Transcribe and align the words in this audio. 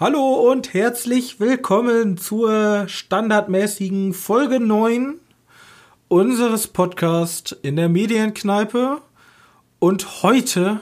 Hallo 0.00 0.50
und 0.50 0.72
herzlich 0.72 1.40
willkommen 1.40 2.16
zur 2.16 2.88
standardmäßigen 2.88 4.14
Folge 4.14 4.58
9 4.58 5.16
unseres 6.08 6.68
Podcasts 6.68 7.52
in 7.52 7.76
der 7.76 7.90
Medienkneipe. 7.90 9.02
Und 9.78 10.22
heute 10.22 10.80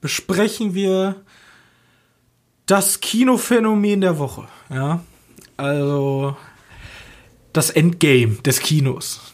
besprechen 0.00 0.74
wir 0.74 1.16
das 2.66 3.00
Kinophänomen 3.00 4.00
der 4.00 4.18
Woche. 4.20 4.46
Ja, 4.70 5.00
also 5.56 6.36
das 7.54 7.70
Endgame 7.70 8.34
des 8.44 8.60
Kinos. 8.60 9.32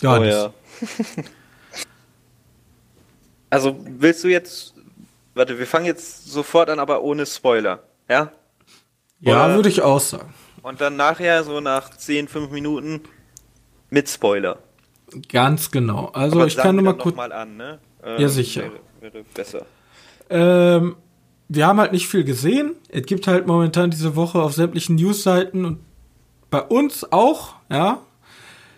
Ja, 0.00 0.18
oh, 0.18 0.24
ja. 0.24 0.52
also 3.50 3.78
willst 3.86 4.24
du 4.24 4.28
jetzt, 4.28 4.74
warte, 5.34 5.58
wir 5.58 5.66
fangen 5.66 5.86
jetzt 5.86 6.26
sofort 6.26 6.70
an, 6.70 6.80
aber 6.80 7.02
ohne 7.02 7.26
Spoiler. 7.26 7.84
Ja? 8.08 8.32
Ja, 9.20 9.54
würde 9.54 9.68
ich 9.68 9.82
auch 9.82 10.00
sagen. 10.00 10.34
Und 10.62 10.80
dann 10.80 10.96
nachher, 10.96 11.44
so 11.44 11.60
nach 11.60 11.90
10, 11.90 12.28
5 12.28 12.50
Minuten, 12.50 13.02
mit 13.90 14.08
Spoiler. 14.08 14.58
Ganz 15.28 15.70
genau. 15.70 16.06
Also 16.12 16.36
Aber 16.36 16.46
ich 16.46 16.56
kann 16.56 16.76
nur 16.76 16.84
mal 16.84 16.96
kurz. 16.96 17.16
mal 17.16 17.32
an, 17.32 17.56
ne? 17.56 17.78
Ähm, 18.02 18.20
ja, 18.20 18.28
sicher. 18.28 18.62
Wäre, 19.00 19.12
wäre 19.12 19.24
besser. 19.34 19.66
Ähm, 20.30 20.96
wir 21.48 21.66
haben 21.66 21.80
halt 21.80 21.92
nicht 21.92 22.06
viel 22.06 22.24
gesehen. 22.24 22.76
Es 22.88 23.04
gibt 23.06 23.26
halt 23.26 23.46
momentan 23.46 23.90
diese 23.90 24.14
Woche 24.14 24.40
auf 24.40 24.52
sämtlichen 24.52 24.94
Newsseiten 24.96 25.64
und 25.64 25.80
bei 26.50 26.62
uns 26.62 27.10
auch, 27.12 27.54
ja, 27.70 28.00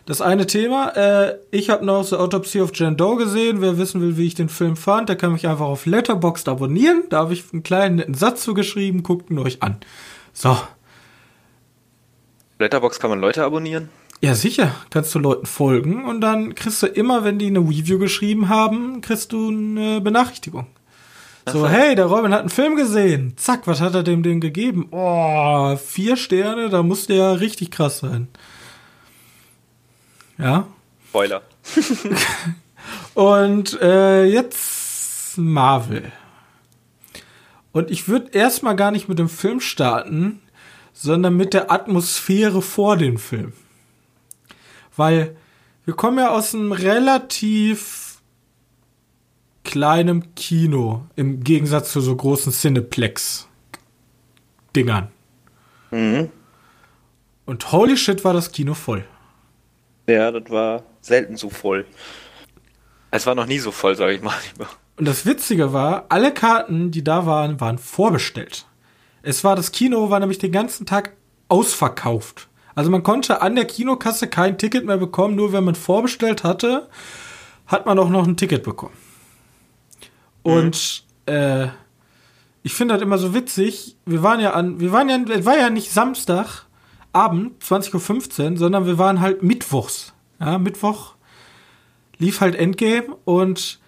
das 0.07 0.21
eine 0.21 0.47
Thema. 0.47 0.97
Äh, 0.97 1.39
ich 1.51 1.71
habe 1.71 1.85
noch 1.85 2.05
The 2.05 2.17
Autopsy 2.17 2.61
of 2.61 2.73
Jane 2.75 2.97
Doe 2.97 3.17
gesehen. 3.17 3.61
Wer 3.61 3.79
wissen 3.79 4.01
will, 4.01 4.17
wie 4.17 4.27
ich 4.27 4.35
den 4.35 4.49
Film 4.49 4.77
fand, 4.77 5.09
der 5.09 5.17
kann 5.17 5.33
mich 5.33 5.47
einfach 5.47 5.67
auf 5.67 5.87
Letterboxd 5.87 6.49
abonnieren. 6.49 7.05
Da 7.09 7.19
habe 7.19 7.33
ich 7.33 7.45
einen 7.53 7.63
kleinen 7.63 7.97
netten 7.97 8.15
Satz 8.15 8.43
zugeschrieben. 8.43 9.03
Guckt 9.03 9.31
ihn 9.31 9.39
euch 9.39 9.63
an. 9.63 9.77
So. 10.33 10.57
Letterboxd 12.59 13.01
kann 13.01 13.11
man 13.11 13.21
Leute 13.21 13.45
abonnieren? 13.45 13.91
Ja, 14.21 14.35
sicher. 14.35 14.75
Kannst 14.91 15.15
du 15.15 15.19
Leuten 15.19 15.47
folgen 15.47 16.05
und 16.05 16.21
dann 16.21 16.55
kriegst 16.55 16.83
du 16.83 16.87
immer, 16.87 17.25
wenn 17.25 17.39
die 17.39 17.47
eine 17.47 17.61
Review 17.61 17.99
geschrieben 17.99 18.49
haben, 18.49 19.01
kriegst 19.01 19.33
du 19.33 19.49
eine 19.49 20.01
Benachrichtigung. 20.01 20.67
So, 21.47 21.69
hey, 21.69 21.95
der 21.97 22.07
Robin 22.07 22.33
hat 22.33 22.41
einen 22.41 22.51
Film 22.51 22.77
gesehen. 22.77 23.35
Zack, 23.37 23.67
was 23.67 23.81
hat 23.81 23.95
er 23.95 24.05
dem 24.05 24.23
denn 24.23 24.41
gegeben? 24.41 24.87
Oh, 24.93 25.77
vier 25.77 26.17
Sterne, 26.17 26.69
da 26.69 26.83
muss 26.83 27.07
der 27.07 27.17
ja 27.17 27.33
richtig 27.33 27.71
krass 27.73 27.99
sein. 27.99 28.29
Ja. 30.39 30.67
Spoiler. 31.09 31.43
und 33.15 33.81
äh, 33.81 34.25
jetzt 34.25 35.37
Marvel. 35.37 36.13
Und 37.73 37.91
ich 37.91 38.09
würde 38.09 38.31
erstmal 38.33 38.77
gar 38.77 38.91
nicht 38.91 39.09
mit 39.09 39.19
dem 39.19 39.29
Film 39.29 39.61
starten, 39.61 40.41
sondern 40.93 41.37
mit 41.37 41.55
der 41.55 41.73
Atmosphäre 41.73 42.63
vor 42.63 42.97
dem 42.97 43.19
Film. 43.19 43.53
Weil 44.97 45.37
wir 45.85 45.95
kommen 45.95 46.19
ja 46.19 46.31
aus 46.31 46.55
einem 46.55 46.73
relativ 46.73 48.02
kleinem 49.65 50.35
Kino 50.35 51.07
im 51.17 51.45
Gegensatz 51.45 51.93
zu 51.93 52.01
so 52.01 52.17
großen 52.17 52.53
Cineplex-Dingern. 52.53 55.09
Mhm. 55.91 56.31
Und 57.45 57.73
holy 57.73 57.97
shit 57.97 58.25
war 58.25 58.33
das 58.33 58.53
Kino 58.53 58.75
voll. 58.75 59.05
Ja, 60.07 60.31
das 60.31 60.51
war 60.51 60.85
selten 61.01 61.37
so 61.37 61.51
voll. 61.51 61.87
Es 63.11 63.27
war 63.27 63.35
noch 63.35 63.47
nie 63.47 63.59
so 63.59 63.71
voll, 63.71 63.95
sag 63.95 64.11
ich 64.11 64.23
mal. 64.23 64.35
Und 64.97 65.07
das 65.07 65.27
Witzige 65.27 65.73
war, 65.73 66.07
alle 66.09 66.33
Karten, 66.33 66.91
die 66.91 67.05
da 67.05 67.27
waren, 67.27 67.61
waren 67.61 67.79
vorbestellt. 67.79 68.67
Es 69.23 69.45
war 69.45 69.57
das 69.57 69.73
Kino, 69.73 70.11
war 70.11 70.21
nämlich 70.21 70.39
den 70.39 70.53
ganzen 70.53 70.87
Tag 70.87 71.13
ausverkauft. 71.49 72.49
Also 72.75 72.91
man 72.91 73.03
konnte 73.03 73.43
an 73.43 73.55
der 73.55 73.67
Kinokasse 73.67 74.29
kein 74.29 74.59
Ticket 74.59 74.87
mehr 74.87 74.97
bekommen, 74.97 75.35
nur 75.35 75.53
wenn 75.53 75.65
man 75.65 75.75
vorbestellt 75.75 76.43
hatte, 76.43 76.89
hat 77.67 77.87
man 77.87 77.99
auch 77.99 78.09
noch 78.09 78.27
ein 78.27 78.37
Ticket 78.37 78.63
bekommen. 78.63 78.97
Und 80.43 81.05
mhm. 81.27 81.33
äh, 81.33 81.69
ich 82.63 82.75
finde 82.75 82.95
das 82.95 83.03
immer 83.03 83.19
so 83.19 83.35
witzig. 83.35 83.97
Wir 84.07 84.23
waren 84.23 84.41
ja 84.41 84.53
an, 84.53 84.81
wir 84.81 84.93
waren 84.93 85.09
ja, 85.09 85.19
es 85.35 85.45
war 85.45 85.59
ja 85.59 85.71
nicht 85.71 85.91
Samstag, 85.91 86.67
Abend, 87.13 87.63
20.15 87.63 88.53
Uhr, 88.53 88.57
sondern 88.57 88.87
wir 88.87 88.99
waren 88.99 89.21
halt 89.21 89.43
mittwochs. 89.43 90.15
Ja, 90.41 90.59
Mittwoch 90.59 91.15
lief 92.19 92.41
halt 92.41 92.55
Endgame 92.55 93.17
und 93.25 93.81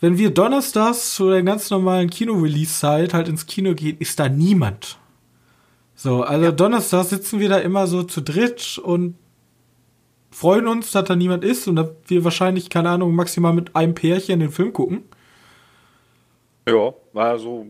wenn 0.00 0.16
wir 0.16 0.30
donnerstags 0.30 1.14
zu 1.14 1.28
der 1.28 1.42
ganz 1.42 1.68
normalen 1.68 2.08
Kino-Release-Zeit 2.08 3.12
halt 3.12 3.28
ins 3.28 3.46
Kino 3.46 3.74
gehen, 3.74 3.98
ist 3.98 4.18
da 4.18 4.28
niemand. 4.28 4.98
So, 5.94 6.22
also 6.22 6.46
ja. 6.46 6.52
Donnerstag 6.52 7.04
sitzen 7.04 7.38
wir 7.38 7.50
da 7.50 7.58
immer 7.58 7.86
so 7.86 8.02
zu 8.02 8.22
dritt 8.22 8.78
und 8.82 9.16
freuen 10.30 10.66
uns, 10.66 10.90
dass 10.92 11.04
da 11.04 11.16
niemand 11.16 11.44
ist 11.44 11.68
und 11.68 11.76
dass 11.76 11.90
wir 12.06 12.24
wahrscheinlich, 12.24 12.70
keine 12.70 12.88
Ahnung, 12.88 13.14
maximal 13.14 13.52
mit 13.52 13.76
einem 13.76 13.94
Pärchen 13.94 14.40
den 14.40 14.50
Film 14.50 14.72
gucken. 14.72 15.02
Ja, 16.70 16.94
war 17.12 17.38
so 17.38 17.66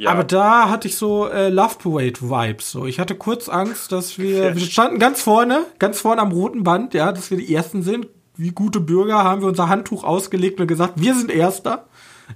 ja. 0.00 0.10
Aber 0.10 0.24
da 0.24 0.70
hatte 0.70 0.88
ich 0.88 0.96
so 0.96 1.28
äh, 1.28 1.50
Love 1.50 1.74
Parade 1.78 2.22
Vibes. 2.22 2.70
So, 2.70 2.86
ich 2.86 2.98
hatte 2.98 3.14
kurz 3.14 3.50
Angst, 3.50 3.92
dass 3.92 4.18
wir, 4.18 4.56
wir 4.56 4.62
standen 4.62 4.98
ganz 4.98 5.20
vorne, 5.20 5.66
ganz 5.78 6.00
vorne 6.00 6.22
am 6.22 6.32
roten 6.32 6.64
Band, 6.64 6.94
ja, 6.94 7.12
dass 7.12 7.30
wir 7.30 7.36
die 7.36 7.54
Ersten 7.54 7.82
sind. 7.82 8.08
Wie 8.34 8.50
gute 8.50 8.80
Bürger 8.80 9.22
haben 9.24 9.42
wir 9.42 9.48
unser 9.48 9.68
Handtuch 9.68 10.02
ausgelegt 10.02 10.58
und 10.58 10.68
gesagt, 10.68 10.94
wir 10.96 11.14
sind 11.14 11.30
Erster. 11.30 11.86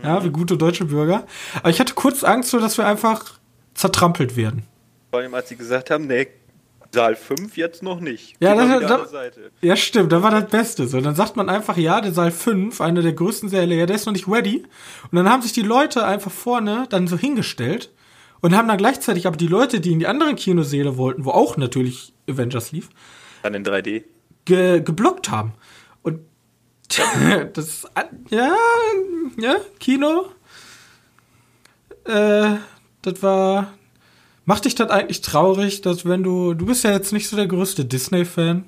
Ja, 0.02 0.22
wie 0.24 0.30
gute 0.30 0.58
deutsche 0.58 0.84
Bürger. 0.84 1.24
Aber 1.60 1.70
ich 1.70 1.80
hatte 1.80 1.94
kurz 1.94 2.22
Angst, 2.22 2.50
so 2.50 2.58
dass 2.58 2.76
wir 2.76 2.86
einfach 2.86 3.38
zertrampelt 3.72 4.36
werden. 4.36 4.64
Vor 5.10 5.20
allem, 5.20 5.32
als 5.32 5.48
sie 5.48 5.56
gesagt 5.56 5.90
haben, 5.90 6.06
nee, 6.06 6.26
Saal 6.94 7.16
5 7.16 7.56
jetzt 7.56 7.82
noch 7.82 8.00
nicht. 8.00 8.36
Ja, 8.40 8.54
das, 8.54 9.10
das, 9.10 9.30
ja, 9.60 9.76
stimmt, 9.76 10.12
da 10.12 10.22
war 10.22 10.30
das 10.30 10.48
Beste. 10.48 10.86
So, 10.86 11.00
dann 11.00 11.14
sagt 11.14 11.36
man 11.36 11.50
einfach, 11.50 11.76
ja, 11.76 12.00
der 12.00 12.12
Saal 12.12 12.30
5, 12.30 12.80
einer 12.80 13.02
der 13.02 13.12
größten 13.12 13.48
Säle, 13.48 13.74
ja, 13.74 13.84
der 13.84 13.96
ist 13.96 14.06
noch 14.06 14.12
nicht 14.12 14.28
ready. 14.28 14.64
Und 15.10 15.16
dann 15.16 15.28
haben 15.28 15.42
sich 15.42 15.52
die 15.52 15.62
Leute 15.62 16.06
einfach 16.06 16.30
vorne 16.30 16.86
dann 16.88 17.06
so 17.06 17.18
hingestellt 17.18 17.90
und 18.40 18.56
haben 18.56 18.68
dann 18.68 18.78
gleichzeitig 18.78 19.26
aber 19.26 19.36
die 19.36 19.46
Leute, 19.46 19.80
die 19.80 19.92
in 19.92 19.98
die 19.98 20.06
anderen 20.06 20.36
Kinosäle 20.36 20.96
wollten, 20.96 21.24
wo 21.24 21.30
auch 21.30 21.56
natürlich 21.56 22.12
Avengers 22.28 22.72
lief, 22.72 22.88
dann 23.42 23.54
in 23.54 23.64
3D 23.64 24.04
ge 24.44 24.80
geblockt 24.80 25.30
haben. 25.30 25.52
Und 26.02 26.20
das, 27.54 27.86
ja, 28.30 28.54
ja, 29.38 29.56
Kino, 29.80 30.26
äh, 32.04 32.56
das 33.02 33.22
war, 33.22 33.72
Macht 34.46 34.66
dich 34.66 34.74
das 34.74 34.90
eigentlich 34.90 35.22
traurig, 35.22 35.80
dass 35.80 36.04
wenn 36.06 36.22
du, 36.22 36.54
du 36.54 36.66
bist 36.66 36.84
ja 36.84 36.92
jetzt 36.92 37.12
nicht 37.12 37.28
so 37.28 37.36
der 37.36 37.46
größte 37.46 37.84
Disney-Fan, 37.84 38.64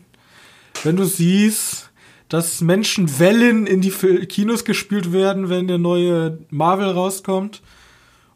wenn 0.85 0.97
du 0.97 1.05
siehst, 1.05 1.91
dass 2.29 2.61
Menschenwellen 2.61 3.67
in 3.67 3.81
die 3.83 3.91
Kinos 3.91 4.65
gespielt 4.65 5.13
werden, 5.13 5.49
wenn 5.49 5.69
der 5.69 5.79
neue 5.79 6.39
Marvel 6.51 6.91
rauskommt? 6.91 7.63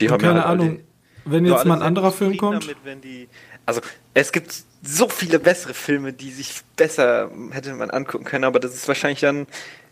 Die 0.01 0.11
haben 0.11 0.21
keine 0.21 0.41
ja 0.41 0.49
halt 0.49 0.61
Ahnung, 0.61 0.81
wenn 1.25 1.45
jetzt 1.45 1.65
mal 1.65 1.77
ein 1.77 1.83
anderer 1.83 2.13
Film 2.13 2.37
kommt. 2.37 2.69
Damit, 2.85 3.05
die, 3.05 3.29
also 3.67 3.81
es 4.15 4.33
gibt 4.33 4.55
so 4.83 5.09
viele 5.09 5.39
bessere 5.39 5.75
Filme, 5.75 6.13
die 6.13 6.31
sich 6.31 6.63
besser 6.77 7.31
hätte 7.51 7.75
man 7.75 7.91
angucken 7.91 8.25
können, 8.25 8.45
aber 8.45 8.61
das 8.61 8.75
ist 8.75 8.89
wahrscheinlich 8.89 9.21
dann 9.21 9.47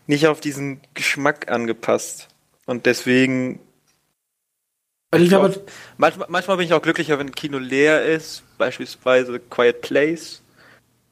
nicht 0.07 0.27
auf 0.27 0.39
diesen 0.39 0.81
Geschmack 0.93 1.51
angepasst. 1.51 2.27
Und 2.65 2.85
deswegen 2.85 3.59
also 5.11 5.23
ich 5.23 5.29
glaube, 5.29 5.61
manchmal, 5.97 6.27
manchmal 6.29 6.57
bin 6.57 6.65
ich 6.67 6.73
auch 6.73 6.81
glücklicher, 6.81 7.17
wenn 7.17 7.27
ein 7.27 7.35
Kino 7.35 7.57
leer 7.57 8.05
ist, 8.05 8.43
beispielsweise 8.57 9.39
Quiet 9.39 9.81
Place. 9.81 10.41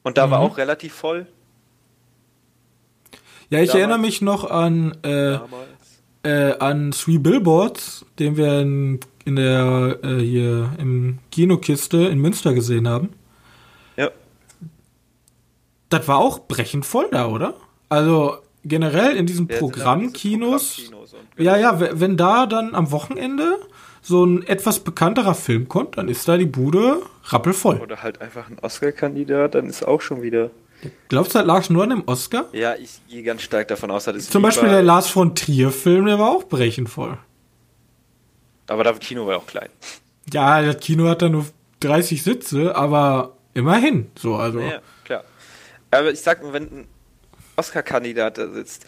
Und 0.02 0.18
da 0.18 0.26
mhm. 0.26 0.30
war 0.30 0.40
auch 0.40 0.56
relativ 0.56 0.94
voll. 0.94 1.26
Ja, 3.50 3.60
ich 3.60 3.68
Damals. 3.68 3.74
erinnere 3.74 3.98
mich 3.98 4.22
noch 4.22 4.48
an, 4.48 4.96
äh, 5.02 5.38
äh, 6.22 6.58
an 6.58 6.92
Three 6.92 7.18
Billboards, 7.18 8.04
den 8.18 8.36
wir 8.36 8.60
in, 8.60 9.00
in 9.24 9.36
der 9.36 9.98
äh, 10.02 10.18
hier 10.18 10.70
im 10.78 11.18
Kinokiste 11.32 11.96
in 11.96 12.18
Münster 12.18 12.54
gesehen 12.54 12.86
haben. 12.86 13.10
Ja. 13.96 14.10
Das 15.88 16.06
war 16.06 16.18
auch 16.18 16.40
brechend 16.46 16.86
voll 16.86 17.08
da, 17.10 17.26
oder? 17.26 17.54
Also 17.88 18.36
generell 18.64 19.16
in 19.16 19.26
diesen 19.26 19.48
Programmkinos. 19.48 20.76
Programmkinos 20.76 21.14
ja, 21.38 21.56
ja, 21.56 22.00
wenn 22.00 22.16
da 22.16 22.46
dann 22.46 22.74
am 22.74 22.90
Wochenende 22.90 23.58
so 24.08 24.24
ein 24.24 24.42
etwas 24.46 24.80
bekannterer 24.80 25.34
Film 25.34 25.68
kommt, 25.68 25.98
dann 25.98 26.08
ist 26.08 26.26
da 26.26 26.36
die 26.36 26.46
Bude 26.46 27.02
rappelvoll. 27.24 27.78
Oder 27.78 28.02
halt 28.02 28.20
einfach 28.20 28.48
ein 28.48 28.58
Oscar-Kandidat, 28.60 29.54
dann 29.54 29.66
ist 29.66 29.86
auch 29.86 30.00
schon 30.00 30.22
wieder. 30.22 30.50
Glaubst 31.08 31.34
du, 31.34 31.38
das 31.38 31.46
lag 31.46 31.68
nur 31.68 31.82
an 31.82 31.90
dem 31.90 32.02
Oscar? 32.06 32.46
Ja, 32.52 32.74
ich 32.74 33.00
gehe 33.08 33.22
ganz 33.22 33.42
stark 33.42 33.68
davon 33.68 33.90
aus, 33.90 34.04
dass 34.04 34.16
es 34.16 34.30
Zum 34.30 34.42
Beispiel 34.42 34.68
der 34.68 34.82
Lars 34.82 35.08
von 35.08 35.34
Trier-Film, 35.34 36.06
der 36.06 36.18
war 36.18 36.30
auch 36.30 36.44
brechend 36.44 36.88
voll. 36.88 37.18
Aber 38.68 38.84
das 38.84 38.98
Kino 39.00 39.26
war 39.26 39.36
auch 39.36 39.46
klein. 39.46 39.68
Ja, 40.32 40.62
das 40.62 40.78
Kino 40.80 41.08
hat 41.08 41.22
da 41.22 41.28
nur 41.28 41.46
30 41.80 42.22
Sitze, 42.22 42.76
aber 42.76 43.36
immerhin. 43.54 44.10
So, 44.18 44.36
also. 44.36 44.60
Ja, 44.60 44.80
klar. 45.04 45.24
Aber 45.90 46.10
ich 46.10 46.20
sag 46.20 46.42
nur, 46.42 46.52
wenn 46.52 46.64
ein 46.64 46.88
Oscar-Kandidat 47.56 48.38
da 48.38 48.48
sitzt, 48.48 48.86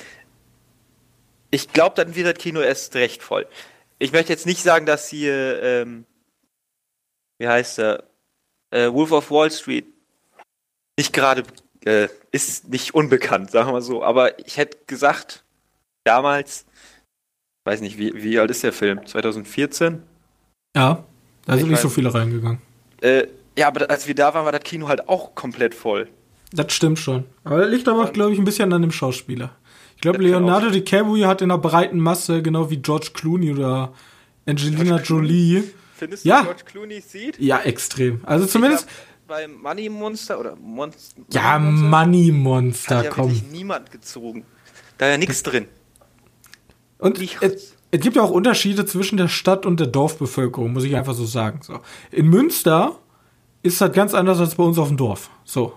ich 1.50 1.72
glaube, 1.72 1.96
dann 1.96 2.14
wird 2.14 2.26
das 2.26 2.43
Kino 2.43 2.61
erst 2.61 2.94
recht 2.94 3.22
voll. 3.22 3.46
Ich 4.00 4.12
möchte 4.12 4.32
jetzt 4.32 4.47
nicht 4.47 4.62
sagen, 4.62 4.87
dass 4.87 5.08
hier, 5.08 5.62
ähm, 5.62 6.05
wie 7.38 7.47
heißt 7.47 7.79
er, 7.79 8.05
äh, 8.70 8.91
Wolf 8.93 9.12
of 9.12 9.31
Wall 9.31 9.50
Street 9.50 9.87
nicht 10.99 11.12
gerade, 11.12 11.43
äh, 11.85 12.08
ist 12.32 12.69
nicht 12.70 12.94
unbekannt, 12.94 13.50
sagen 13.50 13.69
wir 13.69 13.73
mal 13.75 13.82
so. 13.82 14.02
Aber 14.02 14.38
ich 14.44 14.56
hätte 14.56 14.79
gesagt, 14.87 15.44
damals, 16.05 16.64
weiß 17.64 17.81
nicht, 17.82 17.99
wie, 17.99 18.12
wie 18.23 18.38
alt 18.38 18.50
ist 18.50 18.62
der 18.62 18.73
Film? 18.73 19.06
2014? 19.06 20.03
Ja, 20.75 21.05
da 21.46 21.53
sind 21.55 21.64
Ich 21.67 21.70
nicht 21.70 21.81
so 21.81 21.88
mein- 21.88 21.94
viele 21.94 22.14
reingegangen. 22.14 22.62
Äh, 23.03 23.26
ja, 23.58 23.69
aber 23.69 23.91
als 23.91 24.06
wir 24.06 24.14
da 24.14 24.32
waren, 24.32 24.44
war 24.46 24.53
das 24.53 24.62
Kino 24.62 24.88
halt 24.88 25.08
auch 25.08 25.35
komplett 25.35 25.75
voll. 25.75 26.08
Das 26.53 26.73
stimmt 26.73 26.99
schon. 26.99 27.25
Aber 27.44 27.58
das 27.61 27.70
liegt 27.70 27.87
aber, 27.88 28.00
Und- 28.06 28.14
glaube 28.14 28.32
ich, 28.32 28.38
ein 28.38 28.44
bisschen 28.44 28.73
an 28.73 28.82
dem 28.82 28.93
Schauspieler. 28.93 29.56
Ich 30.00 30.02
glaube, 30.02 30.23
Leonardo 30.23 30.70
DiCaprio 30.70 31.26
hat 31.26 31.43
in 31.43 31.50
einer 31.50 31.61
breiten 31.61 32.00
Masse, 32.00 32.41
genau 32.41 32.70
wie 32.70 32.79
George 32.79 33.11
Clooney 33.12 33.52
oder 33.52 33.93
Angelina 34.47 34.82
George 34.82 35.02
Clooney? 35.02 35.26
Jolie. 35.29 35.64
Findest 35.94 36.25
Ja. 36.25 36.38
du, 36.38 36.44
George 36.44 36.62
Clooney 36.64 37.00
sieht? 37.02 37.38
Ja, 37.38 37.58
extrem. 37.61 38.23
Also 38.25 38.47
zumindest. 38.47 38.87
Ich 38.88 38.91
hab 38.91 39.29
beim 39.29 39.61
Money 39.61 39.91
Monster 39.91 40.41
oder 40.41 40.56
Monst 40.56 41.17
Ja, 41.31 41.58
Money 41.58 41.82
Money 41.82 42.32
Monster, 42.32 42.97
hat 42.97 43.05
ja 43.05 43.11
komm. 43.11 43.26
wirklich 43.31 43.52
niemand 43.52 43.91
gezogen. 43.91 44.47
Da 44.97 45.06
ja 45.11 45.19
nichts 45.19 45.43
drin. 45.43 45.67
Und 46.96 47.19
Nichts. 47.19 47.37
es, 47.43 47.76
es 47.91 48.00
gibt 48.00 48.17
ja 48.17 48.23
auch 48.23 48.31
Unterschiede 48.31 48.87
zwischen 48.87 49.19
der 49.19 49.29
Stadt 49.29 49.67
und 49.67 49.81
der 49.81 49.87
Dorfbevölkerung, 49.87 50.73
muss 50.73 50.85
ich 50.85 50.96
einfach 50.96 51.12
so 51.14 51.26
sagen. 51.26 51.61
So. 51.62 51.79
In 52.11 52.29
Münster 52.29 52.96
ist 53.62 53.79
das 53.82 53.93
ganz 53.93 54.14
anders 54.14 54.41
als 54.41 54.55
bei 54.55 54.64
uns 54.64 54.79
auf 54.79 54.88
dem 54.88 54.96
Dorf. 54.96 55.29
So. 55.44 55.75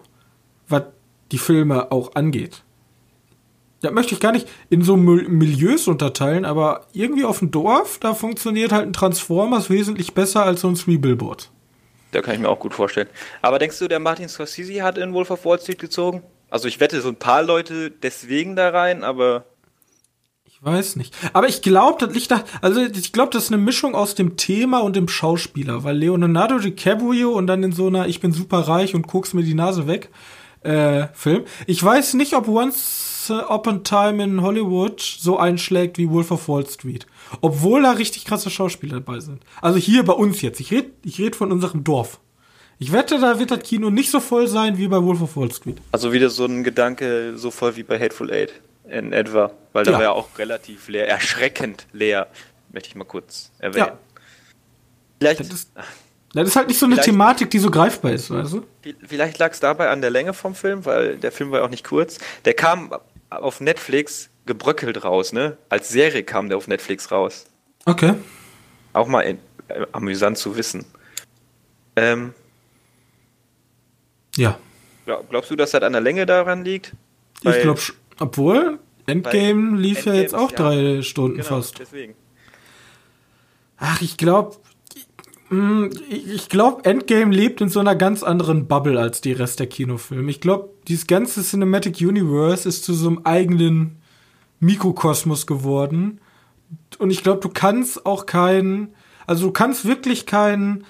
Was 0.70 0.84
die 1.34 1.38
Filme 1.38 1.92
auch 1.92 2.16
angeht. 2.16 2.63
Da 3.84 3.92
möchte 3.92 4.16
ich 4.16 4.20
gar 4.22 4.32
nicht 4.32 4.48
in 4.70 4.82
so 4.82 4.96
Mil- 4.96 5.28
Milieus 5.28 5.88
unterteilen, 5.88 6.46
aber 6.46 6.88
irgendwie 6.94 7.26
auf 7.26 7.40
dem 7.40 7.52
Dorf, 7.52 8.00
da 8.00 8.14
funktioniert 8.14 8.72
halt 8.72 8.88
ein 8.88 8.94
Transformers 8.94 9.70
wesentlich 9.70 10.14
besser 10.14 10.44
als 10.44 10.62
so 10.62 10.70
ein 10.70 10.76
Three 10.76 10.98
Billboard. 10.98 11.52
Da 12.12 12.22
kann 12.22 12.34
ich 12.36 12.40
mir 12.40 12.48
auch 12.50 12.60
gut 12.60 12.74
vorstellen. 12.74 13.10
Aber 13.42 13.60
denkst 13.60 13.78
du, 13.80 13.88
der 13.88 14.00
Martin 14.00 14.30
Scorsese 14.30 14.84
hat 14.84 14.98
in 14.98 15.14
Wolf 15.14 15.32
of 15.32 15.46
Wall 15.46 15.60
Street 15.60 15.80
gezogen? 15.80 16.24
Also 16.50 16.68
ich 16.68 16.80
wette 16.80 17.02
so 17.02 17.10
ein 17.10 17.16
paar 17.16 17.44
Leute 17.44 17.92
deswegen 17.92 18.56
da 18.56 18.70
rein, 18.70 19.04
aber 19.04 19.46
Ich 20.46 20.64
weiß 20.64 20.96
nicht. 20.96 21.14
Aber 21.34 21.50
ich 21.50 21.62
glaube, 21.62 22.06
das 22.06 22.16
liegt 22.16 22.32
da, 22.32 22.44
also 22.62 22.82
ich 22.82 23.12
glaube, 23.12 23.32
das 23.34 23.46
ist 23.46 23.52
eine 23.52 23.62
Mischung 23.62 23.96
aus 23.96 24.16
dem 24.16 24.38
Thema 24.38 24.80
und 24.80 24.96
dem 24.96 25.10
Schauspieler, 25.10 25.84
weil 25.84 25.98
Leonardo 25.98 26.60
DiCaprio 26.60 27.32
und 27.32 27.48
dann 27.48 27.64
in 27.64 27.74
so 27.74 27.88
einer 27.88 28.08
Ich 28.08 28.22
bin 28.22 28.32
super 28.32 28.60
reich 28.60 28.96
und 28.96 29.08
guck's 29.08 29.34
mir 29.34 29.44
die 29.44 29.56
Nase 29.56 29.88
weg 29.88 30.10
äh, 30.64 31.08
Film. 31.14 31.44
Ich 31.68 31.84
weiß 31.84 32.14
nicht, 32.16 32.34
ob 32.34 32.48
Once 32.48 33.32
Upon 33.50 33.78
a 33.78 33.80
Time 33.80 34.22
in 34.24 34.42
Hollywood 34.42 35.00
so 35.02 35.38
einschlägt 35.38 35.98
wie 35.98 36.10
Wolf 36.10 36.32
of 36.32 36.48
Wall 36.50 36.66
Street. 36.68 37.08
Obwohl 37.42 37.84
da 37.84 37.92
richtig 37.92 38.26
krasse 38.26 38.50
Schauspieler 38.50 38.96
dabei 39.00 39.20
sind. 39.22 39.42
Also 39.62 39.80
hier 39.80 40.04
bei 40.04 40.14
uns 40.14 40.42
jetzt. 40.42 40.60
Ich 40.60 40.72
rede 40.72 40.90
ich 41.06 41.20
red 41.20 41.36
von 41.36 41.52
unserem 41.52 41.84
Dorf. 41.84 42.20
Ich 42.80 42.92
wette, 42.92 43.20
da 43.20 43.40
wird 43.40 43.52
das 43.52 43.60
Kino 43.62 43.90
nicht 43.90 44.12
so 44.12 44.20
voll 44.20 44.48
sein 44.48 44.78
wie 44.78 44.88
bei 44.90 45.02
Wolf 45.02 45.22
of 45.22 45.38
Wall 45.38 45.52
Street. 45.54 45.78
also 45.94 46.12
wieder 46.12 46.30
so 46.30 46.44
ein 46.46 46.64
Gedanke 46.66 47.38
so 47.38 47.50
voll 47.50 47.76
wie 47.78 47.84
bei 47.84 47.98
Hateful 47.98 48.30
Eight 48.32 48.52
in 48.90 49.14
etwa, 49.14 49.52
weil 49.72 49.86
da 49.86 49.92
Ja. 49.92 49.98
war 49.98 50.04
ja 50.04 50.12
auch 50.12 50.28
relativ 50.38 50.90
leer, 50.90 51.08
erschreckend 51.08 51.88
leer, 51.94 52.28
möchte 52.74 52.90
ich 52.90 52.96
mal 52.96 53.06
kurz 53.06 53.52
erwähnen. 53.60 53.86
Ja. 53.88 53.98
Vielleicht, 55.20 55.40
Das 55.40 55.48
ist, 55.50 55.72
das 56.34 56.50
ist 56.50 56.56
halt 56.56 56.68
nicht 56.68 56.80
so 56.80 56.86
eine 56.86 56.96
Vielleicht- 56.96 57.06
Thematik, 57.10 57.50
die 57.52 57.60
so 57.60 57.70
greifbar 57.72 58.12
ist, 58.12 58.30
weißt 58.32 58.54
du? 58.54 58.66
vielleicht 59.08 59.38
lag 59.40 59.52
es 59.52 59.60
dabei 59.60 59.90
an 59.90 60.02
der 60.02 60.10
Länge 60.10 60.34
vom 60.34 60.56
Film, 60.56 60.84
weil 60.86 61.18
der 61.18 61.32
Film 61.32 61.52
war 61.52 61.60
ja 61.60 61.66
auch 61.66 61.70
nicht 61.70 61.84
kurz. 61.86 62.18
Der 62.46 62.54
kam 62.54 62.94
auf 63.30 63.62
Netflix 63.62 64.30
gebröckelt 64.46 65.04
raus, 65.04 65.32
ne? 65.32 65.58
Als 65.70 65.90
Serie 65.90 66.24
kam 66.24 66.50
der 66.50 66.58
auf 66.58 66.68
Netflix 66.68 67.12
raus. 67.12 67.46
Okay. 67.86 68.14
Auch 68.94 69.08
mal 69.08 69.22
in, 69.22 69.38
äh, 69.70 69.86
amüsant 69.92 70.38
zu 70.38 70.56
wissen. 70.58 70.86
Ähm, 71.96 72.34
Ja. 74.36 74.58
glaub, 75.06 75.30
glaubst 75.30 75.52
du, 75.52 75.56
dass 75.56 75.72
das 75.72 75.84
an 75.84 75.94
der 75.94 76.02
Länge 76.02 76.26
daran 76.26 76.64
liegt? 76.66 76.94
Ich 77.42 77.46
Weil- 77.46 77.62
glaube, 77.62 77.82
obwohl 78.20 78.80
Endgame 79.06 79.78
lief 79.78 80.06
ja 80.06 80.14
Endgame 80.14 80.22
jetzt 80.22 80.36
auch 80.36 80.50
ist 80.50 80.60
drei 80.60 81.02
Stunden 81.02 81.38
Genau, 81.38 81.48
fast. 81.50 81.78
deswegen. 81.80 82.16
Ach, 83.78 84.02
ich 84.02 84.18
glaube, 84.18 84.56
ich 86.10 86.50
glaube, 86.50 86.86
Endgame 86.86 87.34
lebt 87.34 87.62
in 87.62 87.70
so 87.70 87.80
einer 87.80 87.96
ganz 87.96 88.24
anderen 88.24 88.68
Bubble 88.68 89.00
als 89.00 89.22
die 89.22 89.34
Rest 89.34 89.60
der 89.60 89.68
Kinofilme. 89.68 90.30
Ich 90.30 90.42
glaube, 90.42 90.70
dieses 90.88 91.08
ganze 91.08 91.44
Cinematic 91.44 92.00
Universe 92.02 92.68
ist 92.68 92.84
zu 92.84 92.94
so 92.94 93.08
einem 93.08 93.22
eigenen 93.24 93.98
Mikrokosmos 94.60 95.48
geworden. 95.48 96.20
Und 96.98 97.12
ich 97.12 97.24
glaube, 97.24 97.42
du 97.42 97.50
kannst 97.50 98.06
auch 98.06 98.26
keinen, 98.26 98.94
also 99.28 99.48
du 99.48 99.52
kannst 99.52 99.86
wirklich 99.86 100.26
keinen 100.26 100.86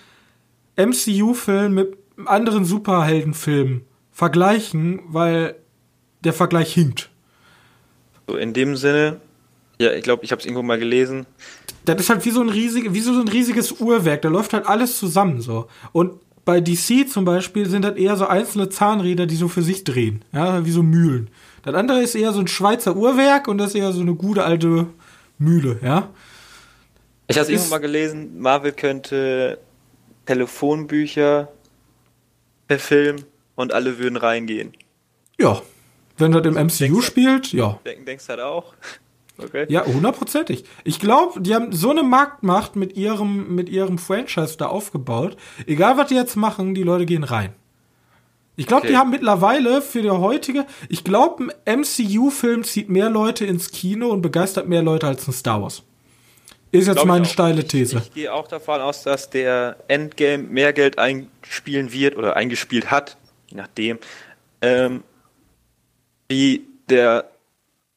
MCU-Film 0.76 1.74
mit 1.74 1.98
anderen 2.26 2.66
Superheldenfilm 2.66 3.82
vergleichen, 4.12 5.02
weil 5.08 5.56
der 6.24 6.34
Vergleich 6.34 6.74
hinkt. 6.74 7.10
So 8.28 8.38
in 8.38 8.54
dem 8.54 8.76
Sinne, 8.76 9.20
ja, 9.80 9.92
ich 9.94 10.04
glaube, 10.04 10.24
ich 10.24 10.32
habe 10.32 10.40
es 10.40 10.46
irgendwo 10.46 10.64
mal 10.64 10.80
gelesen. 10.80 11.26
Das 11.86 12.00
ist 12.00 12.10
halt 12.10 12.24
wie 12.26 12.32
so 12.32 12.42
ein 12.42 12.50
riesig, 12.50 12.94
wie 12.94 13.02
so 13.02 13.12
ein 13.12 13.28
riesiges 13.28 13.74
Uhrwerk. 13.80 14.22
Da 14.22 14.30
läuft 14.30 14.54
halt 14.54 14.68
alles 14.68 14.98
zusammen 14.98 15.42
so. 15.42 15.68
Und 15.92 16.14
bei 16.46 16.62
DC 16.62 17.10
zum 17.10 17.26
Beispiel 17.26 17.68
sind 17.68 17.84
das 17.84 17.96
eher 17.98 18.16
so 18.18 18.28
einzelne 18.28 18.70
Zahnräder, 18.70 19.26
die 19.26 19.36
so 19.36 19.48
für 19.48 19.64
sich 19.64 19.84
drehen. 19.84 20.24
Ja, 20.32 20.66
wie 20.66 20.72
so 20.72 20.84
Mühlen. 20.84 21.30
Das 21.64 21.74
andere 21.76 22.02
ist 22.02 22.16
eher 22.16 22.34
so 22.34 22.40
ein 22.40 22.48
Schweizer 22.48 22.96
Uhrwerk 22.96 23.48
und 23.48 23.58
das 23.58 23.70
ist 23.70 23.76
eher 23.76 23.94
so 23.94 24.02
eine 24.02 24.16
gute 24.16 24.44
alte 24.44 24.88
Mühle, 25.38 25.80
ja. 25.82 26.10
Ich 27.28 27.38
habe 27.38 27.50
irgendwo 27.50 27.70
mal 27.70 27.80
gelesen, 27.80 28.40
Marvel 28.40 28.74
könnte 28.74 29.58
Telefonbücher 30.26 31.52
verfilmen 32.68 33.24
und 33.56 33.74
alle 33.74 33.98
würden 33.98 34.18
reingehen. 34.18 34.74
Ja. 35.40 35.62
Wenn 36.18 36.32
das 36.32 36.46
im 36.46 36.54
MCU 36.54 36.78
denkst 36.80 37.08
spielt, 37.08 37.54
ja. 37.54 37.80
Denk, 37.86 38.06
denkst 38.06 38.28
du 38.28 38.36
das 38.36 38.46
auch? 38.46 38.74
Okay. 39.44 39.66
Ja, 39.70 39.86
hundertprozentig. 39.86 40.64
Ich 40.84 41.00
glaube, 41.00 41.42
die 41.42 41.54
haben 41.56 41.72
so 41.74 41.90
eine 41.92 42.04
Marktmacht 42.04 42.76
mit 42.76 42.96
ihrem, 42.96 43.54
mit 43.56 43.70
ihrem 43.70 43.98
Franchise 43.98 44.58
da 44.58 44.68
aufgebaut. 44.68 45.38
Egal, 45.68 45.98
was 45.98 46.08
die 46.08 46.16
jetzt 46.16 46.36
machen, 46.36 46.76
die 46.76 46.84
Leute 46.84 47.06
gehen 47.06 47.24
rein. 47.24 47.54
Ich 48.56 48.68
glaube, 48.68 48.84
Okay. 48.84 48.92
die 48.92 48.98
haben 48.98 49.10
mittlerweile 49.10 49.82
für 49.82 50.02
die 50.04 50.12
heutige, 50.12 50.66
ich 50.88 51.04
glaube, 51.04 51.48
ein 51.66 51.80
MCU-Film 51.80 52.64
zieht 52.64 52.88
mehr 52.90 53.10
Leute 53.10 53.46
ins 53.46 53.72
Kino 53.72 54.10
und 54.10 54.22
begeistert 54.22 54.68
mehr 54.68 54.84
Leute 54.84 55.08
als 55.08 55.28
ein 55.28 55.34
Star 55.34 55.62
Wars. 55.62 55.84
Ist 56.72 56.88
jetzt 56.88 57.06
meine 57.06 57.26
steile 57.26 57.66
These. 57.68 57.98
Ich, 57.98 58.04
ich 58.08 58.14
gehe 58.14 58.34
auch 58.34 58.48
davon 58.48 58.82
aus, 58.82 59.04
dass 59.04 59.30
der 59.30 59.78
Endgame 59.88 60.44
mehr 60.44 60.74
Geld 60.74 60.98
einspielen 60.98 61.92
wird 61.94 62.16
oder 62.16 62.36
eingespielt 62.36 62.90
hat, 62.90 63.18
je 63.48 63.58
nachdem, 63.58 64.00
ähm, 64.62 65.04
wie 66.30 66.66
der 66.90 67.30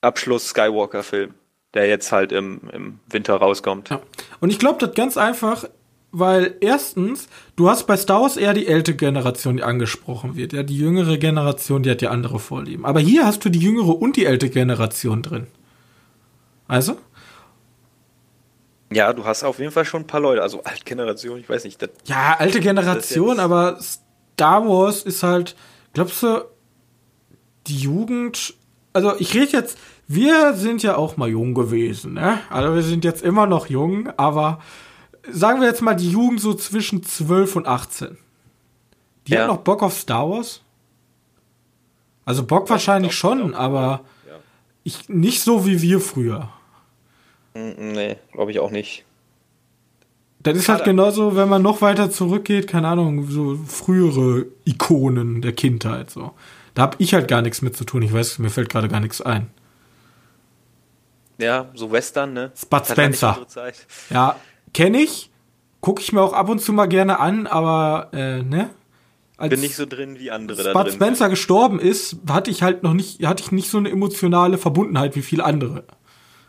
Abschluss 0.07 0.49
Skywalker-Film, 0.49 1.35
der 1.75 1.87
jetzt 1.89 2.13
halt 2.13 2.33
im, 2.33 2.61
im 2.73 3.01
Winter 3.11 3.35
rauskommt. 3.37 3.91
Ja. 3.91 4.01
Und 4.41 4.51
ich 4.51 4.59
glaube 4.59 4.79
das 4.79 4.95
ganz 4.95 5.17
einfach, 5.17 5.65
weil 6.13 6.57
erstens, 6.61 7.29
du 7.57 7.69
hast 7.69 7.87
bei 7.87 7.97
Star 7.97 8.23
Wars 8.23 8.37
eher 8.37 8.55
die 8.55 8.67
ältere 8.67 8.97
Generation, 8.97 9.59
die 9.59 9.63
angesprochen 9.63 10.37
wird. 10.37 10.53
Ja, 10.53 10.63
die 10.63 10.79
jüngere 10.79 11.19
Generation, 11.19 11.83
die 11.83 11.91
hat 11.91 12.01
ja 12.01 12.11
andere 12.11 12.39
Vorlieben. 12.39 12.87
Aber 12.87 13.01
hier 13.01 13.27
hast 13.27 13.45
du 13.45 13.51
die 13.51 13.59
jüngere 13.59 14.01
und 14.01 14.17
die 14.17 14.25
ältere 14.25 14.51
Generation 14.51 15.23
drin. 15.23 15.47
Also? 16.69 16.97
Ja, 18.93 19.13
du 19.13 19.25
hast 19.25 19.43
auf 19.43 19.59
jeden 19.59 19.73
Fall 19.73 19.85
schon 19.85 20.03
ein 20.03 20.07
paar 20.07 20.21
Leute, 20.21 20.43
also 20.43 20.63
Altgeneration, 20.63 21.41
ich 21.41 21.49
weiß 21.49 21.65
nicht. 21.65 21.83
Das, 21.83 21.91
Ja, 22.05 22.37
alte 22.39 22.61
Generation, 22.61 23.41
aber 23.41 23.79
Star 23.81 24.67
Wars 24.67 25.03
ist 25.03 25.23
halt, 25.23 25.57
glaubst 25.93 26.23
du, 26.23 26.45
die 27.67 27.79
Jugend, 27.79 28.55
also 28.93 29.15
ich 29.19 29.35
rede 29.35 29.53
jetzt, 29.53 29.77
wir 30.09 30.55
sind 30.55 30.83
ja 30.83 30.97
auch 30.97 31.17
mal 31.17 31.29
jung 31.29 31.55
gewesen, 31.55 32.15
ne? 32.15 32.39
Also 32.51 32.75
wir 32.75 32.83
sind 32.83 33.05
jetzt 33.05 33.23
immer 33.23 33.47
noch 33.47 33.67
jung, 33.69 34.09
aber 34.17 34.61
sagen 35.31 35.61
wir 35.61 35.69
jetzt 35.69 35.83
mal 35.83 35.95
die 35.95 36.11
Jugend 36.11 36.41
so 36.41 36.55
zwischen 36.55 37.03
12 37.03 37.57
und 37.57 37.67
18. 37.67 38.17
Die 39.27 39.33
Ja. 39.33 39.43
hat 39.43 39.49
noch 39.49 39.59
Bock 39.59 39.83
auf 39.83 39.95
Star 39.95 40.29
Wars? 40.31 40.63
Also 42.25 42.45
Bock 42.45 42.69
wahrscheinlich 42.71 43.13
doch, 43.13 43.19
schon, 43.19 43.53
doch, 43.53 43.59
aber 43.59 44.03
ja. 44.29 44.35
ich 44.85 45.09
nicht 45.09 45.43
so 45.43 45.67
wie 45.67 45.83
wir 45.83 46.01
früher. 46.01 46.51
Mm, 47.55 47.93
nee, 47.93 48.17
glaube 48.33 48.51
ich 48.53 48.61
auch 48.61 48.71
nicht. 48.71 49.05
Das 50.41 50.57
ist 50.57 50.69
halt 50.69 50.85
genauso, 50.85 51.35
wenn 51.35 51.49
man 51.49 51.63
noch 51.63 51.83
weiter 51.83 52.09
zurückgeht, 52.09 52.69
keine 52.69 52.87
Ahnung, 52.87 53.29
so 53.29 53.59
frühere 53.67 54.47
Ikonen 54.65 55.43
der 55.43 55.53
Kindheit, 55.53 56.11
so. 56.11 56.35
Da 56.75 56.83
hab 56.83 57.01
ich 57.01 57.15
halt 57.15 57.27
gar 57.27 57.43
nichts 57.43 57.63
mit 57.63 57.77
zu 57.77 57.85
tun. 57.85 58.03
Ich 58.03 58.13
weiß, 58.13 58.39
mir 58.39 58.51
fällt 58.51 58.69
gerade 58.69 58.87
gar 58.89 59.01
nichts 59.01 59.21
ein. 59.21 59.49
Ja, 61.39 61.69
so 61.75 61.93
Western, 61.93 62.33
ne? 62.33 62.51
Ja 62.55 62.81
nicht 62.81 62.93
Spencer. 62.93 63.47
Ja, 64.11 64.37
kenne 64.73 64.99
ich, 64.99 65.31
gucke 65.81 66.01
ich 66.01 66.13
mir 66.13 66.23
auch 66.23 66.33
ab 66.33 66.49
und 66.49 66.61
zu 66.61 66.73
mal 66.73 66.87
gerne 66.87 67.21
an, 67.21 67.47
aber, 67.47 68.11
äh, 68.13 68.43
ne? 68.43 68.71
als 69.37 69.51
Bin 69.51 69.61
nicht 69.61 69.77
so 69.77 69.85
drin 69.87 70.19
wie 70.19 70.31
andere 70.31 70.63
da 70.63 70.73
Bud 70.73 70.87
drin. 70.87 70.95
Spencer 70.95 71.29
gestorben 71.29 71.79
ist, 71.79 72.17
hatte 72.29 72.51
ich 72.51 72.63
halt 72.63 72.83
noch 72.83 72.95
nicht, 72.95 73.25
hatte 73.27 73.43
ich 73.43 73.53
nicht 73.53 73.71
so 73.71 73.79
eine 73.79 73.91
emotionale 73.91 74.57
Verbundenheit 74.57 75.15
wie 75.15 75.23
viele 75.23 75.45
andere. 75.45 75.85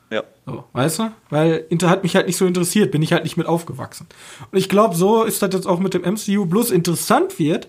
Ja. 0.09 0.23
So, 0.45 0.63
weißt 0.71 0.99
du? 0.99 1.11
Weil 1.29 1.65
Inter 1.69 1.89
hat 1.89 2.03
mich 2.03 2.15
halt 2.15 2.27
nicht 2.27 2.37
so 2.37 2.45
interessiert, 2.45 2.91
bin 2.91 3.01
ich 3.01 3.11
halt 3.11 3.25
nicht 3.25 3.35
mit 3.35 3.45
aufgewachsen. 3.45 4.07
Und 4.51 4.57
ich 4.57 4.69
glaube, 4.69 4.95
so 4.95 5.23
ist 5.25 5.41
das 5.41 5.53
jetzt 5.53 5.67
auch 5.67 5.79
mit 5.79 5.93
dem 5.93 6.03
MCU. 6.03 6.45
Bloß 6.45 6.71
interessant 6.71 7.39
wird 7.39 7.67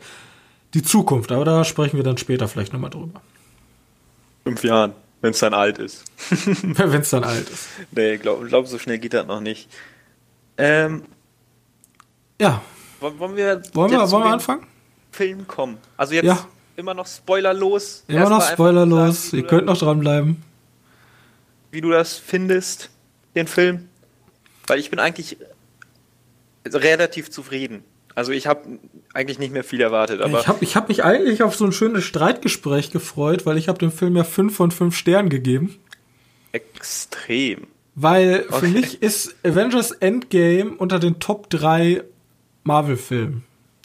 die 0.75 0.83
Zukunft, 0.83 1.33
aber 1.33 1.45
da 1.45 1.65
sprechen 1.65 1.97
wir 1.97 2.05
dann 2.05 2.17
später 2.17 2.47
vielleicht 2.47 2.73
nochmal 2.73 2.91
drüber. 2.91 3.21
Fünf 4.45 4.63
Jahren, 4.63 4.93
wenn 5.21 5.31
es 5.31 5.39
dann 5.41 5.55
alt 5.55 5.79
ist. 5.79 6.05
Wenn 6.63 7.01
es 7.01 7.11
dann 7.11 7.25
alt 7.25 7.49
ist. 7.51 7.69
Nee, 7.91 8.15
ich 8.15 8.23
glaube, 8.23 8.47
glaub, 8.47 8.67
so 8.69 8.79
schnell 8.79 8.99
geht 8.99 9.15
das 9.15 9.27
noch 9.27 9.41
nicht. 9.41 9.69
Ähm, 10.57 11.03
Ja, 12.41 12.63
wollen 13.01 13.19
wir, 13.37 13.63
wollen 13.75 13.91
wir, 13.91 14.11
wollen 14.11 14.25
wir 14.25 14.33
anfangen? 14.33 14.67
Film 15.11 15.47
kommen? 15.49 15.79
Also 15.97 16.15
jetzt 16.15 16.25
Ja. 16.27 16.47
immer 16.77 16.95
noch 16.95 17.07
spoilerlos. 17.07 18.05
Immer 18.07 18.19
Erstmal 18.21 18.39
noch 18.39 18.49
spoilerlos. 18.51 19.33
Ihr 19.33 19.47
könnt 19.47 19.67
noch 19.67 19.79
dranbleiben. 19.79 20.43
wie 21.71 21.81
du 21.81 21.91
das 21.91 22.15
findest, 22.15 22.91
den 23.35 23.47
Film. 23.49 23.89
Weil 24.67 24.79
ich 24.79 24.91
bin 24.91 24.99
eigentlich 24.99 25.37
relativ 26.67 27.31
zufrieden. 27.31 27.83
Also 28.19 28.33
ich 28.33 28.49
habe 28.49 28.81
eigentlich 29.15 29.39
nicht 29.39 29.53
mehr 29.53 29.63
viel 29.63 29.81
erwartet, 29.81 30.21
aber 30.21 30.41
ich 30.41 30.49
habe 30.49 30.65
ich 30.65 30.75
hab 30.75 30.89
mich 30.89 31.05
eigentlich 31.05 31.45
auf 31.45 31.55
so 31.55 31.65
ein 31.65 31.71
schönes 31.71 32.03
Streitgespräch 32.03 32.91
gefreut, 32.91 33.47
weil 33.47 33.57
ich 33.57 33.69
habe 33.69 33.79
dem 33.79 33.93
Film 33.93 34.17
ja 34.17 34.25
5 34.25 34.57
von 34.57 34.73
5 34.73 34.97
Sternen 34.97 35.29
gegeben. 35.29 35.77
extrem. 36.51 37.69
Weil 37.95 38.43
für 38.49 38.55
Okay. 38.57 38.69
mich 38.71 39.03
ist 39.03 39.37
Avengers 39.45 39.93
Endgame 39.93 40.73
unter 40.79 40.99
den 40.99 41.21
Top 41.21 41.49
3 41.51 42.03
Marvel-Filmen. 42.65 43.45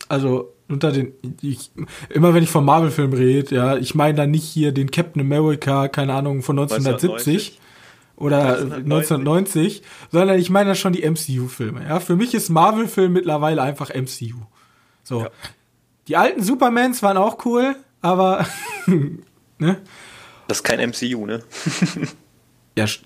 Also 0.10 0.52
unter 0.68 0.92
den, 0.92 1.14
ich, 1.44 1.70
immer 2.10 2.34
wenn 2.34 2.42
ich 2.42 2.50
von 2.50 2.66
Marvel-Filmen 2.66 3.14
rede, 3.14 3.54
ja, 3.56 3.78
ich 3.78 3.94
meine 3.94 4.16
da 4.18 4.26
nicht 4.26 4.46
hier 4.46 4.72
den 4.72 4.90
Captain 4.90 5.22
America, 5.22 5.88
keine 5.90 6.14
Ahnung, 6.16 6.42
von 6.42 6.58
1970 6.58 7.60
oder 8.16 8.58
1990, 8.60 9.82
sondern 10.12 10.38
ich 10.40 10.50
meine 10.50 10.70
da 10.70 10.76
schon 10.76 10.94
die 10.94 11.04
MCU-Filme. 11.10 11.84
Ja, 11.88 12.00
für 12.00 12.16
mich 12.16 12.34
ist 12.34 12.50
Marvel-Film 12.50 13.14
mittlerweile 13.14 13.62
einfach 13.62 13.90
MCU. 13.94 14.42
So. 15.04 15.22
Ja. 15.22 15.30
Die 16.08 16.18
alten 16.18 16.44
Supermans 16.44 17.02
waren 17.04 17.18
auch 17.18 17.44
cool, 17.46 17.76
aber 18.02 18.46
ne? 19.58 19.82
Das 20.48 20.58
ist 20.58 20.64
kein 20.64 20.80
MCU, 20.90 21.26
ne? 21.26 21.42
Ja, 22.78 22.86
st- 22.86 23.02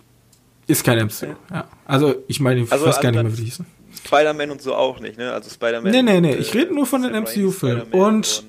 ist 0.68 0.84
kein 0.84 0.98
MCU. 1.08 1.36
Ja. 1.52 1.68
Also, 1.86 2.16
ich 2.28 2.40
meine, 2.40 2.62
ich 2.62 2.72
Also, 2.72 2.86
weiß 2.86 3.00
gar 3.02 3.10
also 3.10 3.20
nicht 3.22 3.24
mehr, 3.24 3.34
wie 3.34 3.38
die 3.42 3.44
hießen. 3.46 3.66
Spider-Man 4.06 4.52
und 4.52 4.62
so 4.62 4.74
auch 4.76 5.00
nicht, 5.00 5.18
ne? 5.18 5.32
Also 5.34 5.50
Spider-Man. 5.50 5.92
Nee, 5.92 6.02
nee, 6.04 6.22
nee, 6.22 6.34
und, 6.36 6.40
ich 6.40 6.54
rede 6.54 6.74
nur 6.74 6.86
von 6.86 7.02
den 7.02 7.12
MCU-Filmen. 7.14 7.82
Spider-Man 7.88 8.08
Und- 8.16 8.44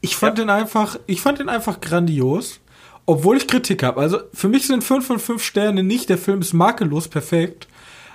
Ich 0.00 0.16
fand 0.16 0.38
den 0.38 0.50
einfach, 0.50 0.98
ich 1.06 1.20
fand 1.20 1.38
den 1.38 1.48
einfach 1.48 1.80
grandios, 1.80 2.60
obwohl 3.06 3.36
ich 3.36 3.46
Kritik 3.46 3.82
habe. 3.82 4.00
Also, 4.00 4.20
für 4.32 4.48
mich 4.48 4.66
sind 4.66 4.82
5 4.84 5.06
von 5.06 5.18
5 5.18 5.42
Sterne 5.42 5.82
nicht, 5.82 6.08
der 6.08 6.18
Film 6.18 6.40
ist 6.40 6.52
makellos 6.52 7.08
perfekt, 7.08 7.68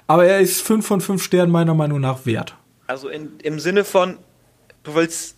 aber 0.08 0.26
er 0.26 0.40
ist 0.40 0.62
5 0.62 0.86
von 0.86 1.02
5 1.02 1.22
Sternen 1.24 1.52
meiner 1.52 1.74
Meinung 1.74 2.00
nach 2.02 2.26
wert. 2.26 2.56
Also 2.88 3.10
in, 3.10 3.38
im 3.44 3.60
Sinne 3.60 3.84
von, 3.84 4.18
du 4.84 4.96
willst 4.96 5.36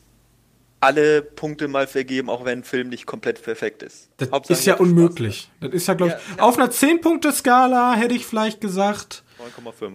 alle 0.79 1.21
Punkte 1.21 1.67
mal 1.67 1.85
vergeben, 1.87 2.29
auch 2.29 2.43
wenn 2.43 2.59
ein 2.59 2.63
Film 2.63 2.89
nicht 2.89 3.05
komplett 3.05 3.41
perfekt 3.43 3.83
ist. 3.83 4.09
Das 4.17 4.31
Hauptsache, 4.31 4.57
ist 4.57 4.65
ja 4.65 4.75
unmöglich. 4.75 5.51
Das 5.59 5.71
ist 5.71 5.87
ja, 5.87 5.93
glaube 5.93 6.13
ich, 6.13 6.31
Ja, 6.31 6.37
ja. 6.37 6.43
auf 6.43 6.57
einer 6.57 6.71
10-Punkte-Skala 6.71 7.93
hätte 7.93 8.15
ich 8.15 8.25
vielleicht 8.25 8.61
gesagt, 8.61 9.23
gemacht. 9.55 9.75
9,5. 9.81 9.91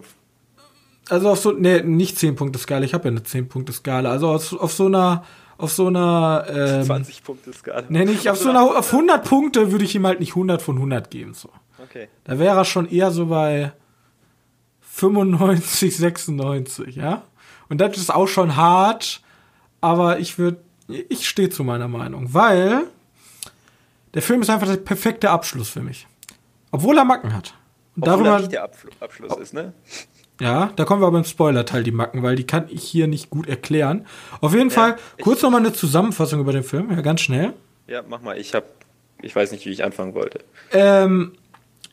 also 1.10 1.30
auf 1.30 1.40
so, 1.40 1.52
nee, 1.52 1.82
nicht 1.82 2.16
10-Punkte-Skala, 2.16 2.84
ich 2.84 2.94
habe 2.94 3.08
ja 3.08 3.10
eine 3.10 3.20
10-Punkte-Skala, 3.20 4.10
also 4.10 4.28
auf, 4.28 4.52
auf 4.52 4.72
so 4.72 4.86
einer, 4.86 5.24
auf 5.58 5.72
so 5.72 5.86
einer, 5.86 6.46
ähm, 6.48 6.84
20 6.84 7.24
Punkte 7.24 7.52
Skala. 7.52 7.84
nee, 7.88 8.04
nicht, 8.04 8.28
auf 8.28 8.38
so 8.38 8.50
einer, 8.50 8.62
auf 8.62 8.92
100 8.92 9.24
Punkte 9.24 9.72
würde 9.72 9.84
ich 9.84 9.94
ihm 9.94 10.06
halt 10.06 10.20
nicht 10.20 10.30
100 10.30 10.60
von 10.60 10.76
100 10.76 11.10
geben, 11.10 11.34
so. 11.34 11.50
Okay. 11.82 12.08
Da 12.24 12.38
wäre 12.38 12.56
er 12.56 12.64
schon 12.64 12.88
eher 12.88 13.10
so 13.10 13.26
bei 13.26 13.72
95, 14.80 15.96
96, 15.96 16.96
ja? 16.96 17.22
Und 17.68 17.80
das 17.80 17.96
ist 17.96 18.14
auch 18.14 18.28
schon 18.28 18.56
hart, 18.56 19.22
aber 19.80 20.18
ich 20.18 20.38
würde, 20.38 20.58
ich 20.88 21.28
stehe 21.28 21.50
zu 21.50 21.64
meiner 21.64 21.88
Meinung, 21.88 22.32
weil 22.32 22.84
der 24.14 24.22
Film 24.22 24.42
ist 24.42 24.50
einfach 24.50 24.68
der 24.68 24.76
perfekte 24.76 25.30
Abschluss 25.30 25.68
für 25.68 25.82
mich. 25.82 26.06
Obwohl 26.70 26.96
er 26.98 27.04
Macken 27.04 27.34
hat. 27.34 27.54
Und 27.96 28.02
Obwohl 28.02 28.12
darüber, 28.12 28.30
er 28.30 28.38
nicht 28.40 28.52
der 28.52 28.64
Abfl 28.64 28.88
Abschluss 29.00 29.36
ist, 29.38 29.54
ne? 29.54 29.72
Ja, 30.40 30.70
da 30.76 30.84
kommen 30.84 31.00
wir 31.02 31.06
aber 31.06 31.18
im 31.18 31.24
Spoiler-Teil, 31.24 31.82
die 31.82 31.92
Macken, 31.92 32.22
weil 32.22 32.36
die 32.36 32.44
kann 32.44 32.66
ich 32.68 32.82
hier 32.84 33.06
nicht 33.06 33.30
gut 33.30 33.48
erklären. 33.48 34.06
Auf 34.40 34.52
jeden 34.54 34.70
Fall, 34.70 34.96
ich- 35.16 35.24
kurz 35.24 35.42
nochmal 35.42 35.60
eine 35.60 35.72
Zusammenfassung 35.72 36.40
über 36.40 36.52
den 36.52 36.62
Film, 36.62 36.90
ja, 36.90 37.00
ganz 37.00 37.20
schnell. 37.22 37.54
Ja, 37.86 38.02
mach 38.06 38.20
mal. 38.20 38.36
Ich 38.38 38.54
hab, 38.54 38.64
ich 39.22 39.34
weiß 39.34 39.52
nicht, 39.52 39.64
wie 39.66 39.70
ich 39.70 39.84
anfangen 39.84 40.14
wollte. 40.14 40.40
Ähm, 40.72 41.32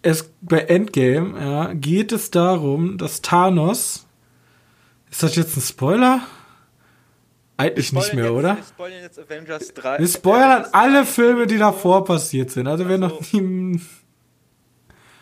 es, 0.01 0.29
bei 0.41 0.59
Endgame 0.59 1.39
ja, 1.39 1.73
geht 1.73 2.12
es 2.12 2.31
darum, 2.31 2.97
dass 2.97 3.21
Thanos. 3.21 4.05
Ist 5.09 5.23
das 5.23 5.35
jetzt 5.35 5.55
ein 5.55 5.62
Spoiler? 5.62 6.21
Eigentlich 7.55 7.93
nicht 7.93 8.13
mehr, 8.15 8.25
jetzt, 8.25 8.33
oder? 8.33 8.57
Wir 8.57 8.63
spoilern 8.63 9.01
jetzt 9.03 9.19
Avengers 9.19 9.73
3. 9.75 10.00
Wir 10.00 10.07
spoilern 10.07 10.51
Avengers 10.63 10.73
alle 10.73 11.05
Filme, 11.05 11.45
die 11.47 11.59
davor 11.59 12.03
passiert 12.03 12.50
sind. 12.51 12.67
Also 12.67 12.89
wer 12.89 12.97
noch 12.97 13.19
Also- 13.19 13.38
nie. 13.39 13.79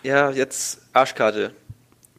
Ja, 0.03 0.31
jetzt 0.31 0.81
Arschkarte. 0.93 1.53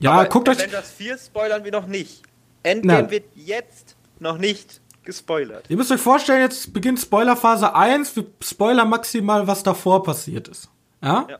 Ja, 0.02 0.12
Aber 0.12 0.28
guckt 0.28 0.48
euch. 0.48 0.58
Avengers 0.58 0.90
4 0.90 1.18
spoilern 1.18 1.64
wir 1.64 1.72
noch 1.72 1.86
nicht. 1.86 2.22
Endgame 2.62 3.02
Nein. 3.02 3.10
wird 3.10 3.24
jetzt 3.34 3.96
noch 4.18 4.38
nicht 4.38 4.80
gespoilert. 5.04 5.64
Ihr 5.68 5.76
müsst 5.76 5.90
euch 5.90 6.00
vorstellen, 6.00 6.40
jetzt 6.40 6.72
beginnt 6.72 7.00
Spoilerphase 7.00 7.74
1. 7.74 8.16
Wir 8.16 8.26
spoilern 8.42 8.88
maximal, 8.88 9.46
was 9.46 9.62
davor 9.62 10.02
passiert 10.02 10.48
ist. 10.48 10.68
Ja? 11.02 11.26
Ja. 11.28 11.38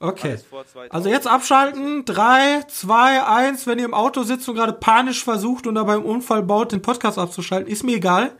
Okay. 0.00 0.30
Alles 0.30 0.44
vor 0.44 0.66
2000. 0.66 0.94
Also 0.94 1.08
jetzt 1.10 1.26
abschalten. 1.26 2.04
3, 2.06 2.64
2, 2.68 3.22
1. 3.22 3.66
Wenn 3.66 3.78
ihr 3.78 3.84
im 3.84 3.94
Auto 3.94 4.22
sitzt 4.22 4.48
und 4.48 4.54
gerade 4.54 4.72
panisch 4.72 5.22
versucht 5.22 5.66
und 5.66 5.74
dabei 5.74 5.96
im 5.96 6.04
Unfall 6.04 6.42
baut, 6.42 6.72
den 6.72 6.82
Podcast 6.82 7.18
abzuschalten, 7.18 7.70
ist 7.70 7.84
mir 7.84 7.96
egal. 7.96 8.32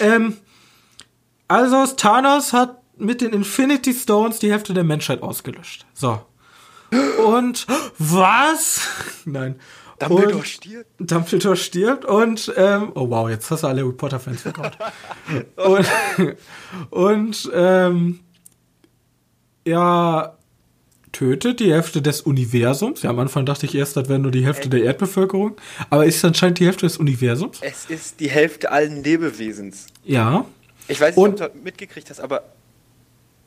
Ähm, 0.00 0.36
also 1.46 1.86
Thanos 1.86 2.52
hat 2.52 2.78
mit 2.96 3.20
den 3.20 3.30
Infinity 3.32 3.94
Stones 3.94 4.40
die 4.40 4.50
Hälfte 4.50 4.74
der 4.74 4.84
Menschheit 4.84 5.22
ausgelöscht. 5.22 5.86
So. 5.94 6.20
Und 7.26 7.66
was? 7.98 8.80
Nein. 9.24 9.56
Dumbledore 9.98 10.36
Und- 10.36 10.46
stirbt. 10.46 10.86
Dumbledore 10.98 11.56
stirbt 11.56 12.04
und 12.06 12.52
ähm, 12.56 12.92
oh 12.94 13.10
wow, 13.10 13.28
jetzt 13.28 13.50
hast 13.50 13.62
du 13.62 13.66
alle 13.66 13.82
Harry 13.82 13.92
Potter 13.92 14.18
Fans 14.18 14.40
verkauft. 14.42 14.78
und 15.56 15.86
und 16.90 17.50
ähm, 17.54 18.20
ja 19.66 20.36
tötet 21.12 21.58
die 21.60 21.72
Hälfte 21.72 22.00
des 22.00 22.20
Universums. 22.22 23.02
Ja, 23.02 23.10
am 23.10 23.18
Anfang 23.18 23.44
dachte 23.44 23.66
ich 23.66 23.74
erst, 23.74 23.96
das 23.96 24.08
wäre 24.08 24.18
nur 24.20 24.30
die 24.30 24.44
Hälfte 24.44 24.68
der 24.68 24.84
Erdbevölkerung, 24.84 25.56
aber 25.90 26.06
ist 26.06 26.24
anscheinend 26.24 26.60
die 26.60 26.66
Hälfte 26.66 26.86
des 26.86 26.98
Universums. 26.98 27.58
Es 27.60 27.86
ist 27.86 28.20
die 28.20 28.30
Hälfte 28.30 28.70
allen 28.70 29.02
Lebewesens. 29.02 29.86
Ja. 30.04 30.44
Ich 30.88 31.00
weiß 31.00 31.16
nicht, 31.16 31.24
Und- 31.24 31.40
ob 31.42 31.52
du 31.52 31.58
mitgekriegt 31.62 32.08
hast, 32.10 32.20
aber 32.20 32.44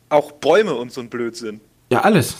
auch 0.10 0.34
Bäume 0.34 0.76
und 0.76 0.92
so 0.92 1.02
ein 1.02 1.10
Blödsinn. 1.10 1.62
Ja, 1.90 2.02
alles. 2.02 2.38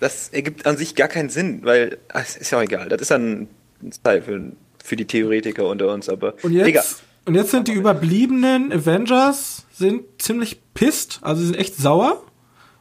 Das 0.00 0.28
ergibt 0.28 0.66
an 0.66 0.76
sich 0.76 0.94
gar 0.94 1.08
keinen 1.08 1.28
Sinn, 1.28 1.60
weil, 1.64 1.98
ach, 2.12 2.22
es 2.22 2.36
ist 2.36 2.50
ja 2.50 2.58
auch 2.58 2.62
egal. 2.62 2.88
Das 2.88 3.00
ist 3.00 3.10
dann 3.10 3.48
ein 3.82 3.92
Teil 4.02 4.22
für, 4.22 4.52
für 4.84 4.96
die 4.96 5.06
Theoretiker 5.06 5.66
unter 5.66 5.92
uns, 5.92 6.08
aber 6.08 6.34
Und 6.42 6.52
jetzt, 6.52 6.66
egal. 6.68 6.84
und 7.24 7.34
jetzt 7.34 7.50
sind 7.50 7.68
die 7.68 7.72
überbliebenen 7.72 8.72
Avengers 8.72 9.64
sind 9.72 10.02
ziemlich 10.18 10.60
pisst, 10.74 11.20
also 11.22 11.40
sie 11.40 11.48
sind 11.48 11.56
echt 11.56 11.76
sauer, 11.76 12.22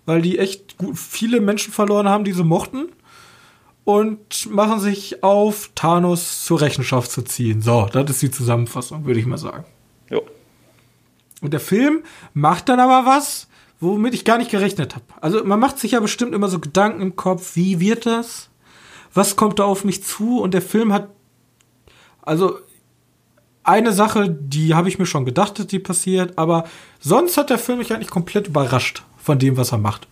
weil 0.05 0.21
die 0.21 0.39
echt 0.39 0.77
gut, 0.77 0.97
viele 0.97 1.41
Menschen 1.41 1.73
verloren 1.73 2.07
haben, 2.07 2.23
die 2.23 2.33
sie 2.33 2.43
mochten. 2.43 2.89
Und 3.83 4.49
machen 4.51 4.81
sich 4.81 5.23
auf, 5.23 5.69
Thanos 5.73 6.43
zur 6.43 6.59
Rechenschaft 6.59 7.09
zu 7.09 7.21
ziehen. 7.21 7.61
So, 7.61 7.87
das 7.89 8.09
ist 8.09 8.21
die 8.21 8.31
Zusammenfassung, 8.31 9.05
würde 9.05 9.17
ich 9.21 9.25
mal 9.25 9.37
sagen. 9.37 9.63
Jo. 10.09 10.23
Und 11.41 11.53
der 11.53 11.61
Film 11.61 12.03
macht 12.33 12.67
dann 12.67 12.81
aber 12.81 13.09
was, 13.09 13.46
womit 13.79 14.13
ich 14.13 14.25
gar 14.25 14.37
nicht 14.37 14.51
gerechnet 14.51 14.95
habe. 14.95 15.05
Also 15.21 15.43
man 15.43 15.59
macht 15.59 15.79
sich 15.79 15.91
ja 15.91 15.99
bestimmt 15.99 16.33
immer 16.33 16.47
so 16.49 16.59
Gedanken 16.59 17.01
im 17.01 17.15
Kopf, 17.15 17.55
wie 17.55 17.79
wird 17.79 18.05
das? 18.05 18.49
Was 19.13 19.35
kommt 19.35 19.59
da 19.59 19.63
auf 19.63 19.83
mich 19.83 20.03
zu? 20.03 20.39
Und 20.41 20.53
der 20.53 20.61
Film 20.61 20.91
hat, 20.93 21.09
also 22.21 22.59
eine 23.63 23.91
Sache, 23.91 24.29
die 24.29 24.73
habe 24.75 24.87
ich 24.89 24.97
mir 24.99 25.05
schon 25.05 25.25
gedacht, 25.25 25.59
dass 25.59 25.67
die 25.67 25.79
passiert, 25.79 26.37
aber 26.37 26.65
sonst 26.99 27.37
hat 27.37 27.49
der 27.49 27.57
Film 27.57 27.79
mich 27.79 27.91
eigentlich 27.93 28.09
komplett 28.09 28.47
überrascht 28.47 29.03
von 29.17 29.39
dem, 29.39 29.57
was 29.57 29.71
er 29.71 29.77
macht. 29.77 30.07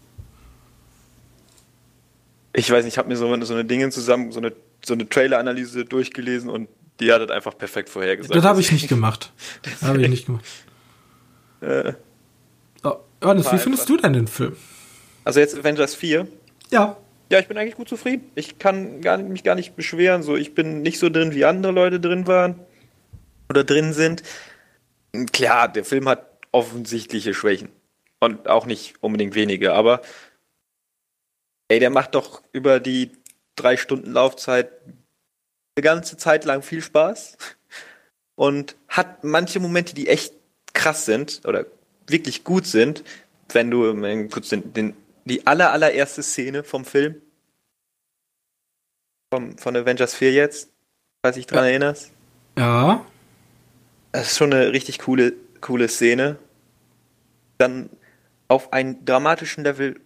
Ich 2.54 2.70
weiß 2.72 2.86
nicht, 2.86 2.94
ich 2.94 2.98
habe 2.98 3.10
mir 3.10 3.18
so, 3.18 3.32
eine- 3.32 3.46
so 3.46 3.54
eine 3.54 3.66
Dinge 3.66 3.90
zusammen, 3.90 4.32
so 4.32 4.40
eine, 4.40 4.54
so 4.86 4.94
eine 4.94 5.08
Trailer-Analyse 5.10 5.86
durchgelesen 5.86 6.50
und 6.50 6.70
die 7.00 7.12
hat 7.12 7.22
das 7.22 7.30
einfach 7.32 7.58
perfekt 7.58 7.90
vorhergesagt. 7.90 8.36
Das 8.36 8.46
habe 8.46 8.62
ich 8.62 8.72
nicht 8.72 8.88
gemacht. 8.88 9.34
Das 9.64 9.82
habe 9.84 10.02
ich 10.02 10.10
nicht 10.10 10.26
gemacht. 10.28 10.46
Äh, 11.62 11.94
Johannes, 13.24 13.52
wie 13.52 13.58
findest 13.58 13.84
einfach- 13.84 13.96
du 13.96 13.98
denn 14.02 14.14
den 14.14 14.28
Film? 14.28 14.56
also 15.24 15.40
jetzt 15.40 15.58
Avengers 15.58 15.96
4. 15.96 16.28
Ja. 16.72 16.98
Ja, 17.32 17.40
ich 17.40 17.48
bin 17.48 17.58
eigentlich 17.58 17.76
gut 17.76 17.90
zufrieden. 17.90 18.30
Ich 18.36 18.60
kann 18.60 19.02
gar, 19.02 19.18
nicht- 19.18 19.30
mich 19.30 19.44
gar 19.44 19.56
nicht 19.56 19.76
beschweren. 19.76 20.22
So, 20.22 20.36
ich 20.36 20.54
bin 20.54 20.84
nicht 20.84 21.00
so 21.00 21.10
drin, 21.10 21.34
wie 21.34 21.44
andere 21.46 21.72
Leute 21.72 22.00
drin 22.00 22.28
waren 22.28 22.60
oder 23.50 23.64
drin 23.64 23.94
sind. 23.94 24.22
Klar, 25.34 25.68
der 25.72 25.86
Film 25.86 26.08
hat 26.08 26.28
offensichtliche 26.52 27.34
Schwächen. 27.34 27.70
Und 28.20 28.48
auch 28.48 28.66
nicht 28.68 28.94
unbedingt 29.02 29.34
wenige, 29.36 29.74
aber 29.74 30.02
ey, 31.68 31.80
der 31.80 31.90
macht 31.90 32.14
doch 32.16 32.44
über 32.54 32.80
die 32.80 33.12
drei 33.56 33.76
Stunden 33.78 34.12
Laufzeit 34.12 34.72
eine 35.76 35.84
ganze 35.84 36.18
Zeit 36.18 36.46
lang 36.46 36.62
viel 36.62 36.82
Spaß 36.82 37.38
und 38.36 38.76
hat 38.88 39.24
manche 39.24 39.60
Momente, 39.60 39.96
die 39.96 40.08
echt 40.08 40.34
krass 40.74 41.06
sind 41.06 41.42
oder 41.46 41.66
wirklich 42.08 42.44
gut 42.44 42.66
sind, 42.66 43.04
wenn 43.52 43.72
du 43.72 44.28
kurz 44.30 44.50
den, 44.50 44.74
den, 44.74 44.94
die 45.26 45.46
aller 45.48 45.72
allererste 45.72 46.24
Szene 46.24 46.64
vom 46.64 46.86
Film 46.86 47.22
vom, 49.36 49.58
von 49.58 49.76
Avengers 49.76 50.16
4 50.16 50.32
jetzt, 50.32 50.72
falls 51.22 51.36
dich 51.36 51.48
dran 51.48 51.64
ja. 51.64 51.70
erinnerst. 51.70 52.12
Ja. 52.58 53.06
Das 54.12 54.32
ist 54.32 54.38
schon 54.38 54.54
eine 54.54 54.72
richtig 54.72 55.00
coole, 55.00 55.34
coole 55.62 55.88
Szene. 55.88 56.38
Dann 57.58 57.90
auf 58.48 58.72
einem 58.74 59.04
dramatischen 59.04 59.64
Level 59.64 60.00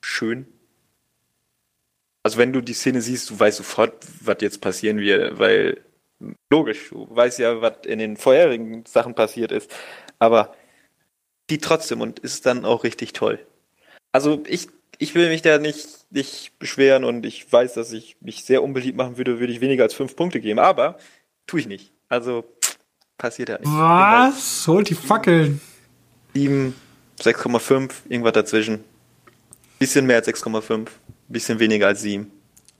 schön. 0.00 0.46
Also 2.22 2.38
wenn 2.38 2.52
du 2.52 2.60
die 2.60 2.72
Szene 2.72 3.02
siehst, 3.02 3.30
du 3.30 3.38
weißt 3.38 3.58
sofort, 3.58 4.04
was 4.20 4.38
jetzt 4.40 4.60
passieren 4.60 4.98
wird, 4.98 5.38
weil 5.38 5.80
logisch, 6.50 6.88
du 6.90 7.06
weißt 7.14 7.38
ja, 7.38 7.60
was 7.60 7.84
in 7.84 7.98
den 7.98 8.16
vorherigen 8.16 8.84
Sachen 8.86 9.14
passiert 9.14 9.52
ist. 9.52 9.70
Aber 10.18 10.54
die 11.50 11.58
trotzdem 11.58 12.00
und 12.00 12.18
ist 12.18 12.46
dann 12.46 12.64
auch 12.64 12.84
richtig 12.84 13.12
toll. 13.12 13.38
Also 14.12 14.42
ich, 14.46 14.68
ich 14.98 15.14
will 15.14 15.28
mich 15.28 15.42
da 15.42 15.58
nicht, 15.58 15.88
nicht 16.10 16.58
beschweren 16.58 17.04
und 17.04 17.26
ich 17.26 17.50
weiß, 17.52 17.74
dass 17.74 17.92
ich 17.92 18.16
mich 18.20 18.44
sehr 18.44 18.62
unbeliebt 18.62 18.96
machen 18.96 19.16
würde, 19.16 19.40
würde 19.40 19.52
ich 19.52 19.60
weniger 19.60 19.84
als 19.84 19.94
fünf 19.94 20.16
Punkte 20.16 20.40
geben, 20.40 20.58
aber 20.58 20.98
tue 21.46 21.60
ich 21.60 21.66
nicht. 21.66 21.92
Also 22.08 22.44
passiert 23.18 23.48
ja 23.48 23.58
nicht. 23.58 23.70
Was? 23.70 24.66
Holt 24.66 24.88
die 24.88 24.94
Fackeln. 24.94 25.60
7, 26.34 26.74
6,5, 27.20 27.90
irgendwas 28.08 28.32
dazwischen. 28.32 28.84
Bisschen 29.78 30.06
mehr 30.06 30.16
als 30.16 30.28
6,5, 30.28 30.88
bisschen 31.28 31.58
weniger 31.58 31.88
als 31.88 32.02
7. 32.02 32.30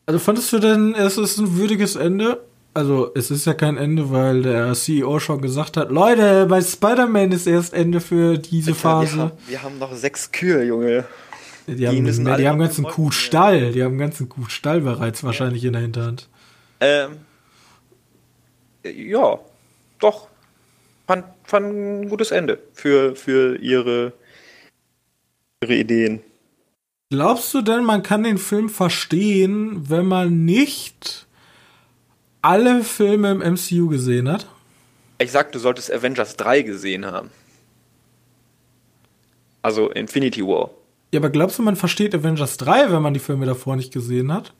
Also 0.06 0.18
fandest 0.18 0.52
du 0.52 0.58
denn, 0.58 0.94
es 0.94 1.16
ist 1.18 1.38
ein 1.38 1.56
würdiges 1.56 1.96
Ende? 1.96 2.44
Also 2.74 3.12
es 3.14 3.30
ist 3.30 3.46
ja 3.46 3.54
kein 3.54 3.76
Ende, 3.76 4.10
weil 4.10 4.42
der 4.42 4.72
CEO 4.74 5.20
schon 5.20 5.40
gesagt 5.40 5.76
hat, 5.76 5.92
Leute, 5.92 6.46
bei 6.46 6.60
Spider-Man 6.60 7.30
ist 7.30 7.46
erst 7.46 7.72
Ende 7.72 8.00
für 8.00 8.36
diese 8.36 8.72
Alter, 8.72 8.80
Phase. 8.80 9.16
Wir 9.16 9.22
haben, 9.22 9.32
wir 9.46 9.62
haben, 9.62 9.78
noch 9.78 9.94
sechs 9.94 10.32
Kühe, 10.32 10.64
Junge. 10.64 11.04
Die, 11.68 11.76
die 11.76 11.86
haben, 11.86 12.02
müssen 12.02 12.24
die 12.24 12.48
haben 12.48 12.58
ganzen 12.58 12.84
Kuhstall, 12.84 13.70
die 13.70 13.82
haben 13.82 13.92
einen 13.92 14.00
ganzen 14.00 14.28
Kuhstall 14.28 14.80
bereits 14.80 15.22
ja. 15.22 15.26
wahrscheinlich 15.26 15.64
in 15.64 15.72
der 15.72 15.82
Hinterhand. 15.82 16.28
Ähm, 16.80 17.18
ja, 18.84 19.38
doch. 20.00 20.26
Fand, 21.06 21.24
fand 21.44 21.66
ein 21.66 22.08
gutes 22.08 22.32
Ende 22.32 22.58
für, 22.72 23.14
für 23.14 23.56
ihre, 23.56 24.12
ihre 25.62 25.74
Ideen. 25.74 26.20
Glaubst 27.10 27.54
du 27.54 27.62
denn, 27.62 27.84
man 27.84 28.02
kann 28.02 28.24
den 28.24 28.38
Film 28.38 28.68
verstehen, 28.68 29.88
wenn 29.88 30.06
man 30.06 30.44
nicht 30.44 31.23
alle 32.44 32.84
Filme 32.84 33.30
im 33.30 33.54
MCU 33.54 33.88
gesehen 33.88 34.30
hat? 34.30 34.46
Ich 35.18 35.32
sag, 35.32 35.52
du 35.52 35.58
solltest 35.58 35.92
Avengers 35.92 36.36
3 36.36 36.62
gesehen 36.62 37.06
haben. 37.06 37.30
Also 39.62 39.90
Infinity 39.90 40.42
War. 40.46 40.70
Ja, 41.12 41.20
aber 41.20 41.30
glaubst 41.30 41.58
du, 41.58 41.62
man 41.62 41.76
versteht 41.76 42.14
Avengers 42.14 42.58
3, 42.58 42.92
wenn 42.92 43.00
man 43.00 43.14
die 43.14 43.20
Filme 43.20 43.46
davor 43.46 43.76
nicht 43.76 43.92
gesehen 43.92 44.32
hat? 44.32 44.52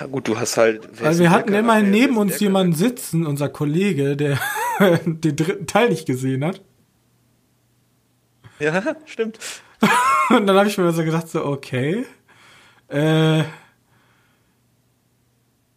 Ja, 0.00 0.06
gut, 0.06 0.28
du 0.28 0.38
hast 0.38 0.56
halt. 0.56 0.88
Weil 1.02 1.18
wir 1.18 1.30
hatten 1.30 1.52
immerhin 1.52 1.90
neben 1.90 2.16
uns 2.16 2.38
jemanden 2.38 2.74
sitzen, 2.74 3.26
unser 3.26 3.48
Kollege, 3.48 4.16
der 4.16 4.38
den 5.04 5.36
dritten 5.36 5.66
Teil 5.66 5.88
nicht 5.88 6.06
gesehen 6.06 6.44
hat. 6.44 6.62
Ja, 8.60 8.96
stimmt. 9.04 9.38
Und 10.30 10.46
dann 10.46 10.56
habe 10.56 10.68
ich 10.68 10.78
mir 10.78 10.92
so 10.92 11.04
gedacht, 11.04 11.28
so, 11.28 11.44
okay. 11.44 12.06
Äh, 12.88 13.42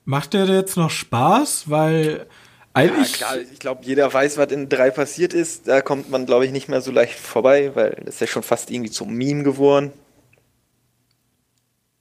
macht 0.07 0.33
der 0.33 0.45
jetzt 0.45 0.77
noch 0.77 0.89
Spaß? 0.89 1.69
Weil 1.69 2.25
eigentlich. 2.73 3.19
Ja, 3.19 3.27
klar, 3.27 3.37
ich 3.51 3.59
glaube, 3.59 3.81
jeder 3.83 4.11
weiß, 4.11 4.37
was 4.37 4.51
in 4.51 4.69
drei 4.69 4.89
passiert 4.89 5.33
ist. 5.33 5.67
Da 5.67 5.81
kommt 5.81 6.09
man, 6.09 6.25
glaube 6.25 6.45
ich, 6.45 6.51
nicht 6.51 6.69
mehr 6.69 6.81
so 6.81 6.91
leicht 6.91 7.19
vorbei, 7.19 7.71
weil 7.75 8.01
das 8.05 8.15
ist 8.15 8.21
ja 8.21 8.27
schon 8.27 8.43
fast 8.43 8.71
irgendwie 8.71 8.91
zum 8.91 9.13
Meme 9.13 9.43
geworden. 9.43 9.91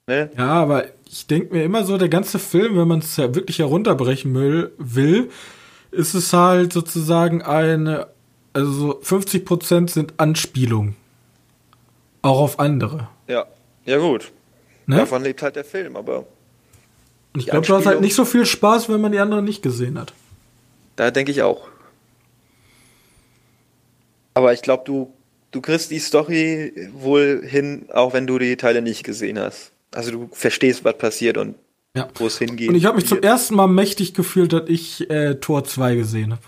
Ne? 0.07 0.31
Ja, 0.39 0.49
aber 0.49 0.85
ich 1.05 1.27
denke 1.27 1.53
mir 1.53 1.65
immer 1.65 1.85
so, 1.85 1.99
der 1.99 2.09
ganze 2.09 2.39
Film, 2.39 2.79
wenn 2.79 2.87
man 2.87 3.01
es 3.01 3.17
ja 3.17 3.35
wirklich 3.35 3.59
herunterbrechen 3.59 4.35
will, 4.79 5.31
ist 5.91 6.15
es 6.15 6.33
halt 6.33 6.73
sozusagen 6.73 7.43
eine, 7.43 8.07
also 8.53 9.01
50% 9.03 9.91
sind 9.91 10.15
Anspielungen. 10.19 10.95
Auch 12.23 12.41
auf 12.41 12.61
andere. 12.61 13.09
Ja, 13.27 13.47
ja 13.85 13.99
gut. 13.99 14.31
Ne? 14.87 14.97
Davon 14.97 15.25
lebt 15.25 15.43
halt 15.43 15.57
der 15.57 15.65
Film, 15.65 15.97
aber. 15.97 16.25
Und 17.37 17.41
ich 17.41 17.49
glaube, 17.49 17.67
du 17.67 17.75
hast 17.75 17.85
halt 17.85 18.01
nicht 18.01 18.15
so 18.15 18.25
viel 18.25 18.47
Spaß, 18.47 18.89
wenn 18.89 18.99
man 18.99 19.13
die 19.13 19.19
anderen 19.19 19.45
nicht 19.45 19.61
gesehen 19.61 19.99
hat. 19.99 20.15
Da 20.97 21.11
denke 21.11 21.31
ich 21.31 21.43
auch. 21.43 21.69
Aber 24.33 24.55
ich 24.55 24.63
glaube, 24.63 24.85
du, 24.87 25.13
du 25.51 25.61
kriegst 25.61 25.91
die 25.91 25.99
Story 25.99 26.73
wohl 26.95 27.43
hin, 27.45 27.91
auch 27.93 28.15
wenn 28.15 28.27
du 28.27 28.39
die 28.39 28.57
Teile 28.57 28.81
nicht 28.81 29.05
gesehen 29.05 29.39
hast. 29.39 29.73
Also 29.95 30.13
du 30.13 30.31
verstehst, 30.33 30.83
was 30.87 30.97
passiert 30.97 31.37
und 31.37 31.57
ja. 31.95 32.09
wo 32.15 32.27
es 32.27 32.39
hingeht. 32.39 32.71
Und 32.71 32.75
ich 32.75 32.87
habe 32.87 32.97
mich 32.97 33.07
zum 33.07 33.21
ersten 33.21 33.55
Mal 33.55 33.67
mächtig 33.67 34.15
gefühlt, 34.15 34.55
dass 34.55 34.63
ich 34.69 35.11
äh, 35.11 35.35
Tor 35.35 35.63
2 35.63 35.95
gesehen 35.95 36.33
habe. 36.33 36.43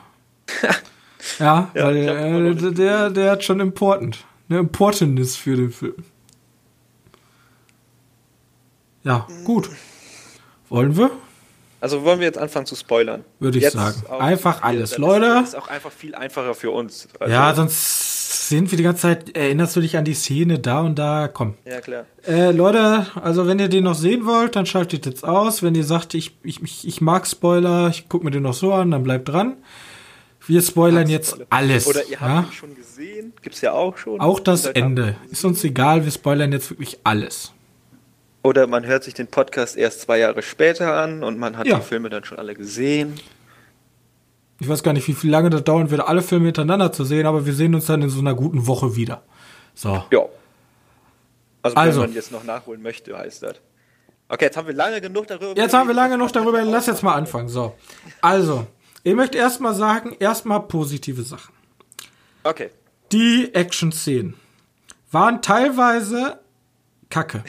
ja, 1.39 1.71
ja, 1.75 1.85
weil 1.85 2.47
äh, 2.47 2.73
der, 2.73 3.11
der 3.11 3.33
hat 3.33 3.45
schon 3.45 3.61
important. 3.61 4.25
Eine 4.49 4.61
Importantness 4.61 5.37
für 5.37 5.55
den 5.55 5.71
Film. 5.71 5.97
Ja, 9.05 9.29
gut. 9.45 9.69
Wollen 10.69 10.97
wir? 10.97 11.11
Also 11.81 12.03
wollen 12.05 12.19
wir 12.19 12.27
jetzt 12.27 12.39
anfangen 12.39 12.67
zu 12.67 12.75
spoilern? 12.75 13.25
Würde 13.39 13.59
ich 13.59 13.65
jetzt 13.65 13.75
sagen. 13.75 14.03
Einfach 14.19 14.63
alles, 14.63 14.99
Leute. 14.99 15.27
Das 15.27 15.51
ist 15.51 15.55
auch 15.55 15.69
einfach 15.69 15.93
viel 15.93 16.15
einfacher 16.15 16.55
für 16.55 16.73
uns. 16.73 17.09
Also 17.21 17.33
ja, 17.33 17.55
sonst 17.55 18.49
sind 18.49 18.71
wir 18.71 18.77
die 18.77 18.83
ganze 18.83 19.03
Zeit, 19.03 19.37
erinnerst 19.37 19.77
du 19.77 19.81
dich 19.81 19.97
an 19.97 20.05
die 20.05 20.15
Szene 20.15 20.59
da 20.59 20.81
und 20.81 20.99
da? 20.99 21.29
Komm. 21.29 21.55
Ja, 21.65 21.81
klar. 21.81 22.05
Äh, 22.27 22.51
Leute, 22.51 23.07
also 23.23 23.47
wenn 23.47 23.61
ihr 23.61 23.69
den 23.69 23.85
noch 23.85 23.95
sehen 23.95 24.27
wollt, 24.27 24.57
dann 24.57 24.67
schaltet 24.67 25.07
jetzt 25.07 25.25
aus. 25.25 25.63
Wenn 25.63 25.77
ihr 25.77 25.85
sagt, 25.85 26.15
ich, 26.15 26.37
ich, 26.43 26.63
ich, 26.63 26.87
ich 26.87 27.01
mag 27.01 27.27
Spoiler, 27.27 27.89
ich 27.91 28.09
gucke 28.09 28.25
mir 28.25 28.33
den 28.33 28.43
noch 28.43 28.55
so 28.55 28.73
an, 28.73 28.91
dann 28.91 29.05
bleibt 29.05 29.29
dran. 29.29 29.57
Wir 30.47 30.63
spoilern 30.63 31.09
jetzt 31.09 31.37
alles. 31.51 31.87
Oder 31.87 32.07
ihr 32.09 32.21
habt 32.21 32.31
ja? 32.31 32.41
ihn 32.41 32.53
schon 32.53 32.75
gesehen, 32.75 33.33
gibt's 33.43 33.61
ja 33.61 33.73
auch 33.73 33.99
schon. 33.99 34.19
Auch 34.19 34.41
das 34.41 34.65
Ende. 34.65 35.17
Ist 35.31 35.45
uns 35.45 35.63
egal, 35.63 36.05
wir 36.05 36.11
spoilern 36.11 36.53
jetzt 36.53 36.71
wirklich 36.71 36.99
alles. 37.05 37.53
Oder 38.43 38.67
man 38.67 38.87
hört 38.87 39.05
sich 39.05 39.15
den 39.15 39.27
Podcast 39.27 39.77
erst 39.77 40.03
zwei 40.03 40.19
Jahre 40.19 40.43
später 40.43 40.95
an 40.95 41.23
und 41.23 41.39
man 41.39 41.57
hat 41.57 41.67
ja. 41.67 41.77
die 41.77 41.83
Filme 41.83 42.09
dann 42.09 42.25
schon 42.25 42.39
alle 42.39 42.55
gesehen. 42.55 43.21
Ich 44.61 44.69
weiß 44.69 44.83
gar 44.83 44.93
nicht, 44.93 45.07
wie 45.07 45.15
viel 45.15 45.31
lange 45.31 45.51
das 45.51 45.65
dauern 45.65 45.91
wird, 45.91 46.01
alle 46.01 46.23
Filme 46.23 46.47
hintereinander 46.47 46.93
zu 46.93 47.05
sehen, 47.05 47.27
aber 47.27 47.47
wir 47.47 47.53
sehen 47.53 47.75
uns 47.75 47.87
dann 47.87 48.03
in 48.03 48.11
so 48.11 48.21
einer 48.21 48.35
guten 48.35 48.67
Woche 48.67 48.97
wieder. 48.97 49.23
So. 49.75 50.05
Ja. 50.11 50.27
Also, 51.63 51.77
also 51.77 52.01
wenn 52.01 52.09
man 52.09 52.15
jetzt 52.15 52.33
noch 52.33 52.45
nachholen 52.45 52.83
möchte, 52.83 53.17
heißt 53.17 53.43
das. 53.43 53.57
Okay, 54.29 54.47
jetzt 54.47 54.57
haben 54.57 54.67
wir 54.67 54.75
lange 54.75 55.01
genug 55.01 55.27
darüber. 55.27 55.57
Jetzt 55.57 55.75
haben 55.75 55.89
wir 55.89 55.95
lange 55.95 56.15
genug 56.17 56.33
darüber. 56.33 56.63
Lass 56.63 56.87
jetzt 56.87 57.03
mal 57.03 57.15
anfangen. 57.15 57.49
So. 57.49 57.75
Also, 58.21 58.67
ich 59.03 59.15
möchte 59.15 59.39
erstmal 59.39 59.75
sagen, 59.75 60.17
erstmal 60.19 60.61
positive 60.61 61.23
Sachen. 61.23 61.55
Okay. 62.45 62.71
Die 63.11 63.55
Action-Szenen 63.55 64.35
waren 65.11 65.41
teilweise 65.41 66.41
kacke. 67.09 67.43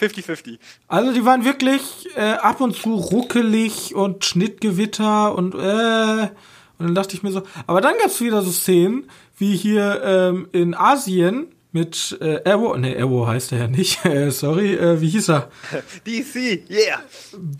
50-50. 0.00 0.58
Also 0.88 1.12
die 1.12 1.24
waren 1.24 1.44
wirklich 1.44 2.08
äh, 2.16 2.20
ab 2.20 2.60
und 2.60 2.76
zu 2.76 2.94
ruckelig 2.94 3.94
und 3.94 4.24
Schnittgewitter 4.24 5.34
und 5.34 5.54
äh, 5.54 6.28
und 6.76 6.86
dann 6.86 6.94
dachte 6.96 7.14
ich 7.14 7.22
mir 7.22 7.30
so, 7.30 7.42
aber 7.66 7.80
dann 7.80 7.94
gab 7.98 8.08
es 8.08 8.20
wieder 8.20 8.42
so 8.42 8.50
Szenen, 8.50 9.08
wie 9.38 9.56
hier 9.56 10.02
ähm, 10.04 10.48
in 10.52 10.74
Asien 10.74 11.46
mit 11.72 12.16
äh, 12.20 12.40
Arrow, 12.48 12.76
ne, 12.76 12.96
Arrow 12.98 13.26
heißt 13.26 13.52
er 13.52 13.58
ja 13.58 13.66
nicht, 13.68 14.04
äh, 14.06 14.30
sorry, 14.30 14.74
äh, 14.74 15.00
wie 15.00 15.08
hieß 15.08 15.30
er? 15.30 15.50
DC, 16.06 16.68
yeah, 16.68 17.02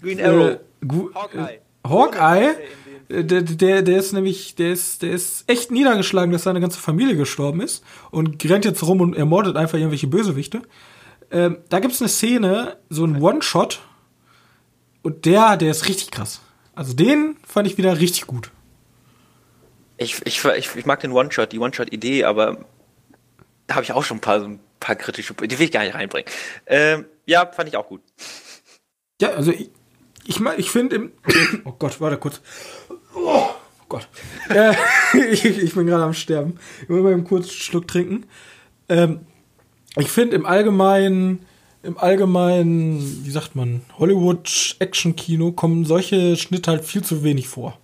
Green 0.01 0.21
Arrow, 0.21 0.51
äh, 0.51 0.59
Hawkeye. 1.15 1.61
Hawkeye, 1.87 2.55
äh, 3.09 3.25
der, 3.25 3.43
der, 3.43 3.83
der 3.83 3.99
ist 3.99 4.13
nämlich, 4.13 4.55
der 4.55 4.73
ist, 4.73 5.03
der 5.03 5.13
ist 5.13 5.45
echt 5.49 5.71
niedergeschlagen, 5.71 6.33
dass 6.33 6.45
seine 6.45 6.61
ganze 6.61 6.81
Familie 6.81 7.17
gestorben 7.17 7.61
ist 7.61 7.85
und 8.11 8.45
rennt 8.49 8.65
jetzt 8.65 8.83
rum 8.83 9.01
und 9.01 9.17
ermordet 9.17 9.57
einfach 9.57 9.79
irgendwelche 9.79 10.07
Bösewichte. 10.07 10.63
Ähm, 11.35 11.59
da 11.69 11.81
gibt 11.81 11.93
es 11.93 12.01
eine 12.01 12.09
Szene, 12.09 12.79
so 12.91 13.05
ein 13.05 13.21
One-Shot, 13.21 13.81
und 15.03 15.27
der, 15.27 15.57
der 15.57 15.73
ist 15.73 15.89
richtig 15.89 16.13
krass. 16.13 16.41
Also 16.77 16.95
den 16.95 17.37
fand 17.45 17.67
ich 17.67 17.77
wieder 17.77 17.99
richtig 17.99 18.29
gut. 18.29 18.51
Ich, 19.97 20.25
ich, 20.25 20.45
ich, 20.45 20.77
ich 20.77 20.87
mag 20.87 21.01
den 21.01 21.11
One-Shot, 21.11 21.51
die 21.51 21.59
One-Shot-Idee, 21.59 22.25
aber 22.25 22.65
da 23.67 23.75
habe 23.75 23.85
ich 23.85 23.93
auch 23.93 24.05
schon 24.05 24.19
ein 24.19 24.21
paar, 24.21 24.39
so 24.39 24.47
ein 24.47 24.61
paar 24.79 24.95
kritische, 24.95 25.35
die 25.35 25.59
will 25.59 25.67
ich 25.67 25.73
gar 25.73 25.83
nicht 25.83 25.95
reinbringen. 25.95 26.31
Ähm, 26.67 27.07
ja, 27.27 27.51
fand 27.51 27.69
ich 27.69 27.77
auch 27.77 27.89
gut. 27.89 28.01
Ja, 29.21 29.31
also 29.31 29.51
ich, 29.51 29.71
ich, 30.27 30.41
ich 30.41 30.71
finde 30.71 30.97
im. 30.97 31.13
Oh 31.65 31.73
Gott, 31.73 32.01
warte 32.01 32.17
kurz. 32.17 32.41
Oh, 33.13 33.49
Gott. 33.89 34.07
äh, 34.51 34.73
ich, 35.33 35.45
ich, 35.45 35.75
bin 35.75 35.87
gerade 35.87 36.05
am 36.05 36.15
Sterben. 36.15 36.61
Ich 36.83 36.89
muss 36.89 37.03
mal 37.03 37.13
einen 37.13 37.25
kurzen 37.25 37.51
Schluck 37.51 37.89
trinken. 37.89 38.27
Ähm, 38.89 39.27
ich 39.97 40.09
finde 40.09 40.37
im 40.37 40.47
Allgemeinen, 40.47 41.47
im 41.83 41.99
Allgemeinen, 41.99 43.25
wie 43.25 43.31
sagt 43.31 43.55
man, 43.55 43.83
Hollywood-Action-Kino 43.99 45.53
kommen 45.53 45.85
solche 45.85 46.37
Schnitte 46.37 46.71
halt 46.71 46.85
viel 46.85 47.03
zu 47.03 47.23
wenig 47.23 47.49
vor. 47.49 47.79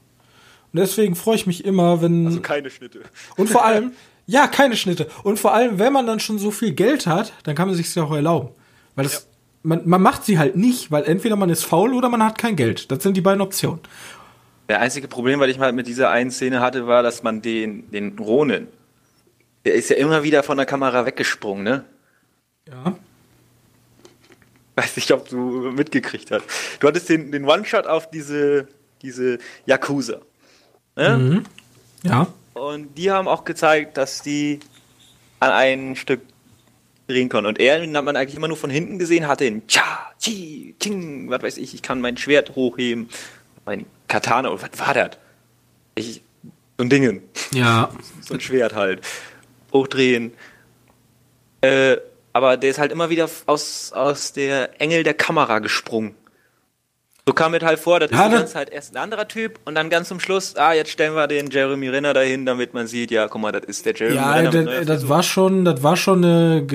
Und 0.72 0.80
deswegen 0.80 1.16
freue 1.16 1.36
ich 1.36 1.46
mich 1.46 1.64
immer, 1.64 2.00
wenn. 2.00 2.26
Also 2.26 2.40
keine 2.40 2.70
Schnitte. 2.70 3.00
Und 3.36 3.48
vor 3.48 3.64
allem, 3.64 3.92
ja, 4.26 4.46
keine 4.46 4.76
Schnitte. 4.76 5.08
Und 5.24 5.38
vor 5.38 5.52
allem, 5.54 5.78
wenn 5.78 5.92
man 5.92 6.06
dann 6.06 6.20
schon 6.20 6.38
so 6.38 6.50
viel 6.50 6.72
Geld 6.72 7.06
hat, 7.06 7.32
dann 7.42 7.54
kann 7.54 7.68
man 7.68 7.76
sich 7.76 7.94
ja 7.94 8.04
auch 8.04 8.12
erlauben. 8.12 8.50
Weil 8.94 9.04
das, 9.04 9.14
ja. 9.14 9.20
man, 9.64 9.88
man 9.88 10.00
macht 10.00 10.24
sie 10.24 10.38
halt 10.38 10.56
nicht, 10.56 10.90
weil 10.90 11.04
entweder 11.04 11.36
man 11.36 11.50
ist 11.50 11.64
faul 11.64 11.94
oder 11.94 12.08
man 12.08 12.24
hat 12.24 12.38
kein 12.38 12.56
Geld. 12.56 12.90
Das 12.90 13.02
sind 13.02 13.16
die 13.16 13.20
beiden 13.20 13.40
Optionen. 13.40 13.80
Der 14.68 14.80
einzige 14.80 15.08
Problem, 15.08 15.40
was 15.40 15.48
ich 15.48 15.58
mal 15.58 15.72
mit 15.72 15.88
dieser 15.88 16.10
einen 16.10 16.30
Szene 16.30 16.60
hatte, 16.60 16.86
war, 16.86 17.02
dass 17.02 17.24
man 17.24 17.42
den, 17.42 17.90
den 17.90 18.16
Ronen, 18.18 18.68
der 19.64 19.74
ist 19.74 19.90
ja 19.90 19.96
immer 19.96 20.22
wieder 20.22 20.44
von 20.44 20.56
der 20.56 20.66
Kamera 20.66 21.06
weggesprungen, 21.06 21.64
ne? 21.64 21.84
Ja. 22.70 22.96
Weiß 24.76 24.96
nicht, 24.96 25.10
ob 25.12 25.28
du 25.28 25.36
mitgekriegt 25.72 26.30
hast. 26.30 26.44
Du 26.80 26.88
hattest 26.88 27.08
den, 27.08 27.32
den 27.32 27.44
One-Shot 27.44 27.86
auf 27.86 28.10
diese, 28.10 28.68
diese 29.02 29.38
Yakuza. 29.66 30.20
Ne? 30.96 31.18
Mhm. 31.18 31.44
Ja. 32.02 32.28
Und 32.54 32.96
die 32.96 33.10
haben 33.10 33.28
auch 33.28 33.44
gezeigt, 33.44 33.96
dass 33.96 34.22
die 34.22 34.60
an 35.40 35.50
ein 35.50 35.96
Stück 35.96 36.20
drehen 37.06 37.28
können. 37.28 37.46
Und 37.46 37.58
er, 37.58 37.80
den 37.80 37.96
hat 37.96 38.04
man 38.04 38.16
eigentlich 38.16 38.36
immer 38.36 38.48
nur 38.48 38.56
von 38.56 38.70
hinten 38.70 38.98
gesehen, 38.98 39.26
hatte 39.26 39.44
den 39.44 39.66
Cha, 39.66 40.12
Chi, 40.20 40.74
King, 40.78 41.30
was 41.30 41.42
weiß 41.42 41.58
ich, 41.58 41.74
ich 41.74 41.82
kann 41.82 42.00
mein 42.00 42.16
Schwert 42.16 42.54
hochheben, 42.54 43.08
mein 43.66 43.86
Katana, 44.08 44.50
oder 44.50 44.62
was 44.62 44.78
war 44.78 44.94
das? 44.94 45.10
Ich, 45.94 46.22
so 46.78 46.84
ein 46.84 46.90
Dingen. 46.90 47.22
Ja. 47.52 47.90
so 48.20 48.34
ein 48.34 48.40
Schwert 48.40 48.74
halt. 48.74 49.02
Hochdrehen. 49.72 50.32
Äh, 51.60 51.98
aber 52.32 52.56
der 52.56 52.70
ist 52.70 52.78
halt 52.78 52.92
immer 52.92 53.10
wieder 53.10 53.28
aus, 53.46 53.92
aus 53.92 54.32
der 54.32 54.80
Engel 54.80 55.02
der 55.02 55.14
Kamera 55.14 55.58
gesprungen. 55.58 56.14
So 57.26 57.34
kam 57.34 57.52
mir 57.52 57.60
halt 57.60 57.78
vor, 57.78 58.00
das 58.00 58.10
ja, 58.10 58.24
ist 58.24 58.32
die 58.32 58.36
ganze 58.36 58.52
Zeit 58.54 58.70
erst 58.70 58.94
ein 58.94 58.96
anderer 58.96 59.28
Typ 59.28 59.60
und 59.64 59.74
dann 59.74 59.90
ganz 59.90 60.08
zum 60.08 60.18
Schluss, 60.20 60.56
ah, 60.56 60.72
jetzt 60.72 60.90
stellen 60.90 61.14
wir 61.14 61.26
den 61.28 61.50
Jeremy 61.50 61.88
Renner 61.88 62.12
dahin, 62.12 62.46
damit 62.46 62.74
man 62.74 62.86
sieht, 62.86 63.10
ja, 63.10 63.28
guck 63.28 63.40
mal, 63.40 63.52
das 63.52 63.64
ist 63.64 63.86
der 63.86 63.94
Jeremy 63.94 64.16
ja, 64.16 64.32
Renner. 64.32 64.72
Ja, 64.72 64.84
das, 64.84 65.08
war 65.08 65.22
schon, 65.22 65.64
das 65.64 65.82
war 65.82 65.96
schon 65.96 66.24
eine, 66.24 66.66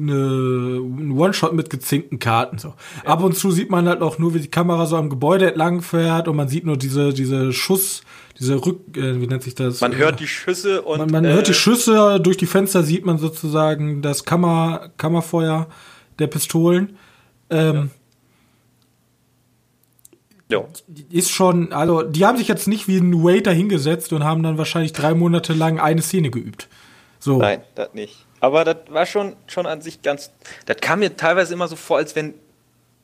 eine 0.00 0.80
ein 0.80 1.12
One-Shot 1.12 1.52
mit 1.52 1.70
gezinkten 1.70 2.18
Karten. 2.18 2.58
So. 2.58 2.74
Ja. 3.04 3.10
Ab 3.10 3.22
und 3.22 3.36
zu 3.36 3.50
sieht 3.50 3.70
man 3.70 3.88
halt 3.88 4.02
auch 4.02 4.18
nur, 4.18 4.34
wie 4.34 4.40
die 4.40 4.50
Kamera 4.50 4.86
so 4.86 4.96
am 4.96 5.10
Gebäude 5.10 5.48
entlang 5.48 5.82
fährt 5.82 6.28
und 6.28 6.36
man 6.36 6.48
sieht 6.48 6.64
nur 6.64 6.76
diese, 6.76 7.12
diese 7.12 7.52
Schuss, 7.52 8.02
diese 8.38 8.64
Rück, 8.64 8.96
äh, 8.96 9.20
wie 9.20 9.26
nennt 9.26 9.42
sich 9.42 9.54
das? 9.54 9.80
Man 9.80 9.96
hört 9.96 10.20
die 10.20 10.26
Schüsse 10.26 10.82
und. 10.82 10.98
Man, 10.98 11.10
man 11.10 11.24
äh, 11.24 11.32
hört 11.32 11.48
die 11.48 11.54
Schüsse, 11.54 12.20
durch 12.20 12.36
die 12.36 12.46
Fenster 12.46 12.82
sieht 12.82 13.04
man 13.04 13.18
sozusagen 13.18 14.02
das 14.02 14.24
Kammer, 14.24 14.90
Kammerfeuer 14.96 15.68
der 16.18 16.26
Pistolen. 16.26 16.96
Ähm, 17.50 17.90
ja. 20.50 20.64
Ist 21.10 21.30
schon, 21.30 21.72
also 21.72 22.02
die 22.02 22.26
haben 22.26 22.36
sich 22.36 22.48
jetzt 22.48 22.66
nicht 22.66 22.88
wie 22.88 22.98
ein 22.98 23.22
Waiter 23.22 23.52
hingesetzt 23.52 24.12
und 24.12 24.24
haben 24.24 24.42
dann 24.42 24.58
wahrscheinlich 24.58 24.92
drei 24.92 25.14
Monate 25.14 25.52
lang 25.52 25.78
eine 25.78 26.02
Szene 26.02 26.30
geübt. 26.30 26.68
So. 27.20 27.38
Nein, 27.38 27.60
das 27.74 27.94
nicht. 27.94 28.26
Aber 28.40 28.64
das 28.64 28.76
war 28.88 29.06
schon, 29.06 29.36
schon 29.46 29.66
an 29.66 29.82
sich 29.82 30.02
ganz. 30.02 30.32
Das 30.66 30.78
kam 30.78 31.00
mir 31.00 31.16
teilweise 31.16 31.52
immer 31.52 31.68
so 31.68 31.76
vor, 31.76 31.98
als 31.98 32.16
wenn, 32.16 32.34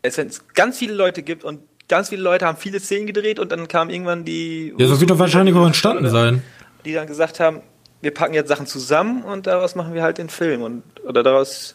als 0.03 0.17
wenn 0.17 0.29
es 0.29 0.49
ganz 0.55 0.79
viele 0.79 0.95
Leute 0.95 1.23
gibt 1.23 1.45
und 1.45 1.61
ganz 1.89 2.09
viele 2.09 2.23
Leute 2.23 2.47
haben 2.47 2.57
viele 2.57 2.81
Szenen 2.81 3.07
gedreht 3.07 3.39
und 3.39 3.53
dann 3.53 3.69
kam 3.69 3.91
irgendwann 3.91 4.25
die. 4.25 4.75
Ja, 4.79 4.87
so 4.87 4.99
wird 5.01 5.11
doch 5.11 5.19
wahrscheinlich 5.19 5.55
auch 5.55 5.67
entstanden 5.67 6.09
sein. 6.09 6.43
Die 6.85 6.93
dann 6.93 7.07
gesagt 7.07 7.39
haben, 7.39 7.61
wir 8.01 8.15
packen 8.15 8.35
jetzt 8.35 8.49
Sachen 8.49 8.67
zusammen 8.67 9.23
und 9.23 9.47
daraus 9.47 9.75
machen 9.75 9.95
wir 9.95 10.03
halt 10.03 10.19
den 10.19 10.29
Film 10.29 10.63
und 10.63 10.83
oder 11.05 11.23
daraus. 11.23 11.75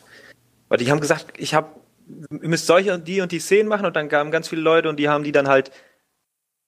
Weil 0.70 0.78
die 0.78 0.90
haben 0.90 1.02
gesagt, 1.02 1.34
ich 1.38 1.54
habe, 1.54 1.68
ihr 2.32 2.50
müsst 2.50 2.66
solche 2.66 2.94
und 2.94 3.08
die 3.08 3.22
und 3.22 3.32
die 3.32 3.40
Szenen 3.40 3.68
machen 3.68 3.86
und 3.86 3.96
dann 3.96 4.10
kamen 4.10 4.32
ganz 4.32 4.48
viele 4.48 4.62
Leute 4.62 4.90
und 4.90 4.98
die 4.98 5.10
haben 5.10 5.24
die 5.24 5.32
dann 5.32 5.48
halt 5.48 5.72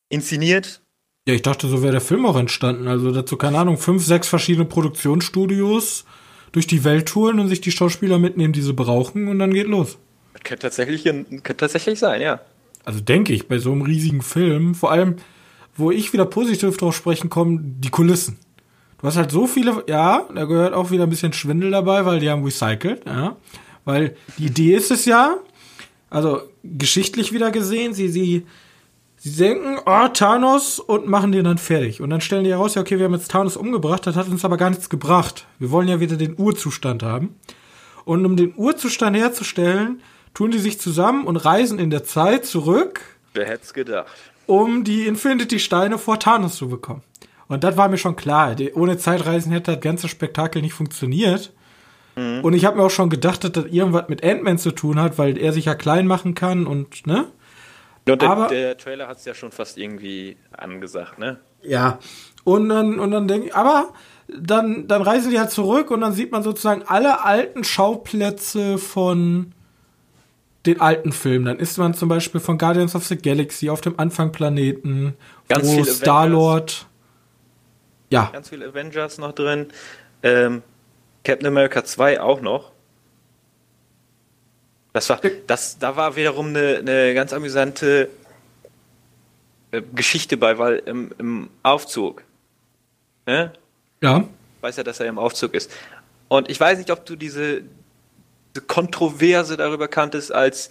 inszeniert. 0.10 0.82
Ja, 1.26 1.34
ich 1.34 1.42
dachte, 1.42 1.68
so 1.68 1.82
wäre 1.82 1.94
der 1.94 2.02
Film 2.02 2.26
auch 2.26 2.36
entstanden. 2.36 2.88
Also 2.88 3.12
dazu, 3.12 3.38
keine 3.38 3.58
Ahnung, 3.58 3.78
fünf, 3.78 4.06
sechs 4.06 4.28
verschiedene 4.28 4.66
Produktionsstudios 4.66 6.06
durch 6.54 6.68
die 6.68 6.86
Welt 6.86 7.08
touren 7.08 7.40
und 7.40 7.50
sich 7.50 7.60
die 7.60 7.72
Schauspieler 7.72 8.20
mitnehmen, 8.20 8.54
die 8.54 8.62
sie 8.62 8.74
brauchen 8.74 9.28
und 9.28 9.40
dann 9.40 9.54
geht 9.54 9.68
los. 9.68 9.98
Das 10.32 10.44
könnte 10.44 10.62
tatsächlich, 10.62 11.04
könnte 11.04 11.58
tatsächlich 11.58 12.00
sein, 12.00 12.22
ja. 12.22 12.40
Also 12.86 13.02
denke 13.02 13.34
ich, 13.34 13.48
bei 13.48 13.60
so 13.60 13.72
einem 13.72 13.82
riesigen 13.82 14.22
Film, 14.22 14.76
vor 14.76 14.92
allem, 14.92 15.18
wo 15.76 15.92
ich 15.92 16.14
wieder 16.14 16.26
positiv 16.26 16.78
drauf 16.78 16.96
sprechen 16.96 17.30
komme, 17.30 17.60
die 17.62 17.90
Kulissen. 17.90 18.38
Du 19.00 19.08
hast 19.08 19.18
halt 19.18 19.32
so 19.32 19.48
viele, 19.48 19.84
ja, 19.88 20.28
da 20.34 20.46
gehört 20.46 20.74
auch 20.74 20.92
wieder 20.92 21.04
ein 21.04 21.10
bisschen 21.10 21.34
Schwindel 21.34 21.72
dabei, 21.72 22.06
weil 22.06 22.20
die 22.20 22.30
haben 22.30 22.44
recycelt, 22.44 23.06
ja. 23.06 23.36
Weil 23.84 24.16
die 24.38 24.46
Idee 24.46 24.76
ist 24.76 24.92
es 24.92 25.06
ja, 25.06 25.38
also 26.10 26.42
geschichtlich 26.64 27.34
wieder 27.34 27.52
gesehen, 27.52 27.94
sie, 27.94 28.08
sie, 28.08 28.46
sie 29.24 29.38
denken, 29.38 29.80
oh, 29.86 30.08
Thanos 30.10 30.80
und 30.80 31.08
machen 31.08 31.32
den 31.32 31.46
dann 31.46 31.58
fertig. 31.58 32.02
Und 32.02 32.10
dann 32.10 32.20
stellen 32.20 32.44
die 32.44 32.52
heraus, 32.52 32.76
ja, 32.76 32.82
okay, 32.82 33.00
wir 33.00 33.06
haben 33.06 33.14
jetzt 33.14 33.32
Thanos 33.32 33.56
umgebracht, 33.56 34.06
das 34.06 34.18
hat 34.18 34.28
uns 34.28 34.44
aber 34.44 34.58
gar 34.58 34.70
nichts 34.70 34.90
gebracht. 34.90 35.48
Wir 35.60 35.72
wollen 35.72 35.88
ja 35.88 36.02
wieder 36.02 36.18
den 36.18 36.36
Urzustand 36.38 37.04
haben. 37.04 37.36
Und 38.04 38.26
um 38.26 38.36
den 38.36 38.54
Urzustand 38.58 39.16
herzustellen, 39.16 40.02
tun 40.34 40.52
die 40.52 40.60
sich 40.60 40.80
zusammen 40.80 41.26
und 41.26 41.38
reisen 41.38 41.80
in 41.80 41.90
der 41.90 42.04
Zeit 42.04 42.46
zurück. 42.46 43.00
Wer 43.34 43.46
hätte 43.46 43.64
es 43.64 43.74
gedacht? 43.74 44.12
Um 44.46 44.84
die 44.84 45.08
Infinity-Steine 45.08 45.98
vor 45.98 46.20
Thanos 46.20 46.58
zu 46.58 46.68
bekommen. 46.68 47.02
Und 47.48 47.64
das 47.64 47.78
war 47.78 47.88
mir 47.88 47.98
schon 47.98 48.18
klar. 48.18 48.58
Ohne 48.74 48.98
Zeitreisen 48.98 49.54
hätte 49.54 49.72
das 49.72 49.82
ganze 49.82 50.10
Spektakel 50.10 50.62
nicht 50.62 50.74
funktioniert. 50.74 51.54
Mhm. 52.18 52.42
Und 52.42 52.54
ich 52.56 52.66
habe 52.66 52.76
mir 52.76 52.84
auch 52.84 52.92
schon 52.92 53.10
gedacht, 53.10 53.46
dass 53.46 53.54
das 53.54 53.66
irgendwas 53.68 54.10
mit 54.10 54.22
Ant-Man 54.22 54.58
zu 54.58 54.72
tun 54.72 55.00
hat, 55.00 55.18
weil 55.18 55.38
er 55.38 55.54
sich 55.54 55.66
ja 55.66 55.76
klein 55.76 56.08
machen 56.08 56.36
kann 56.36 56.68
und, 56.68 57.08
ne? 57.08 57.28
Und 58.08 58.22
der, 58.22 58.30
Aber, 58.30 58.48
der 58.48 58.78
Trailer 58.78 59.08
hat 59.08 59.18
es 59.18 59.26
ja 59.26 59.34
schon 59.34 59.52
fast 59.52 59.78
irgendwie 59.78 60.38
angesagt, 60.52 61.20
ne? 61.20 61.40
Ja. 61.62 62.00
Und 62.44 62.68
dann, 62.70 63.00
und 63.00 63.12
dann 63.12 63.28
denke 63.28 63.48
ich, 63.48 63.56
aber 63.56 63.94
dann, 64.28 64.88
dann 64.88 65.02
reisen 65.02 65.32
die 65.32 65.40
halt 65.40 65.52
zurück 65.52 65.92
und 65.92 66.02
dann 66.02 66.14
sieht 66.14 66.32
man 66.32 66.44
sozusagen 66.44 66.84
alle 66.86 67.24
alten 67.24 67.64
Schauplätze 67.64 68.78
von 68.78 69.54
den 70.66 70.82
alten 70.82 71.12
Filmen. 71.12 71.46
Dann 71.46 71.60
ist 71.60 71.78
man 71.78 71.94
zum 71.94 72.10
Beispiel 72.10 72.42
von 72.42 72.58
Guardians 72.58 72.96
of 72.96 73.06
the 73.06 73.18
Galaxy 73.18 73.70
auf 73.70 73.82
dem 73.82 74.00
Anfangplaneten, 74.00 75.16
Ganz 75.48 75.68
wo 75.68 75.84
Star-Lord. 75.84 76.88
Ja. 78.10 78.30
Ganz 78.32 78.50
viele 78.50 78.68
Avengers 78.68 79.18
noch 79.18 79.34
drin. 79.34 79.68
Ähm, 80.22 80.62
Captain 81.24 81.48
America 81.48 81.84
2 81.84 82.22
auch 82.22 82.42
noch. 82.42 82.73
Das 84.94 85.10
war, 85.10 85.20
das, 85.48 85.80
da 85.80 85.96
war 85.96 86.16
wiederum 86.16 86.48
eine, 86.48 86.78
eine 86.78 87.14
ganz 87.14 87.34
amüsante 87.34 88.10
äh, 89.72 89.82
Geschichte 89.94 90.38
bei, 90.38 90.58
weil 90.58 90.78
im, 90.86 91.12
im 91.18 91.50
Aufzug, 91.64 92.24
ne? 93.26 93.52
Ja. 94.02 94.28
Weiß 94.62 94.78
ja, 94.78 94.84
dass 94.84 95.00
er 95.00 95.08
im 95.08 95.18
Aufzug 95.18 95.56
ist. 95.56 95.72
Und 96.28 96.50
ich 96.50 96.60
weiß 96.60 96.78
nicht, 96.78 96.92
ob 96.92 97.06
du 97.06 97.16
diese, 97.16 97.64
Kontroverse 98.62 99.58
darüber 99.58 99.88
kanntest, 99.88 100.32
als 100.32 100.70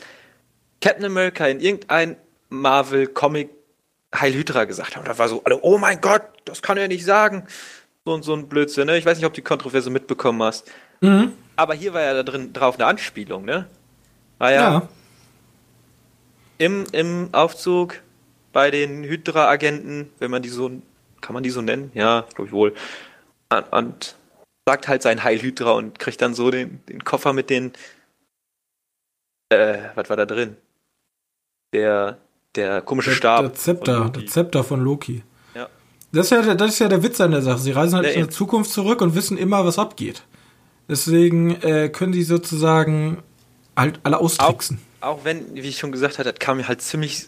Captain 0.80 1.04
America 1.04 1.46
in 1.46 1.60
irgendein 1.60 2.16
Marvel-Comic 2.48 3.50
Heil 4.14 4.34
Hydra 4.34 4.64
gesagt 4.64 4.96
hat. 4.96 5.08
Da 5.08 5.18
war 5.18 5.28
so 5.28 5.42
alle, 5.44 5.60
oh 5.62 5.78
mein 5.78 6.00
Gott, 6.00 6.22
das 6.44 6.62
kann 6.62 6.76
er 6.76 6.88
nicht 6.88 7.04
sagen. 7.04 7.46
So, 8.04 8.20
so 8.20 8.34
ein 8.34 8.48
Blödsinn, 8.48 8.86
ne? 8.86 8.98
Ich 8.98 9.06
weiß 9.06 9.16
nicht, 9.16 9.26
ob 9.26 9.32
du 9.32 9.40
die 9.40 9.44
Kontroverse 9.44 9.90
mitbekommen 9.90 10.42
hast. 10.42 10.70
Mhm. 11.00 11.32
Aber 11.56 11.74
hier 11.74 11.94
war 11.94 12.02
ja 12.02 12.14
da 12.14 12.22
drin 12.22 12.52
drauf 12.52 12.74
eine 12.76 12.86
Anspielung, 12.86 13.44
ne? 13.44 13.68
War 14.42 14.50
ja, 14.50 14.72
ja. 14.72 14.88
Im, 16.58 16.84
im 16.90 17.28
Aufzug 17.30 18.00
bei 18.52 18.72
den 18.72 19.04
Hydra-Agenten, 19.04 20.10
wenn 20.18 20.32
man 20.32 20.42
die 20.42 20.48
so, 20.48 20.68
kann 21.20 21.34
man 21.34 21.44
die 21.44 21.50
so 21.50 21.62
nennen? 21.62 21.92
Ja, 21.94 22.26
glaube 22.34 22.48
ich 22.48 22.52
wohl. 22.52 22.74
Und 23.70 24.16
sagt 24.68 24.88
halt 24.88 25.02
sein 25.02 25.22
Heil 25.22 25.40
Hydra 25.40 25.70
und 25.70 26.00
kriegt 26.00 26.20
dann 26.20 26.34
so 26.34 26.50
den, 26.50 26.80
den 26.88 27.04
Koffer 27.04 27.32
mit 27.32 27.50
den. 27.50 27.72
Äh, 29.50 29.78
was 29.94 30.10
war 30.10 30.16
da 30.16 30.26
drin? 30.26 30.56
Der, 31.72 32.18
der 32.56 32.82
komische 32.82 33.10
der, 33.10 33.16
Stab. 33.16 33.40
Der 33.42 33.54
Zepter, 33.54 34.08
der 34.08 34.26
Zepter 34.26 34.64
von 34.64 34.80
Loki. 34.80 35.22
Ja. 35.54 35.68
Das 36.10 36.32
ist, 36.32 36.32
ja, 36.32 36.54
das 36.56 36.70
ist 36.72 36.78
ja 36.80 36.88
der 36.88 37.04
Witz 37.04 37.20
an 37.20 37.30
der 37.30 37.42
Sache. 37.42 37.58
Sie 37.58 37.70
reisen 37.70 37.94
halt 37.94 38.06
ja, 38.06 38.12
in 38.14 38.26
die 38.26 38.30
Zukunft 38.30 38.72
zurück 38.72 39.02
und 39.02 39.14
wissen 39.14 39.38
immer, 39.38 39.64
was 39.64 39.78
abgeht. 39.78 40.24
Deswegen 40.88 41.62
äh, 41.62 41.90
können 41.90 42.10
die 42.10 42.24
sozusagen 42.24 43.22
halt 43.76 44.00
alle 44.02 44.18
austricksen. 44.18 44.80
Auch, 45.00 45.18
auch 45.18 45.24
wenn, 45.24 45.54
wie 45.54 45.60
ich 45.60 45.78
schon 45.78 45.92
gesagt 45.92 46.18
habe, 46.18 46.30
das 46.30 46.38
kam 46.38 46.58
mir 46.58 46.68
halt 46.68 46.82
ziemlich, 46.82 47.26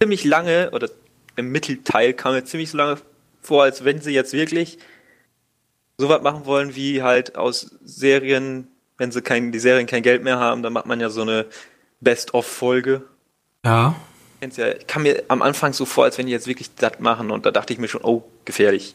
ziemlich 0.00 0.24
lange, 0.24 0.70
oder 0.70 0.88
im 1.36 1.50
Mittelteil 1.50 2.14
kam 2.14 2.34
mir 2.34 2.44
ziemlich 2.44 2.70
so 2.70 2.78
lange 2.78 2.98
vor, 3.40 3.62
als 3.62 3.84
wenn 3.84 4.00
sie 4.00 4.12
jetzt 4.12 4.32
wirklich 4.32 4.78
so 5.98 6.08
was 6.08 6.22
machen 6.22 6.46
wollen, 6.46 6.74
wie 6.74 7.02
halt 7.02 7.36
aus 7.36 7.70
Serien, 7.84 8.68
wenn 8.96 9.10
sie 9.12 9.22
kein, 9.22 9.52
die 9.52 9.58
Serien 9.58 9.86
kein 9.86 10.02
Geld 10.02 10.22
mehr 10.22 10.38
haben, 10.38 10.62
dann 10.62 10.72
macht 10.72 10.86
man 10.86 11.00
ja 11.00 11.10
so 11.10 11.22
eine 11.22 11.46
Best-of-Folge. 12.00 13.02
Ja. 13.64 13.96
ja, 14.40 14.68
ich 14.68 14.86
kam 14.86 15.02
mir 15.02 15.24
am 15.28 15.42
Anfang 15.42 15.72
so 15.72 15.84
vor, 15.84 16.04
als 16.04 16.18
wenn 16.18 16.26
die 16.26 16.32
jetzt 16.32 16.46
wirklich 16.46 16.74
das 16.76 17.00
machen 17.00 17.30
und 17.30 17.46
da 17.46 17.50
dachte 17.50 17.72
ich 17.72 17.78
mir 17.78 17.88
schon, 17.88 18.04
oh, 18.04 18.22
gefährlich. 18.44 18.94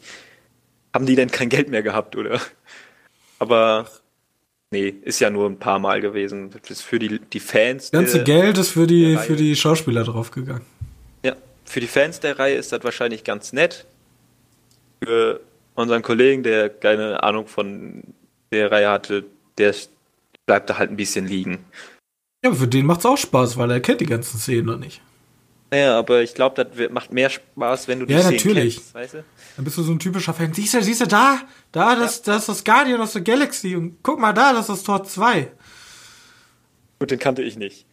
Haben 0.94 1.06
die 1.06 1.16
denn 1.16 1.30
kein 1.30 1.48
Geld 1.48 1.68
mehr 1.68 1.82
gehabt, 1.82 2.16
oder? 2.16 2.40
Aber 3.38 3.86
nee, 4.74 4.94
ist 5.02 5.20
ja 5.20 5.30
nur 5.30 5.48
ein 5.48 5.58
paar 5.58 5.78
Mal 5.78 6.00
gewesen. 6.00 6.50
Das 6.50 6.70
ist 6.70 6.82
für 6.82 6.98
die, 6.98 7.20
die 7.20 7.40
Fans. 7.40 7.90
Das 7.90 8.00
ganze 8.00 8.22
der, 8.22 8.24
Geld 8.24 8.58
ist 8.58 8.70
für 8.70 8.86
die, 8.86 9.16
für 9.16 9.36
die 9.36 9.54
Schauspieler 9.54 10.04
draufgegangen. 10.04 10.62
Ja, 11.24 11.36
für 11.64 11.80
die 11.80 11.86
Fans 11.86 12.20
der 12.20 12.38
Reihe 12.38 12.56
ist 12.56 12.72
das 12.72 12.82
wahrscheinlich 12.82 13.22
ganz 13.24 13.52
nett. 13.52 13.86
Für 15.02 15.40
unseren 15.74 16.02
Kollegen, 16.02 16.42
der 16.42 16.68
keine 16.68 17.22
Ahnung 17.22 17.46
von 17.46 18.02
der 18.52 18.70
Reihe 18.70 18.90
hatte, 18.90 19.24
der 19.58 19.74
bleibt 20.44 20.70
da 20.70 20.78
halt 20.78 20.90
ein 20.90 20.96
bisschen 20.96 21.26
liegen. 21.26 21.64
Ja, 22.44 22.52
für 22.52 22.68
den 22.68 22.84
macht's 22.84 23.06
auch 23.06 23.16
Spaß, 23.16 23.56
weil 23.56 23.70
er 23.70 23.80
kennt 23.80 24.00
die 24.00 24.06
ganzen 24.06 24.38
Szenen 24.38 24.66
noch 24.66 24.78
nicht. 24.78 25.00
Naja, 25.74 25.98
aber 25.98 26.22
ich 26.22 26.34
glaube, 26.34 26.64
das 26.64 26.90
macht 26.92 27.12
mehr 27.12 27.28
Spaß, 27.28 27.88
wenn 27.88 27.98
du 27.98 28.06
die 28.06 28.12
Ja, 28.12 28.20
Szenen 28.20 28.36
natürlich. 28.36 28.76
kennst, 28.76 28.94
weißt 28.94 29.14
du? 29.14 29.24
Dann 29.56 29.64
bist 29.64 29.76
du 29.76 29.82
so 29.82 29.90
ein 29.90 29.98
typischer 29.98 30.32
Fan. 30.32 30.54
Siehst 30.54 30.72
du, 30.72 30.80
siehst 30.80 31.00
du, 31.00 31.06
da, 31.08 31.40
da, 31.72 31.96
das, 31.96 32.22
das 32.22 32.42
ist 32.42 32.48
das 32.48 32.64
Guardian 32.64 33.00
of 33.00 33.10
the 33.10 33.24
Galaxy. 33.24 33.74
Und 33.74 33.96
guck 34.04 34.20
mal 34.20 34.32
da, 34.32 34.52
das 34.52 34.68
ist 34.68 34.84
Tor 34.86 35.02
2. 35.02 35.50
Gut, 37.00 37.10
den 37.10 37.18
kannte 37.18 37.42
ich 37.42 37.56
nicht. 37.56 37.86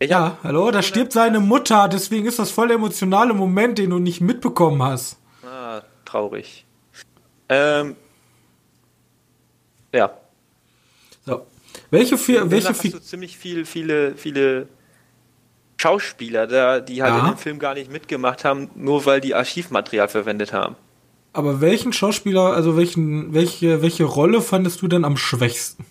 Ich 0.00 0.10
Ja, 0.10 0.36
hallo, 0.42 0.70
da 0.70 0.82
stirbt 0.82 1.12
seine 1.12 1.40
Mutter, 1.40 1.88
deswegen 1.88 2.26
ist 2.26 2.38
das 2.38 2.50
voll 2.50 2.68
der 2.68 2.76
emotionale 2.76 3.32
Moment, 3.32 3.78
den 3.78 3.88
du 3.88 3.98
nicht 3.98 4.20
mitbekommen 4.20 4.82
hast. 4.82 5.16
Ah, 5.46 5.80
traurig. 6.04 6.66
Ähm. 7.48 7.96
Ja. 9.94 10.14
So. 11.24 11.46
Welche 11.90 12.18
vier, 12.18 12.50
welche 12.50 12.68
hast 12.68 12.84
du 12.84 12.98
ziemlich 13.00 13.38
viel, 13.38 13.64
viele, 13.64 14.14
viele 14.14 14.68
Schauspieler 15.76 16.46
da, 16.46 16.80
die 16.80 17.02
halt 17.02 17.14
Ja. 17.14 17.20
in 17.20 17.26
dem 17.34 17.38
Film 17.38 17.58
gar 17.58 17.74
nicht 17.74 17.90
mitgemacht 17.90 18.44
haben, 18.44 18.70
nur 18.74 19.04
weil 19.06 19.20
die 19.20 19.34
Archivmaterial 19.34 20.08
verwendet 20.08 20.52
haben. 20.52 20.76
aber 21.32 21.60
welchen 21.60 21.92
Schauspieler, 21.92 22.52
also 22.54 22.76
welchen, 22.76 23.34
welche, 23.34 23.82
welche 23.82 24.04
Rolle 24.04 24.40
fandest 24.40 24.80
du 24.82 24.88
denn 24.88 25.04
am 25.04 25.16
schwächsten? 25.16 25.84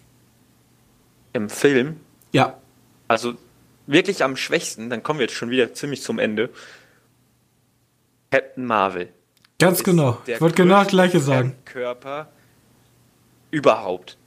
Im 1.33 1.49
Film, 1.49 1.97
Ja, 2.31 2.57
also 3.09 3.33
wirklich 3.85 4.23
am 4.23 4.37
schwächsten, 4.37 4.89
dann 4.89 5.03
kommen 5.03 5.19
wir 5.19 5.25
jetzt 5.25 5.35
schon 5.35 5.49
wieder 5.49 5.73
ziemlich 5.73 6.01
zum 6.01 6.17
Ende. 6.17 6.49
Captain 8.31 8.65
Marvel. 8.65 9.09
ganz 9.59 9.83
genau. 9.83 10.17
Ich 10.25 10.39
wollte 10.41 10.55
genau 10.63 10.79
das 10.79 10.87
gleiche 10.87 11.19
sagen. 11.19 11.55
Körper 11.65 12.29
überhaupt. 13.51 14.17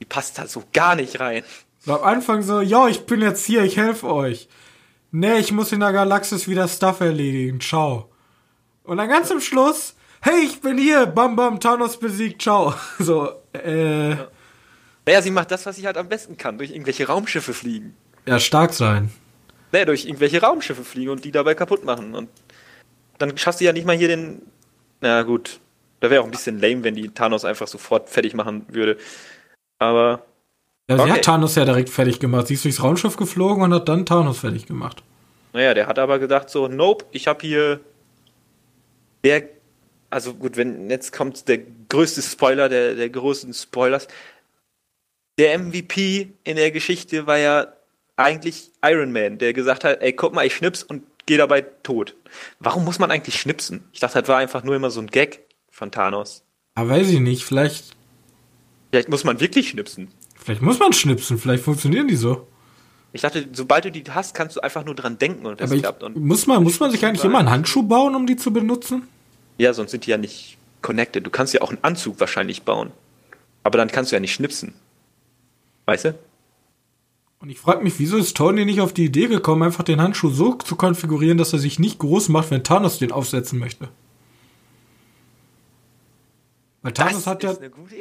Die 0.00 0.04
passt 0.04 0.38
da 0.38 0.46
so 0.46 0.64
gar 0.72 0.96
nicht 0.96 1.20
rein. 1.20 1.44
So 1.78 1.94
am 1.98 2.02
Anfang 2.04 2.42
so, 2.42 2.60
ja, 2.60 2.88
ich 2.88 3.06
bin 3.06 3.20
jetzt 3.20 3.44
hier, 3.44 3.62
ich 3.62 3.76
helfe 3.76 4.06
euch. 4.12 4.48
Nee, 5.12 5.38
ich 5.38 5.52
muss 5.52 5.72
in 5.72 5.80
der 5.80 5.92
Galaxis 5.92 6.48
wieder 6.48 6.66
Stuff 6.68 7.00
erledigen, 7.00 7.60
ciao. 7.60 8.10
Und 8.84 8.96
dann 8.96 9.08
ganz 9.08 9.30
am 9.30 9.40
Schluss, 9.40 9.94
hey, 10.22 10.40
ich 10.44 10.60
bin 10.60 10.78
hier, 10.78 11.06
bam 11.06 11.36
bam, 11.36 11.60
Thanos 11.60 11.98
besiegt, 11.98 12.42
ciao. 12.42 12.74
So, 12.98 13.30
äh, 13.52 14.16
Naja, 15.06 15.20
sie 15.22 15.30
macht 15.30 15.50
das, 15.50 15.66
was 15.66 15.76
sie 15.76 15.86
halt 15.86 15.96
am 15.98 16.08
besten 16.08 16.36
kann, 16.36 16.56
durch 16.58 16.70
irgendwelche 16.70 17.06
Raumschiffe 17.06 17.52
fliegen. 17.52 17.94
ja, 18.26 18.38
stark 18.40 18.72
sein. 18.72 19.12
Naja, 19.70 19.84
durch 19.84 20.04
irgendwelche 20.06 20.40
Raumschiffe 20.40 20.84
fliegen 20.84 21.10
und 21.10 21.24
die 21.24 21.32
dabei 21.32 21.54
kaputt 21.54 21.84
machen. 21.84 22.14
Und 22.14 22.28
dann 23.18 23.36
schaffst 23.38 23.60
du 23.60 23.64
ja 23.64 23.72
nicht 23.72 23.86
mal 23.86 23.96
hier 23.96 24.08
den. 24.08 24.42
Na 25.00 25.22
gut, 25.22 25.60
da 26.00 26.10
wäre 26.10 26.20
auch 26.22 26.26
ein 26.26 26.30
bisschen 26.30 26.58
lame, 26.60 26.84
wenn 26.84 26.94
die 26.94 27.08
Thanos 27.10 27.44
einfach 27.44 27.66
sofort 27.68 28.08
fertig 28.08 28.34
machen 28.34 28.64
würde. 28.68 28.96
Aber 29.78 30.24
Ja, 30.90 30.96
sie 30.96 31.02
Okay. 31.02 31.12
hat 31.12 31.22
Thanos 31.24 31.54
ja 31.54 31.64
direkt 31.64 31.90
fertig 31.90 32.18
gemacht. 32.20 32.48
Sie 32.48 32.54
ist 32.54 32.64
durchs 32.64 32.82
Raumschiff 32.82 33.16
geflogen 33.16 33.62
und 33.62 33.72
hat 33.74 33.88
dann 33.88 34.04
Thanos 34.06 34.38
fertig 34.38 34.66
gemacht. 34.66 35.02
naja, 35.52 35.74
der 35.74 35.86
hat 35.86 35.98
aber 35.98 36.18
gesagt 36.18 36.50
so, 36.50 36.66
nope, 36.68 37.04
ich 37.12 37.26
habe 37.28 37.46
hier 37.46 37.80
der, 39.24 39.48
also 40.10 40.34
gut, 40.34 40.56
wenn 40.56 40.90
jetzt 40.90 41.12
kommt 41.12 41.46
der 41.48 41.58
größte 41.88 42.22
Spoiler 42.22 42.68
der, 42.68 42.94
der 42.94 43.08
größten 43.10 43.52
Spoilers. 43.54 44.08
Der 45.38 45.58
MVP 45.58 46.32
in 46.44 46.56
der 46.56 46.70
Geschichte 46.70 47.26
war 47.26 47.38
ja 47.38 47.66
eigentlich 48.16 48.70
Iron 48.84 49.12
Man, 49.12 49.38
der 49.38 49.52
gesagt 49.52 49.84
hat, 49.84 50.00
ey, 50.02 50.12
guck 50.12 50.34
mal, 50.34 50.46
ich 50.46 50.54
schnips 50.54 50.82
und 50.82 51.02
gehe 51.26 51.38
dabei 51.38 51.62
tot. 51.62 52.14
Warum 52.58 52.84
muss 52.84 52.98
man 52.98 53.10
eigentlich 53.10 53.38
schnipsen? 53.40 53.84
Ich 53.92 54.00
dachte, 54.00 54.20
das 54.20 54.28
war 54.28 54.38
einfach 54.38 54.62
nur 54.64 54.74
immer 54.74 54.90
so 54.90 55.00
ein 55.00 55.06
Gag 55.06 55.40
von 55.70 55.90
Thanos. 55.90 56.42
Aber 56.74 56.90
weiß 56.90 57.08
ich 57.10 57.20
nicht, 57.20 57.44
vielleicht, 57.44 57.96
Vielleicht 58.90 59.08
muss 59.08 59.24
man 59.24 59.40
wirklich 59.40 59.70
schnipsen. 59.70 60.08
Vielleicht 60.42 60.62
muss 60.62 60.78
man 60.78 60.92
schnipsen, 60.92 61.38
vielleicht 61.38 61.64
funktionieren 61.64 62.08
die 62.08 62.16
so. 62.16 62.46
Ich 63.12 63.20
dachte, 63.20 63.46
sobald 63.52 63.84
du 63.84 63.90
die 63.92 64.04
hast, 64.10 64.34
kannst 64.34 64.56
du 64.56 64.60
einfach 64.60 64.84
nur 64.84 64.94
dran 64.94 65.18
denken 65.18 65.44
und 65.46 65.60
das 65.60 65.70
Aber 65.70 65.80
klappt. 65.80 66.02
Und 66.02 66.16
muss 66.16 66.46
man, 66.46 66.62
muss 66.62 66.80
man 66.80 66.90
sich 66.90 67.04
eigentlich 67.04 67.24
immer 67.24 67.40
einen 67.40 67.50
Handschuh 67.50 67.82
bauen, 67.82 68.14
um 68.14 68.26
die 68.26 68.36
zu 68.36 68.52
benutzen? 68.52 69.02
ja, 69.58 69.72
sonst 69.74 69.90
sind 69.92 70.06
die 70.06 70.10
ja 70.10 70.18
nicht 70.18 70.58
connected. 70.80 71.24
Du 71.24 71.30
kannst 71.30 71.54
ja 71.54 71.60
auch 71.62 71.70
einen 71.70 71.82
Anzug 71.82 72.18
wahrscheinlich 72.20 72.62
bauen. 72.62 72.90
Aber 73.62 73.78
dann 73.78 73.88
kannst 73.88 74.10
du 74.10 74.16
ja 74.16 74.20
nicht 74.20 74.32
schnipsen. 74.32 74.74
Weißt 75.86 76.06
du? 76.06 76.18
Und 77.38 77.50
ich 77.50 77.58
frage 77.58 77.82
mich, 77.82 77.98
wieso 77.98 78.16
ist 78.16 78.36
Tony 78.36 78.64
nicht 78.64 78.80
auf 78.80 78.92
die 78.92 79.04
Idee 79.04 79.26
gekommen, 79.26 79.62
einfach 79.62 79.84
den 79.84 80.00
Handschuh 80.00 80.30
so 80.30 80.54
zu 80.54 80.76
konfigurieren, 80.76 81.38
dass 81.38 81.52
er 81.52 81.58
sich 81.58 81.78
nicht 81.78 81.98
groß 81.98 82.28
macht, 82.28 82.50
wenn 82.50 82.64
Thanos 82.64 82.98
den 82.98 83.12
aufsetzen 83.12 83.58
möchte? 83.58 83.88
Weil 86.82 86.92
Thanos 86.92 87.24
Das 87.24 87.26
hat 87.26 87.42
ja. 87.44 87.54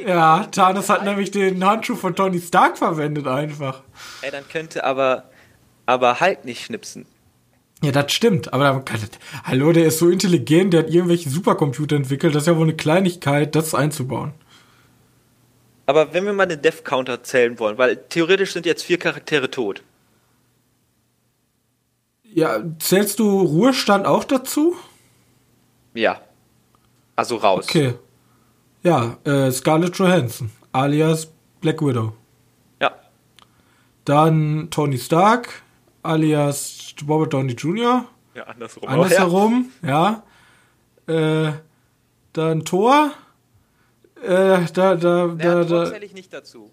Ja, 0.05 0.43
Thanos 0.45 0.89
hat 0.89 1.03
nämlich 1.03 1.31
den 1.31 1.63
Handschuh 1.63 1.95
von 1.95 2.15
Tony 2.15 2.41
Stark 2.41 2.77
verwendet 2.77 3.27
einfach. 3.27 3.83
Ey, 4.21 4.31
dann 4.31 4.47
könnte 4.47 4.83
aber, 4.83 5.29
aber 5.85 6.19
halt 6.19 6.45
nicht 6.45 6.65
schnipsen. 6.65 7.05
Ja, 7.83 7.91
das 7.91 8.11
stimmt, 8.11 8.53
aber 8.53 8.65
da 8.65 8.79
kann, 8.79 8.99
hallo, 9.43 9.71
der 9.71 9.87
ist 9.87 9.97
so 9.97 10.09
intelligent, 10.09 10.73
der 10.73 10.83
hat 10.83 10.91
irgendwelche 10.91 11.29
Supercomputer 11.29 11.95
entwickelt, 11.95 12.35
das 12.35 12.43
ist 12.43 12.47
ja 12.47 12.55
wohl 12.55 12.63
eine 12.67 12.75
Kleinigkeit, 12.75 13.55
das 13.55 13.73
einzubauen. 13.73 14.33
Aber 15.87 16.13
wenn 16.13 16.25
wir 16.25 16.33
mal 16.33 16.45
den 16.45 16.61
Death 16.61 16.85
Counter 16.85 17.23
zählen 17.23 17.57
wollen, 17.57 17.79
weil 17.79 17.97
theoretisch 17.97 18.53
sind 18.53 18.67
jetzt 18.67 18.83
vier 18.83 18.99
Charaktere 18.99 19.49
tot. 19.49 19.81
Ja, 22.23 22.63
zählst 22.79 23.19
du 23.19 23.41
Ruhestand 23.41 24.05
auch 24.05 24.23
dazu? 24.23 24.75
Ja. 25.95 26.21
Also 27.15 27.35
raus. 27.37 27.65
Okay. 27.67 27.95
Ja, 28.83 29.17
äh, 29.25 29.51
Scarlett 29.51 29.95
Johansson, 29.97 30.49
alias 30.71 31.27
Black 31.61 31.81
Widow. 31.81 32.13
Ja. 32.81 32.91
Dann 34.05 34.69
Tony 34.71 34.97
Stark, 34.97 35.61
alias 36.03 36.93
Robert 37.07 37.33
Downey 37.33 37.53
Jr. 37.53 38.05
Ja, 38.33 38.43
andersrum. 38.43 38.87
Andersherum, 38.87 39.71
ja. 39.83 40.23
Äh, 41.07 41.51
dann 42.33 42.65
Thor. 42.65 43.11
Äh, 44.23 44.27
da, 44.73 44.95
da, 44.95 44.95
Ja, 44.95 45.27
da, 45.35 45.65
Thor 45.65 45.65
da. 45.65 45.91
zähle 45.91 46.05
ich 46.05 46.13
nicht 46.13 46.31
dazu. 46.33 46.71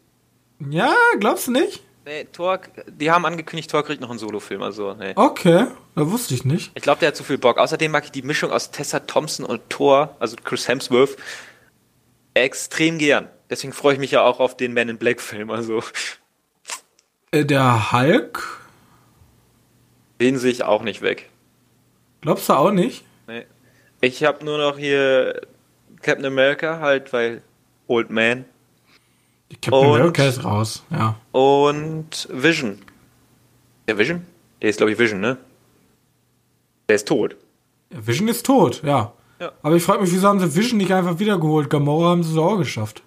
Ja, 0.70 0.92
glaubst 1.18 1.46
du 1.48 1.52
nicht? 1.52 1.82
Nee, 2.04 2.24
Thor, 2.32 2.58
die 2.86 3.10
haben 3.10 3.26
angekündigt, 3.26 3.70
Thor 3.70 3.82
kriegt 3.82 4.00
noch 4.00 4.08
einen 4.08 4.18
Solofilm, 4.18 4.62
also 4.62 4.94
nee. 4.94 5.12
Okay, 5.14 5.66
da 5.94 6.10
wusste 6.10 6.32
ich 6.34 6.42
nicht. 6.44 6.70
Ich 6.74 6.82
glaube, 6.82 7.00
der 7.00 7.08
hat 7.08 7.16
zu 7.16 7.22
viel 7.24 7.36
Bock. 7.36 7.58
Außerdem 7.58 7.92
mag 7.92 8.04
ich 8.04 8.12
die 8.12 8.22
Mischung 8.22 8.50
aus 8.50 8.70
Tessa 8.70 9.00
Thompson 9.00 9.44
und 9.44 9.60
Thor, 9.68 10.16
also 10.18 10.36
Chris 10.42 10.66
Hemsworth, 10.68 11.16
extrem 12.42 12.98
gern. 12.98 13.28
Deswegen 13.50 13.72
freue 13.72 13.94
ich 13.94 13.98
mich 13.98 14.10
ja 14.10 14.22
auch 14.22 14.40
auf 14.40 14.56
den 14.56 14.74
Man 14.74 14.88
in 14.88 14.98
Black 14.98 15.20
Film. 15.20 15.50
Also 15.50 15.82
Äh, 17.30 17.44
der 17.44 17.92
Hulk, 17.92 18.42
den 20.20 20.38
sehe 20.38 20.50
ich 20.50 20.62
auch 20.64 20.82
nicht 20.82 21.02
weg. 21.02 21.28
glaubst 22.20 22.48
du 22.48 22.52
auch 22.54 22.70
nicht? 22.72 23.04
Nee. 23.26 23.46
Ich 24.00 24.24
habe 24.24 24.44
nur 24.44 24.58
noch 24.58 24.78
hier 24.78 25.40
Captain 26.02 26.24
America 26.26 26.80
halt, 26.80 27.12
weil 27.12 27.42
Old 27.86 28.10
Man 28.10 28.44
Die 29.50 29.56
Captain 29.56 29.74
Und- 29.90 29.96
America 30.00 30.24
ist 30.26 30.44
raus, 30.44 30.84
ja. 30.90 31.16
und 31.32 32.28
Vision. 32.30 32.80
Der 33.86 33.96
Vision? 33.98 34.26
Der 34.60 34.70
ist 34.70 34.76
glaube 34.76 34.92
ich 34.92 34.98
Vision, 34.98 35.20
ne? 35.20 35.38
Der 36.88 36.96
ist 36.96 37.08
tot. 37.08 37.36
Vision 37.90 38.28
ist 38.28 38.44
tot, 38.44 38.82
ja. 38.84 39.12
Ja. 39.40 39.52
Aber 39.62 39.76
ich 39.76 39.82
frage 39.82 40.02
mich, 40.02 40.12
wieso 40.12 40.26
haben 40.28 40.40
sie 40.40 40.54
Vision 40.56 40.78
nicht 40.78 40.92
einfach 40.92 41.18
wiedergeholt? 41.18 41.70
Gamora 41.70 42.10
haben 42.10 42.22
sie 42.24 42.32
es 42.32 42.38
auch 42.38 42.56
geschafft. 42.56 43.02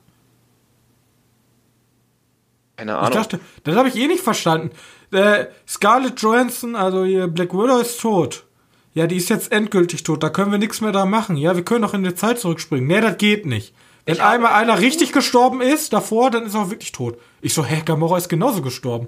Keine 2.77 2.93
Ich 2.93 2.97
Ahnung. 2.97 3.11
dachte, 3.11 3.39
das 3.63 3.75
habe 3.75 3.89
ich 3.89 3.95
eh 3.95 4.07
nicht 4.07 4.23
verstanden. 4.23 4.71
Äh, 5.11 5.45
Scarlett 5.67 6.19
Johansson, 6.21 6.75
also 6.75 7.03
hier 7.03 7.27
Black 7.27 7.53
Widow 7.53 7.79
ist 7.79 7.99
tot. 7.99 8.45
Ja, 8.93 9.07
die 9.07 9.17
ist 9.17 9.29
jetzt 9.29 9.51
endgültig 9.51 10.03
tot. 10.03 10.23
Da 10.23 10.29
können 10.29 10.51
wir 10.51 10.57
nichts 10.57 10.81
mehr 10.81 10.91
da 10.91 11.05
machen. 11.05 11.37
Ja, 11.37 11.55
wir 11.55 11.63
können 11.63 11.83
auch 11.85 11.93
in 11.93 12.03
die 12.03 12.15
Zeit 12.15 12.39
zurückspringen. 12.39 12.87
Nee, 12.87 13.01
das 13.01 13.17
geht 13.17 13.45
nicht. 13.45 13.73
Wenn 14.05 14.15
Ich 14.15 14.23
einmal 14.23 14.53
einer 14.53 14.79
richtig 14.79 15.11
gestorben 15.11 15.61
ist, 15.61 15.93
davor, 15.93 16.31
dann 16.31 16.43
ist 16.45 16.55
er 16.55 16.61
auch 16.61 16.69
wirklich 16.71 16.91
tot. 16.91 17.17
Ich 17.41 17.53
so, 17.53 17.63
hä, 17.63 17.83
Gamora 17.85 18.17
ist 18.17 18.29
genauso 18.29 18.61
gestorben. 18.61 19.07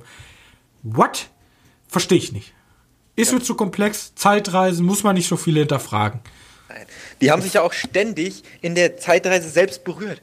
What? 0.84 1.30
Verstehe 1.88 2.18
ich 2.18 2.32
nicht. 2.32 2.54
Ist 3.16 3.34
mir 3.34 3.42
zu 3.42 3.56
komplex. 3.56 4.14
Zeitreisen 4.16 4.86
muss 4.86 5.04
man 5.04 5.16
nicht 5.16 5.28
so 5.28 5.36
viele 5.36 5.62
hinterfragen. 5.62 6.22
Nein. 6.69 6.86
Die 7.21 7.32
haben 7.32 7.41
sich 7.41 7.54
ja 7.54 7.62
auch 7.62 7.73
ständig 7.73 8.43
in 8.62 8.76
der 8.76 8.97
Zeitreise 8.97 9.49
selbst 9.49 9.84
berührt. 9.84 10.21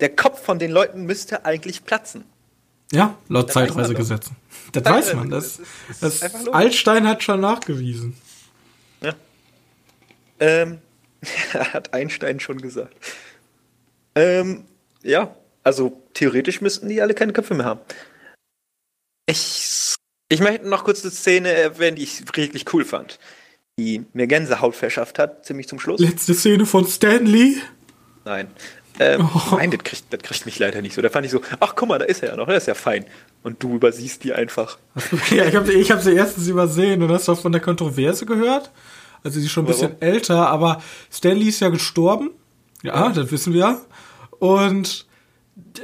Der 0.00 0.14
Kopf 0.14 0.42
von 0.42 0.58
den 0.58 0.70
Leuten 0.70 1.04
müsste 1.04 1.44
eigentlich 1.44 1.84
platzen. 1.84 2.24
Ja, 2.92 3.16
laut 3.28 3.52
Zeitreisegesetzen. 3.52 4.36
Das 4.72 4.84
weiß 4.84 5.14
man. 5.14 5.30
Das, 5.30 5.60
das 6.00 6.20
das. 6.20 6.48
Altstein 6.48 7.06
hat 7.06 7.22
schon 7.22 7.40
nachgewiesen. 7.40 8.16
Ja. 9.02 9.14
Ähm, 10.38 10.78
hat 11.52 11.92
Einstein 11.94 12.40
schon 12.40 12.60
gesagt. 12.60 12.94
Ähm, 14.14 14.64
ja, 15.02 15.34
also 15.62 16.00
theoretisch 16.14 16.60
müssten 16.60 16.88
die 16.88 17.02
alle 17.02 17.14
keine 17.14 17.32
Köpfe 17.32 17.54
mehr 17.54 17.66
haben. 17.66 17.80
Ich, 19.26 19.94
ich 20.28 20.40
möchte 20.40 20.68
noch 20.68 20.84
kurz 20.84 21.02
eine 21.02 21.10
Szene 21.10 21.50
erwähnen, 21.50 21.96
die 21.96 22.04
ich 22.04 22.20
wirklich 22.36 22.72
cool 22.72 22.84
fand. 22.84 23.18
Die 23.78 24.06
mir 24.14 24.26
Gänsehaut 24.26 24.74
verschafft 24.74 25.18
hat, 25.18 25.44
ziemlich 25.44 25.68
zum 25.68 25.78
Schluss. 25.78 26.00
Letzte 26.00 26.32
Szene 26.32 26.64
von 26.64 26.86
Stanley. 26.86 27.58
Nein. 28.24 28.48
Ähm, 28.98 29.28
oh. 29.34 29.56
Nein, 29.56 29.70
das 29.70 29.84
kriegt, 29.84 30.04
das 30.10 30.22
kriegt 30.22 30.46
mich 30.46 30.58
leider 30.58 30.80
nicht 30.80 30.94
so. 30.94 31.02
Da 31.02 31.10
fand 31.10 31.26
ich 31.26 31.32
so, 31.32 31.42
ach 31.60 31.74
guck 31.76 31.88
mal, 31.90 31.98
da 31.98 32.06
ist 32.06 32.22
er 32.22 32.30
ja 32.30 32.36
noch, 32.36 32.46
der 32.46 32.56
ist 32.56 32.68
ja 32.68 32.74
fein. 32.74 33.04
Und 33.42 33.62
du 33.62 33.74
übersiehst 33.74 34.24
die 34.24 34.32
einfach. 34.32 34.78
ja, 35.30 35.44
ich 35.44 35.54
habe 35.54 35.70
ich 35.72 35.90
hab 35.90 36.00
sie 36.00 36.14
erstens 36.14 36.48
übersehen 36.48 37.02
und 37.02 37.12
hast 37.12 37.28
du 37.28 37.32
auch 37.32 37.40
von 37.40 37.52
der 37.52 37.60
Kontroverse 37.60 38.24
gehört. 38.24 38.70
Also 39.22 39.38
sie 39.40 39.44
ist 39.44 39.52
schon 39.52 39.64
ein 39.64 39.68
bisschen 39.68 39.92
Warum? 40.00 40.14
älter, 40.14 40.48
aber 40.48 40.82
Stanley 41.12 41.48
ist 41.48 41.60
ja 41.60 41.68
gestorben. 41.68 42.30
Ja, 42.82 42.94
ja. 42.94 43.08
das 43.10 43.30
wissen 43.30 43.52
wir. 43.52 43.80
Und 44.38 45.06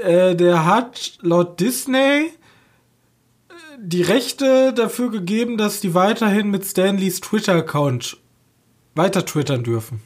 äh, 0.02 0.34
der 0.34 0.64
hat 0.64 1.18
laut 1.20 1.60
Disney 1.60 2.30
die 3.84 4.02
Rechte 4.02 4.72
dafür 4.72 5.10
gegeben, 5.10 5.58
dass 5.58 5.80
die 5.80 5.92
weiterhin 5.92 6.50
mit 6.50 6.64
Stanleys 6.64 7.20
Twitter-Account 7.20 8.16
weiter 8.94 9.26
twittern 9.26 9.64
dürfen. 9.64 10.02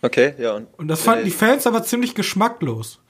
Okay, 0.00 0.34
ja. 0.38 0.54
Und, 0.54 0.66
und 0.78 0.88
das 0.88 1.02
fanden 1.02 1.26
die 1.26 1.30
Fans 1.30 1.66
aber 1.66 1.82
ziemlich 1.82 2.14
geschmacklos. 2.14 3.00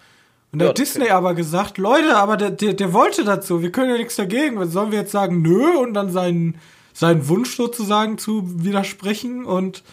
Und 0.51 0.61
da 0.61 0.69
hat 0.69 0.79
Disney 0.79 1.05
okay. 1.05 1.13
aber 1.13 1.35
gesagt, 1.35 1.79
Leute, 1.79 2.17
aber 2.17 2.37
der, 2.37 2.51
der, 2.51 2.73
der 2.73 2.93
wollte 2.93 3.25
dazu, 3.25 3.63
wir 3.63 3.71
können 3.71 3.91
ja 3.91 3.99
nichts 3.99 4.17
dagegen. 4.17 4.65
Sollen 4.69 4.91
wir 4.91 4.99
jetzt 4.99 5.13
sagen, 5.13 5.43
nö, 5.43 5.77
und 5.77 5.95
dann 5.95 6.11
seinen, 6.11 6.59
seinen 6.93 7.29
Wunsch 7.29 7.55
sozusagen 7.55 8.19
zu 8.19 8.65
widersprechen? 8.65 9.45
Und 9.45 9.85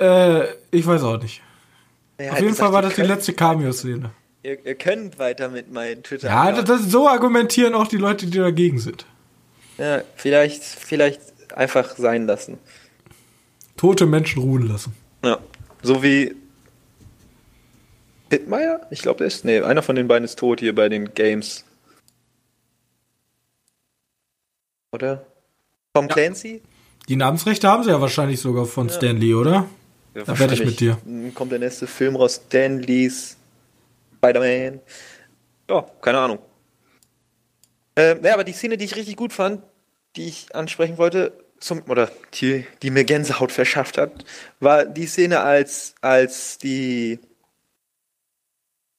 äh, 0.00 0.44
ich 0.70 0.86
weiß 0.86 1.02
auch 1.04 1.22
nicht. 1.22 1.42
Ja, 2.18 2.32
Auf 2.32 2.40
jeden 2.40 2.54
Fall 2.54 2.72
war 2.72 2.82
das 2.82 2.94
die 2.94 3.02
letzte 3.02 3.34
Cameo-Szene. 3.34 4.10
Ihr, 4.46 4.64
ihr, 4.64 4.76
könnt 4.76 5.18
weiter 5.18 5.48
mit 5.48 5.72
meinen 5.72 6.04
Twitter. 6.04 6.28
Ja, 6.28 6.52
das, 6.52 6.66
das, 6.66 6.82
so 6.82 7.08
argumentieren 7.08 7.74
auch 7.74 7.88
die 7.88 7.96
Leute, 7.96 8.26
die 8.26 8.38
dagegen 8.38 8.78
sind. 8.78 9.04
Ja, 9.76 10.02
vielleicht, 10.14 10.62
vielleicht 10.62 11.20
einfach 11.52 11.96
sein 11.96 12.28
lassen. 12.28 12.58
Tote 13.76 14.06
Menschen 14.06 14.40
ruhen 14.40 14.68
lassen. 14.68 14.94
Ja. 15.24 15.40
So 15.82 16.00
wie 16.04 16.36
Pittmeier? 18.28 18.86
Ich 18.90 19.02
glaube, 19.02 19.18
der 19.18 19.26
ist. 19.26 19.44
Nee, 19.44 19.62
einer 19.62 19.82
von 19.82 19.96
den 19.96 20.06
beiden 20.06 20.24
ist 20.24 20.38
tot 20.38 20.60
hier 20.60 20.76
bei 20.76 20.88
den 20.88 21.12
Games. 21.12 21.64
Oder? 24.92 25.26
Tom 25.92 26.06
ja. 26.06 26.14
Clancy? 26.14 26.62
Die 27.08 27.16
Namensrechte 27.16 27.66
haben 27.66 27.82
sie 27.82 27.90
ja 27.90 28.00
wahrscheinlich 28.00 28.38
sogar 28.38 28.66
von 28.66 28.86
ja. 28.86 28.94
Stan 28.94 29.16
Lee, 29.16 29.34
oder? 29.34 29.68
Ja, 30.14 30.22
da 30.22 30.38
werde 30.38 30.54
ich 30.54 30.64
mit 30.64 30.78
dir. 30.78 30.98
Kommt 31.34 31.50
der 31.50 31.58
nächste 31.58 31.88
Film 31.88 32.14
raus, 32.14 32.40
Stan 32.46 32.78
Lees 32.80 33.36
Spider-Man. 34.26 34.80
Ja, 35.68 35.86
keine 36.00 36.18
Ahnung. 36.18 36.38
Äh, 37.96 38.20
ja, 38.22 38.34
aber 38.34 38.44
die 38.44 38.52
Szene, 38.52 38.76
die 38.76 38.84
ich 38.84 38.96
richtig 38.96 39.16
gut 39.16 39.32
fand, 39.32 39.62
die 40.16 40.28
ich 40.28 40.54
ansprechen 40.54 40.98
wollte, 40.98 41.32
zum, 41.58 41.82
oder 41.88 42.10
die, 42.34 42.66
die 42.82 42.90
mir 42.90 43.04
Gänsehaut 43.04 43.52
verschafft 43.52 43.98
hat, 43.98 44.24
war 44.60 44.84
die 44.84 45.06
Szene, 45.06 45.40
als, 45.40 45.94
als 46.00 46.58
die 46.58 47.18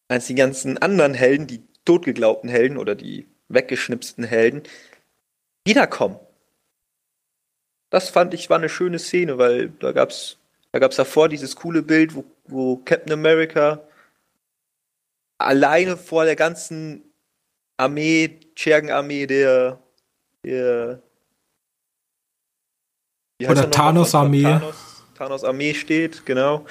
als 0.09 0.27
die 0.27 0.35
ganzen 0.35 0.77
anderen 0.77 1.13
Helden, 1.13 1.47
die 1.47 1.61
totgeglaubten 1.83 2.49
Helden 2.49 2.77
oder 2.77 2.95
die 2.95 3.27
weggeschnipsten 3.49 4.23
Helden, 4.23 4.63
wiederkommen. 5.65 6.17
Das 7.89 8.09
fand 8.09 8.33
ich 8.33 8.49
war 8.49 8.57
eine 8.57 8.69
schöne 8.69 8.99
Szene, 8.99 9.37
weil 9.37 9.69
da 9.79 9.91
gab's 9.91 10.37
da 10.71 10.79
gab's 10.79 10.95
davor 10.95 11.27
dieses 11.27 11.55
coole 11.57 11.81
Bild, 11.81 12.15
wo, 12.15 12.23
wo 12.45 12.77
Captain 12.77 13.11
America 13.11 13.81
alleine 15.38 15.97
vor 15.97 16.26
der 16.26 16.36
ganzen 16.36 17.04
Armee, 17.78 18.39
Schergenarmee 18.56 19.28
der, 19.28 19.80
der 20.43 21.02
oder 23.47 23.69
Thanos 23.69 24.15
Armee. 24.15 24.43
Thanos, 24.43 24.76
Thanos 25.15 25.43
Armee 25.43 25.73
steht, 25.73 26.26
genau. 26.26 26.65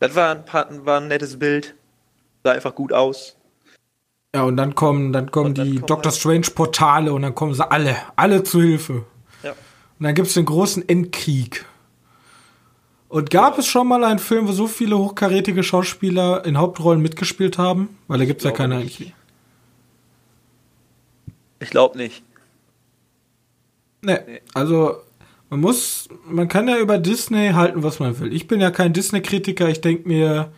Das 0.00 0.14
war 0.14 0.34
ein, 0.34 0.86
war 0.86 1.00
ein 1.00 1.08
nettes 1.08 1.38
Bild. 1.38 1.74
Sah 2.42 2.52
einfach 2.52 2.74
gut 2.74 2.92
aus. 2.92 3.36
Ja, 4.34 4.44
und 4.44 4.56
dann 4.56 4.74
kommen, 4.74 5.12
dann 5.12 5.30
kommen 5.30 5.54
dann 5.54 5.66
die 5.66 5.74
kommen 5.76 5.86
Doctor 5.86 6.10
halt 6.10 6.18
Strange 6.18 6.46
Portale 6.54 7.12
und 7.12 7.22
dann 7.22 7.34
kommen 7.34 7.54
sie 7.54 7.70
alle, 7.70 7.96
alle 8.16 8.42
zu 8.42 8.62
Hilfe. 8.62 9.04
Ja. 9.42 9.50
Und 9.50 10.04
dann 10.04 10.14
gibt 10.14 10.28
es 10.28 10.34
den 10.34 10.46
großen 10.46 10.88
Endkrieg. 10.88 11.66
Und 13.12 13.28
gab 13.28 13.58
es 13.58 13.66
schon 13.66 13.88
mal 13.88 14.04
einen 14.04 14.18
Film, 14.18 14.48
wo 14.48 14.52
so 14.52 14.66
viele 14.66 14.96
hochkarätige 14.96 15.62
Schauspieler 15.62 16.46
in 16.46 16.56
Hauptrollen 16.56 17.02
mitgespielt 17.02 17.58
haben? 17.58 17.98
Weil 18.08 18.20
da 18.20 18.24
gibt 18.24 18.40
es 18.40 18.46
ja 18.46 18.52
keine 18.52 18.76
eigentlich. 18.76 19.12
Ich 21.60 21.68
glaube 21.68 21.98
nicht. 21.98 22.22
Nee, 24.00 24.18
nee, 24.26 24.40
also 24.54 24.96
man 25.50 25.60
muss, 25.60 26.08
man 26.24 26.48
kann 26.48 26.66
ja 26.68 26.78
über 26.78 26.96
Disney 26.96 27.50
halten, 27.50 27.82
was 27.82 28.00
man 28.00 28.18
will. 28.18 28.32
Ich 28.32 28.48
bin 28.48 28.62
ja 28.62 28.70
kein 28.70 28.94
Disney-Kritiker. 28.94 29.68
Ich 29.68 29.82
denke 29.82 30.08
mir, 30.08 30.50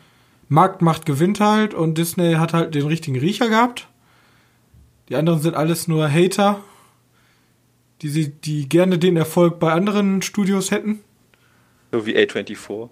Marktmacht 0.48 1.06
gewinnt 1.06 1.40
halt 1.40 1.74
und 1.74 1.98
Disney 1.98 2.34
hat 2.34 2.52
halt 2.52 2.76
den 2.76 2.86
richtigen 2.86 3.18
Riecher 3.18 3.48
gehabt. 3.48 3.88
Die 5.08 5.16
anderen 5.16 5.40
sind 5.40 5.56
alles 5.56 5.88
nur 5.88 6.08
Hater, 6.08 6.60
die, 8.00 8.10
sie, 8.10 8.30
die 8.30 8.68
gerne 8.68 9.00
den 9.00 9.16
Erfolg 9.16 9.58
bei 9.58 9.72
anderen 9.72 10.22
Studios 10.22 10.70
hätten. 10.70 11.00
So 11.94 12.06
wie 12.06 12.16
A24. 12.16 12.88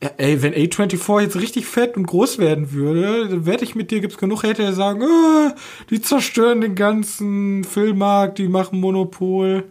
Ja, 0.00 0.10
ey, 0.16 0.40
wenn 0.40 0.54
A24 0.54 1.22
jetzt 1.22 1.40
richtig 1.40 1.66
fett 1.66 1.96
und 1.96 2.06
groß 2.06 2.38
werden 2.38 2.70
würde, 2.70 3.28
dann 3.28 3.46
werde 3.46 3.64
ich 3.64 3.74
mit 3.74 3.90
dir, 3.90 3.98
gibt's 3.98 4.16
genug 4.16 4.44
Hater, 4.44 4.64
die 4.64 4.74
sagen, 4.74 5.02
oh, 5.02 5.50
die 5.90 6.00
zerstören 6.00 6.60
den 6.60 6.76
ganzen 6.76 7.64
Filmmarkt, 7.64 8.38
die 8.38 8.46
machen 8.46 8.78
Monopol. 8.78 9.64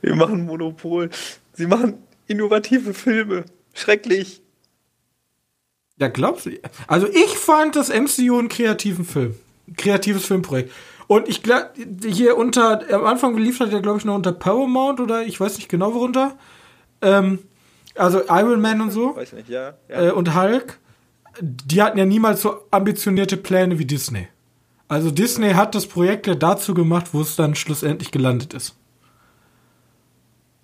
Wir 0.00 0.14
machen 0.14 0.46
Monopol. 0.46 1.10
Sie 1.54 1.66
machen 1.66 1.94
innovative 2.28 2.94
Filme. 2.94 3.44
Schrecklich. 3.74 4.40
Ja, 5.98 6.06
glaubst 6.06 6.46
du? 6.46 6.50
Also 6.86 7.08
ich 7.08 7.36
fand 7.38 7.74
das 7.74 7.88
MCU 7.88 8.38
einen 8.38 8.48
kreativen 8.48 9.04
Film. 9.04 9.34
Ein 9.66 9.74
kreatives 9.74 10.26
Filmprojekt. 10.26 10.70
Und 11.08 11.28
ich 11.28 11.42
glaube, 11.42 11.70
hier 12.06 12.36
unter, 12.36 12.82
am 12.92 13.04
Anfang 13.04 13.34
geliefert 13.34 13.72
er, 13.72 13.80
glaube 13.80 13.98
ich, 13.98 14.04
noch 14.04 14.14
unter 14.14 14.30
Paramount 14.30 15.00
oder 15.00 15.24
ich 15.24 15.40
weiß 15.40 15.56
nicht 15.56 15.68
genau 15.68 15.92
worunter. 15.92 16.38
Ähm, 17.02 17.40
also 17.94 18.22
Iron 18.28 18.60
Man 18.60 18.80
und 18.80 18.90
so. 18.90 19.16
Weiß 19.16 19.32
nicht, 19.32 19.48
ja. 19.48 19.74
ja. 19.88 20.08
Äh, 20.08 20.10
und 20.10 20.34
Hulk. 20.34 20.78
Die 21.40 21.82
hatten 21.82 21.98
ja 21.98 22.04
niemals 22.04 22.42
so 22.42 22.62
ambitionierte 22.70 23.36
Pläne 23.36 23.78
wie 23.78 23.84
Disney. 23.84 24.28
Also 24.88 25.10
Disney 25.10 25.52
hat 25.52 25.74
das 25.74 25.86
Projekt 25.86 26.26
ja 26.26 26.34
dazu 26.34 26.74
gemacht, 26.74 27.08
wo 27.12 27.20
es 27.20 27.36
dann 27.36 27.54
schlussendlich 27.54 28.10
gelandet 28.10 28.54
ist. 28.54 28.74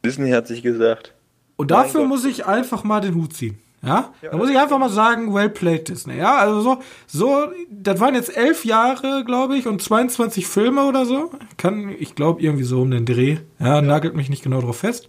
Disney 0.04 0.30
hat 0.30 0.46
sich 0.46 0.62
gesagt. 0.62 1.14
Und 1.56 1.70
dafür 1.70 2.04
muss 2.04 2.24
ich 2.24 2.46
einfach 2.46 2.84
mal 2.84 3.00
den 3.00 3.14
Hut 3.14 3.34
ziehen. 3.34 3.58
Ja, 3.82 4.14
ja 4.22 4.30
da 4.30 4.36
muss 4.36 4.48
ich 4.48 4.58
einfach 4.58 4.78
mal 4.78 4.88
sagen, 4.88 5.34
well 5.34 5.50
played 5.50 5.88
Disney. 5.88 6.16
Ja, 6.16 6.36
also 6.36 6.60
so, 6.60 6.78
so, 7.06 7.52
das 7.70 8.00
waren 8.00 8.14
jetzt 8.14 8.34
elf 8.34 8.64
Jahre, 8.64 9.24
glaube 9.24 9.56
ich, 9.56 9.66
und 9.66 9.82
22 9.82 10.46
Filme 10.46 10.84
oder 10.84 11.04
so. 11.04 11.30
Kann, 11.58 11.94
ich 11.98 12.14
glaube, 12.14 12.40
irgendwie 12.40 12.64
so 12.64 12.80
um 12.80 12.90
den 12.90 13.04
Dreh. 13.04 13.38
Ja, 13.58 13.66
ja. 13.66 13.82
nagelt 13.82 14.14
mich 14.14 14.30
nicht 14.30 14.42
genau 14.42 14.60
drauf 14.60 14.78
fest. 14.78 15.08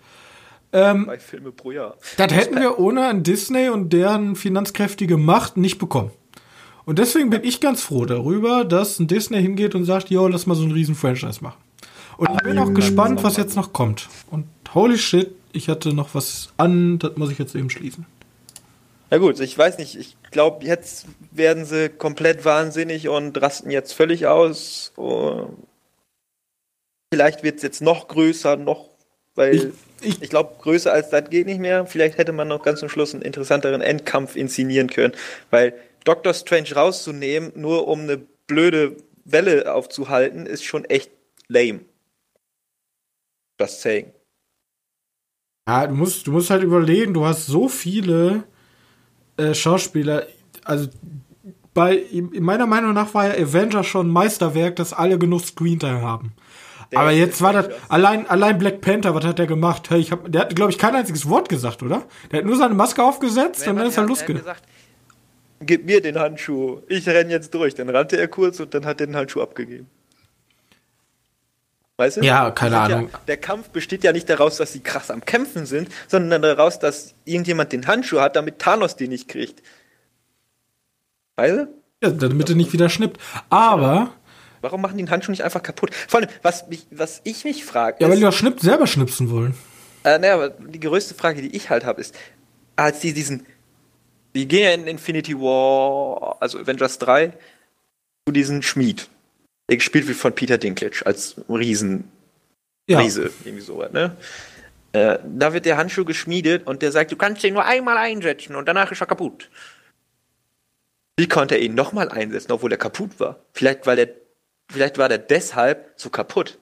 Ähm, 0.76 1.06
Zwei 1.06 1.20
Filme 1.20 1.52
pro 1.52 1.72
Jahr. 1.72 1.96
Das 2.18 2.34
hätten 2.34 2.60
wir 2.60 2.80
ohne 2.80 3.08
ein 3.08 3.24
Disney 3.24 3.70
und 3.70 3.94
deren 3.94 4.36
finanzkräftige 4.36 5.16
Macht 5.16 5.56
nicht 5.56 5.80
bekommen. 5.80 6.12
Und 6.86 7.00
deswegen 7.00 7.30
bin 7.30 7.44
ich 7.44 7.62
ganz 7.62 7.82
froh 7.82 8.06
darüber, 8.06 8.66
dass 8.66 9.00
ein 9.00 9.08
Disney 9.08 9.42
hingeht 9.42 9.74
und 9.74 9.86
sagt, 9.86 10.10
yo, 10.10 10.28
lass 10.28 10.46
mal 10.46 10.56
so 10.56 10.64
einen 10.64 10.74
riesen 10.74 10.94
Franchise 10.94 11.42
machen. 11.42 11.58
Und 12.18 12.30
ich 12.32 12.42
bin 12.44 12.58
auch 12.60 12.74
gespannt, 12.74 13.24
was 13.24 13.38
jetzt 13.38 13.56
noch 13.56 13.74
kommt. 13.74 14.10
Und 14.30 14.46
holy 14.74 14.98
shit, 14.98 15.32
ich 15.54 15.70
hatte 15.70 15.94
noch 15.94 16.14
was 16.14 16.50
an, 16.58 17.00
das 17.00 17.16
muss 17.16 17.32
ich 17.32 17.40
jetzt 17.40 17.56
eben 17.56 17.70
schließen. 17.70 18.06
Na 19.10 19.18
gut, 19.18 19.40
ich 19.40 19.58
weiß 19.58 19.78
nicht, 19.78 19.96
ich 19.96 20.18
glaube, 20.32 20.66
jetzt 20.66 21.06
werden 21.32 21.66
sie 21.66 21.90
komplett 21.90 22.44
wahnsinnig 22.44 23.08
und 23.08 23.42
rasten 23.42 23.72
jetzt 23.72 23.94
völlig 23.94 24.28
aus. 24.28 24.92
Vielleicht 27.14 27.44
wird 27.44 27.58
es 27.58 27.64
jetzt 27.64 27.82
noch 27.82 28.08
größer, 28.08 28.58
noch, 28.58 28.90
weil 29.36 29.56
ich, 29.56 29.68
ich, 30.02 30.22
ich 30.24 30.30
glaube, 30.30 30.56
größer 30.62 30.92
als 30.92 31.10
das 31.10 31.30
geht 31.30 31.46
nicht 31.46 31.60
mehr. 31.60 31.86
Vielleicht 31.86 32.18
hätte 32.18 32.32
man 32.32 32.48
noch 32.48 32.64
ganz 32.64 32.80
zum 32.80 32.90
Schluss 32.90 33.14
einen 33.14 33.24
interessanteren 33.24 33.82
Endkampf 33.82 34.36
inszenieren 34.36 34.90
können, 34.90 35.14
weil 35.52 35.74
Doctor 36.04 36.34
Strange 36.34 36.74
rauszunehmen, 36.76 37.52
nur 37.56 37.88
um 37.88 38.02
eine 38.02 38.18
blöde 38.18 38.98
Welle 39.26 39.74
aufzuhalten, 39.74 40.46
ist 40.46 40.64
schon 40.64 40.86
echt 40.86 41.12
lame. 41.48 41.82
Just 43.60 43.82
saying. 43.82 44.12
Ja, 45.68 45.88
du 45.88 45.96
musst, 45.96 46.28
du 46.28 46.32
musst 46.32 46.50
halt 46.50 46.64
überlegen, 46.64 47.14
du 47.14 47.26
hast 47.26 47.48
so 47.48 47.68
viele 47.68 48.44
äh, 49.38 49.54
Schauspieler, 49.54 50.28
also 50.64 50.90
bei, 51.74 51.96
in 51.98 52.44
meiner 52.44 52.68
Meinung 52.68 52.94
nach 52.94 53.14
war 53.14 53.28
ja 53.28 53.44
Avenger 53.44 53.84
schon 53.84 54.08
ein 54.08 54.14
Meisterwerk, 54.14 54.76
dass 54.78 54.94
alle 54.94 55.20
genug 55.20 55.42
Screentime 55.42 56.02
haben. 56.02 56.34
Der 56.92 57.00
Aber 57.00 57.12
jetzt 57.12 57.42
war 57.42 57.54
das, 57.54 57.70
allein, 57.90 58.28
allein 58.30 58.58
Black 58.58 58.82
Panther, 58.82 59.16
was 59.16 59.26
hat 59.26 59.40
der 59.40 59.48
gemacht? 59.48 59.90
Hey, 59.90 60.00
ich 60.00 60.12
hab, 60.12 60.32
der 60.32 60.42
hat, 60.42 60.56
glaube 60.56 60.72
ich, 60.72 60.78
kein 60.78 60.96
einziges 60.96 61.28
Wort 61.30 61.50
gesagt, 61.50 61.84
oder? 61.84 62.04
Der 62.32 62.40
hat 62.40 62.46
nur 62.46 62.58
seine 62.58 62.74
Maske 62.74 63.04
aufgesetzt 63.04 63.68
und 63.68 63.78
dann 63.78 63.88
ist 63.88 63.98
er 63.98 64.06
losgegangen. 64.06 64.46
hat 64.46 64.58
gesagt, 64.58 64.70
gib 65.62 65.86
mir 65.86 66.02
den 66.02 66.20
Handschuh, 66.20 66.82
ich 66.88 67.08
renn 67.08 67.30
jetzt 67.30 67.54
durch. 67.54 67.76
Dann 67.76 67.90
rannte 67.90 68.18
er 68.18 68.28
kurz 68.28 68.60
und 68.60 68.74
dann 68.74 68.86
hat 68.86 69.02
er 69.02 69.08
den 69.08 69.16
Handschuh 69.16 69.42
abgegeben. 69.42 69.88
Weißt 71.98 72.18
du? 72.18 72.22
Ja, 72.22 72.52
keine 72.52 72.78
Ahnung. 72.78 73.10
Ja, 73.12 73.20
der 73.28 73.38
Kampf 73.38 73.70
besteht 73.70 74.04
ja 74.04 74.12
nicht 74.12 74.30
daraus, 74.30 74.58
dass 74.58 74.74
sie 74.74 74.82
krass 74.82 75.10
am 75.10 75.24
Kämpfen 75.24 75.66
sind, 75.66 75.90
sondern 76.08 76.42
daraus, 76.42 76.78
dass 76.80 77.16
irgendjemand 77.24 77.72
den 77.72 77.88
Handschuh 77.88 78.20
hat, 78.20 78.36
damit 78.36 78.60
Thanos 78.60 78.98
den 78.98 79.10
nicht 79.12 79.30
kriegt. 79.30 79.64
Weißt 81.38 81.56
du? 81.56 81.68
Ja, 82.04 82.10
damit 82.10 82.50
er 82.50 82.56
nicht 82.56 82.74
wieder 82.74 82.90
schnippt. 82.90 83.22
Aber, 83.50 84.12
Warum 84.66 84.82
machen 84.82 84.98
die 84.98 85.04
den 85.04 85.12
Handschuh 85.12 85.30
nicht 85.30 85.44
einfach 85.44 85.62
kaputt? 85.62 85.94
Vor 85.94 86.20
allem, 86.20 86.30
was, 86.42 86.68
mich, 86.68 86.88
was 86.90 87.22
ich 87.24 87.44
mich 87.44 87.64
frage, 87.64 87.98
ja, 88.00 88.10
weil 88.10 88.16
die 88.16 88.24
doch 88.24 88.34
schnipp, 88.34 88.60
selber 88.60 88.88
schnipsen 88.88 89.30
wollen. 89.30 89.54
Äh, 90.04 90.18
naja, 90.18 90.34
aber 90.34 90.50
die 90.50 90.80
größte 90.80 91.14
Frage, 91.14 91.44
die 91.44 91.56
ich 91.56 91.70
halt 91.70 91.86
habe, 91.86 92.02
ist, 92.02 92.16
als 92.76 93.00
die 93.00 93.14
diesen, 93.14 93.46
die 94.34 94.48
gehen 94.48 94.64
ja 94.64 94.72
in 94.72 94.88
Infinity 94.88 95.36
War, 95.36 96.38
also 96.40 96.58
Avengers 96.58 96.98
3, 96.98 97.32
zu 98.28 98.32
diesem 98.34 98.64
Schmied, 98.64 99.08
der 99.70 99.78
gespielt 99.78 100.08
wird 100.08 100.18
von 100.18 100.34
Peter 100.34 100.58
Dinklage 100.58 101.06
als 101.06 101.36
Riesen, 101.48 102.10
Ja. 102.90 102.98
Riese, 103.02 103.30
irgendwie 103.44 103.62
sowas, 103.64 103.92
ne? 103.92 104.18
Äh, 104.94 105.20
da 105.24 105.54
wird 105.54 105.66
der 105.66 105.78
Handschuh 105.78 106.06
geschmiedet 106.06 106.66
und 106.66 106.82
der 106.82 106.92
sagt, 106.92 107.12
du 107.12 107.18
kannst 107.18 107.44
den 107.44 107.54
nur 107.54 107.66
einmal 107.66 107.98
einsetzen 107.98 108.56
und 108.56 108.68
danach 108.68 108.92
ist 108.92 109.02
er 109.02 109.06
kaputt. 109.06 109.48
Wie 111.18 111.28
konnte 111.28 111.54
er 111.54 111.62
ihn 111.62 111.76
nochmal 111.76 112.10
einsetzen, 112.10 112.52
obwohl 112.52 112.72
er 112.72 112.80
kaputt 112.80 113.20
war? 113.20 113.42
Vielleicht, 113.54 113.86
weil 113.86 113.96
der, 113.96 114.10
vielleicht 114.72 114.98
war 114.98 115.10
der 115.10 115.18
deshalb 115.18 115.94
so 115.96 116.10
kaputt. 116.10 116.58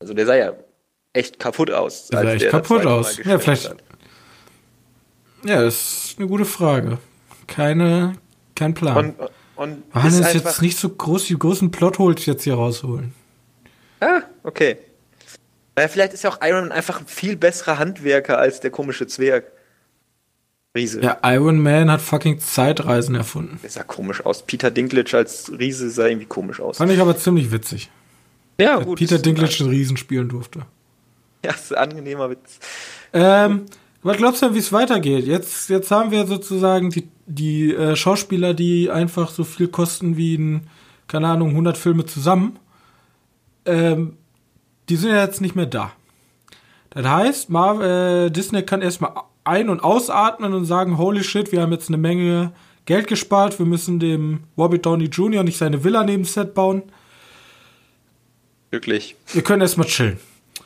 Also 0.00 0.14
der 0.14 0.26
sah 0.26 0.34
ja 0.34 0.52
echt 1.12 1.38
kaputt 1.38 1.70
aus. 1.70 2.08
Der 2.08 2.22
sah 2.22 2.32
echt 2.32 2.48
kaputt 2.48 2.86
aus. 2.86 3.18
Ja, 3.18 3.38
vielleicht- 3.38 3.68
hat. 3.70 3.82
Ja, 5.44 5.62
das 5.62 6.04
ist 6.04 6.18
eine 6.18 6.28
gute 6.28 6.44
Frage. 6.44 6.98
Keine, 7.46 8.14
kein 8.54 8.74
Plan. 8.74 9.14
Und, 9.18 9.30
und 9.56 9.82
Waren 9.94 10.08
ist 10.08 10.34
jetzt 10.34 10.60
nicht 10.62 10.78
so 10.78 10.88
groß, 10.90 11.24
die 11.26 11.38
großen 11.38 11.70
Plotholes 11.70 12.26
jetzt 12.26 12.44
hier 12.44 12.54
rausholen? 12.54 13.14
Ah, 14.00 14.20
okay. 14.42 14.78
Naja, 15.76 15.88
vielleicht 15.88 16.12
ist 16.12 16.24
ja 16.24 16.30
auch 16.30 16.38
Iron 16.42 16.68
Man 16.68 16.72
einfach 16.72 17.00
ein 17.00 17.06
viel 17.06 17.36
besserer 17.36 17.78
Handwerker 17.78 18.38
als 18.38 18.60
der 18.60 18.70
komische 18.70 19.06
Zwerg. 19.06 19.50
Riese. 20.76 21.02
Ja, 21.02 21.18
Iron 21.24 21.60
Man 21.60 21.90
hat 21.90 22.00
fucking 22.00 22.38
Zeitreisen 22.38 23.16
erfunden. 23.16 23.58
Der 23.62 23.70
sah 23.70 23.82
komisch 23.82 24.24
aus. 24.24 24.42
Peter 24.46 24.70
Dinklage 24.70 25.16
als 25.16 25.50
Riese 25.58 25.90
sah 25.90 26.06
irgendwie 26.06 26.26
komisch 26.26 26.60
aus. 26.60 26.78
Fand 26.78 26.92
ich 26.92 27.00
aber 27.00 27.16
ziemlich 27.16 27.50
witzig. 27.50 27.90
Ja, 28.60 28.76
Dass 28.76 28.84
gut. 28.86 28.98
Peter 28.98 29.18
Dinklage 29.18 29.56
den 29.58 29.68
Riesen 29.68 29.96
spielen 29.96 30.28
durfte. 30.28 30.60
Ja, 31.44 31.52
ist 31.52 31.74
ein 31.74 31.90
angenehmer 31.90 32.30
Witz. 32.30 32.60
Ähm, 33.12 33.66
was 34.02 34.16
glaubst 34.16 34.42
du 34.42 34.46
denn, 34.46 34.54
wie 34.54 34.60
es 34.60 34.72
weitergeht? 34.72 35.26
Jetzt, 35.26 35.68
jetzt 35.70 35.90
haben 35.90 36.12
wir 36.12 36.26
sozusagen 36.26 36.90
die, 36.90 37.08
die 37.26 37.74
äh, 37.74 37.96
Schauspieler, 37.96 38.54
die 38.54 38.90
einfach 38.90 39.30
so 39.30 39.42
viel 39.42 39.68
kosten 39.68 40.16
wie 40.16 40.36
ein, 40.36 40.68
keine 41.08 41.28
Ahnung, 41.28 41.50
100 41.50 41.76
Filme 41.76 42.06
zusammen. 42.06 42.58
Ähm, 43.64 44.16
die 44.88 44.96
sind 44.96 45.10
ja 45.10 45.24
jetzt 45.24 45.40
nicht 45.40 45.56
mehr 45.56 45.66
da. 45.66 45.92
Das 46.90 47.06
heißt, 47.06 47.50
Marvel, 47.50 48.26
äh, 48.26 48.30
Disney 48.30 48.62
kann 48.62 48.82
erstmal 48.82 49.12
ein- 49.44 49.68
und 49.68 49.80
ausatmen 49.82 50.52
und 50.54 50.64
sagen, 50.64 50.98
holy 50.98 51.24
shit, 51.24 51.52
wir 51.52 51.62
haben 51.62 51.72
jetzt 51.72 51.88
eine 51.88 51.96
Menge 51.96 52.52
Geld 52.86 53.06
gespart, 53.06 53.58
wir 53.58 53.66
müssen 53.66 54.00
dem 54.00 54.44
Robert 54.58 54.84
Downey 54.86 55.04
Jr. 55.06 55.42
nicht 55.44 55.58
seine 55.58 55.84
Villa 55.84 56.02
neben 56.04 56.24
Set 56.24 56.54
bauen. 56.54 56.82
Wirklich. 58.70 59.16
Wir 59.32 59.42
können 59.42 59.62
erstmal 59.62 59.86
chillen. 59.86 60.18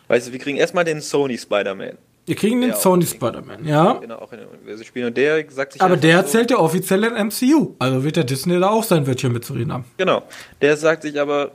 Weißt 0.09 0.29
du, 0.29 0.33
wir 0.33 0.39
kriegen 0.39 0.59
erstmal 0.59 0.85
den 0.85 1.01
Sony 1.01 1.39
Spider-Man. 1.39 1.97
Wir 2.27 2.37
kriegen 2.37 2.61
den 2.61 2.75
Sony. 2.75 3.05
Spider-Man, 3.07 3.67
ja. 3.67 3.95
Genau, 3.95 4.17
auch 4.17 4.33
in 4.33 4.41
dem 4.41 4.49
Universum 4.49 4.85
spielen. 4.87 5.07
Und 5.09 5.17
der 5.17 5.51
sagt 5.51 5.75
sich 5.75 5.83
Aber 5.83 5.97
der 5.97 6.23
so- 6.23 6.29
zählt 6.31 6.51
ja 6.51 6.59
offiziell 6.59 7.05
in 7.05 7.15
MCU. 7.15 7.75
Also 7.79 8.03
wird 8.05 8.17
der 8.17 8.25
Disney 8.25 8.59
da 8.59 8.71
auch 8.71 8.85
sein 8.85 9.07
Wörtchen 9.07 9.33
mitzureden 9.33 9.73
haben. 9.73 9.85
Genau. 9.99 10.23
Der 10.63 10.77
sagt 10.77 11.03
sich 11.03 11.21
aber, 11.21 11.53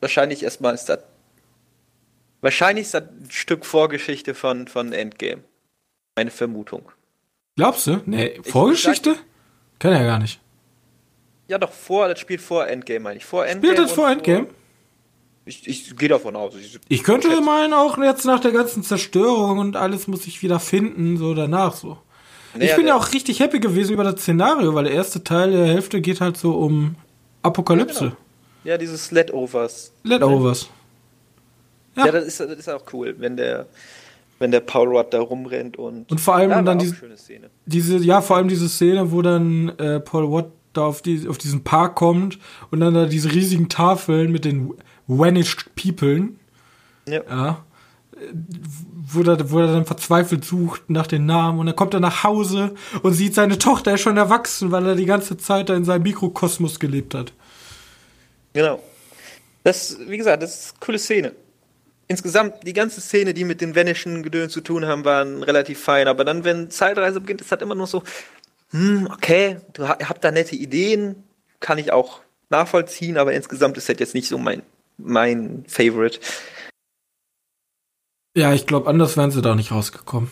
wahrscheinlich 0.00 0.42
erstmal 0.42 0.74
ist 0.74 0.86
das. 0.86 1.00
Wahrscheinlich 2.42 2.84
ist 2.86 2.94
das 2.94 3.02
ein 3.04 3.28
Stück 3.30 3.64
Vorgeschichte 3.64 4.34
von, 4.34 4.68
von 4.68 4.92
Endgame. 4.92 5.42
Meine 6.16 6.30
Vermutung. 6.30 6.82
Glaubst 7.56 7.86
du? 7.86 8.00
Nee, 8.06 8.40
Vorgeschichte? 8.42 9.16
Kann 9.78 9.92
er 9.92 10.00
ja 10.02 10.06
gar 10.06 10.18
nicht. 10.18 10.40
Ja, 11.48 11.58
doch, 11.58 11.72
vor, 11.72 12.08
das 12.08 12.18
spielt 12.20 12.40
vor 12.40 12.66
Endgame, 12.66 13.00
meine 13.00 13.18
ich. 13.18 13.24
Vor 13.24 13.44
Endgame. 13.46 13.74
Spielt 13.74 13.78
das 13.86 13.92
vor 13.94 14.08
Endgame? 14.10 14.46
Ich, 15.44 15.66
ich 15.68 15.94
gehe 15.96 16.08
davon 16.08 16.36
aus. 16.36 16.54
Ich, 16.56 16.78
Ich 16.88 17.02
könnte 17.02 17.28
schätze- 17.28 17.42
meinen, 17.42 17.74
auch 17.74 17.98
jetzt 17.98 18.24
nach 18.24 18.40
der 18.40 18.52
ganzen 18.52 18.82
Zerstörung 18.82 19.58
und 19.58 19.76
alles 19.76 20.06
muss 20.08 20.26
ich 20.26 20.42
wieder 20.42 20.58
finden, 20.58 21.18
so 21.18 21.34
danach 21.34 21.74
so. 21.74 21.98
Nee, 22.56 22.66
ich 22.66 22.76
bin 22.76 22.86
ja 22.86 22.94
auch 22.96 23.12
richtig 23.12 23.40
happy 23.40 23.58
gewesen 23.60 23.92
über 23.92 24.04
das 24.04 24.20
Szenario, 24.22 24.74
weil 24.74 24.84
der 24.84 24.94
erste 24.94 25.22
Teil 25.24 25.50
der 25.50 25.66
Hälfte 25.66 26.00
geht 26.00 26.20
halt 26.20 26.36
so 26.36 26.52
um 26.54 26.94
Apokalypse. 27.42 28.04
Ja, 28.04 28.10
genau. 28.10 28.16
Ja, 28.64 28.78
dieses 28.78 29.10
Let-Overs. 29.10 29.92
Let-Overs. 30.04 30.70
Ja. 31.96 32.06
Ja, 32.06 32.12
das, 32.12 32.24
ist, 32.24 32.40
das 32.40 32.48
ist 32.58 32.68
auch 32.70 32.84
cool, 32.92 33.14
wenn 33.18 33.36
der, 33.36 33.66
wenn 34.38 34.50
der 34.50 34.60
Paul 34.60 34.88
Rudd 34.88 35.08
da 35.12 35.20
rumrennt 35.20 35.76
und. 35.76 36.10
Und 36.10 36.20
vor 36.20 36.34
allem 36.36 36.50
Ja, 36.50 36.56
dann 36.62 36.66
war 36.66 36.74
auch 36.74 36.78
die, 36.78 36.86
eine 36.88 36.96
schöne 36.96 37.16
Szene. 37.16 37.50
diese, 37.66 37.96
ja, 37.98 38.20
vor 38.20 38.36
allem 38.36 38.48
diese 38.48 38.68
Szene, 38.68 39.12
wo 39.12 39.22
dann 39.22 39.70
äh, 39.78 40.00
Paul 40.00 40.30
Watt 40.32 40.50
da 40.72 40.82
auf, 40.86 41.02
die, 41.02 41.28
auf 41.28 41.38
diesen 41.38 41.62
Park 41.62 41.94
kommt 41.94 42.38
und 42.70 42.80
dann 42.80 42.94
da 42.94 43.06
diese 43.06 43.30
riesigen 43.32 43.68
Tafeln 43.68 44.32
mit 44.32 44.44
den 44.44 44.74
vanished 45.06 45.74
Peoplen, 45.76 46.38
Ja. 47.08 47.20
ja, 47.30 47.64
wo 49.06 49.22
er, 49.22 49.50
wo 49.52 49.60
er 49.60 49.68
dann 49.68 49.84
verzweifelt 49.86 50.44
sucht 50.44 50.88
nach 50.90 51.06
den 51.06 51.26
Namen 51.26 51.58
und 51.60 51.66
dann 51.66 51.76
kommt 51.76 51.94
er 51.94 52.00
nach 52.00 52.24
Hause 52.24 52.74
und 53.02 53.12
sieht, 53.12 53.34
seine 53.34 53.58
Tochter 53.58 53.94
ist 53.94 54.00
schon 54.00 54.16
erwachsen, 54.16 54.72
weil 54.72 54.84
er 54.86 54.94
die 54.96 55.04
ganze 55.06 55.36
Zeit 55.36 55.68
da 55.68 55.76
in 55.76 55.84
seinem 55.84 56.02
Mikrokosmos 56.02 56.80
gelebt 56.80 57.14
hat. 57.14 57.32
Genau. 58.52 58.80
Das, 59.62 59.96
wie 60.08 60.16
gesagt, 60.18 60.42
das 60.42 60.54
ist 60.54 60.70
eine 60.72 60.80
coole 60.80 60.98
Szene. 60.98 61.32
Insgesamt, 62.14 62.62
die 62.64 62.74
ganze 62.74 63.00
Szene, 63.00 63.34
die 63.34 63.42
mit 63.42 63.60
den 63.60 63.74
Vanischen 63.74 64.22
Gedöns 64.22 64.52
zu 64.52 64.60
tun 64.60 64.86
haben, 64.86 65.04
waren 65.04 65.42
relativ 65.42 65.82
fein. 65.82 66.06
Aber 66.06 66.24
dann, 66.24 66.44
wenn 66.44 66.70
Zeitreise 66.70 67.20
beginnt, 67.20 67.40
ist 67.40 67.50
das 67.50 67.60
immer 67.60 67.74
nur 67.74 67.88
so, 67.88 68.04
hm, 68.70 69.08
okay, 69.12 69.56
du 69.72 69.88
ha- 69.88 69.98
habt 70.08 70.22
da 70.22 70.30
nette 70.30 70.54
Ideen, 70.54 71.16
kann 71.58 71.76
ich 71.78 71.90
auch 71.90 72.20
nachvollziehen, 72.50 73.18
aber 73.18 73.32
insgesamt 73.32 73.76
ist 73.78 73.88
das 73.88 73.98
jetzt 73.98 74.14
nicht 74.14 74.28
so 74.28 74.38
mein, 74.38 74.62
mein 74.96 75.64
Favorite. 75.66 76.20
Ja, 78.36 78.52
ich 78.52 78.64
glaube, 78.64 78.88
anders 78.88 79.16
wären 79.16 79.32
sie 79.32 79.42
da 79.42 79.56
nicht 79.56 79.72
rausgekommen. 79.72 80.30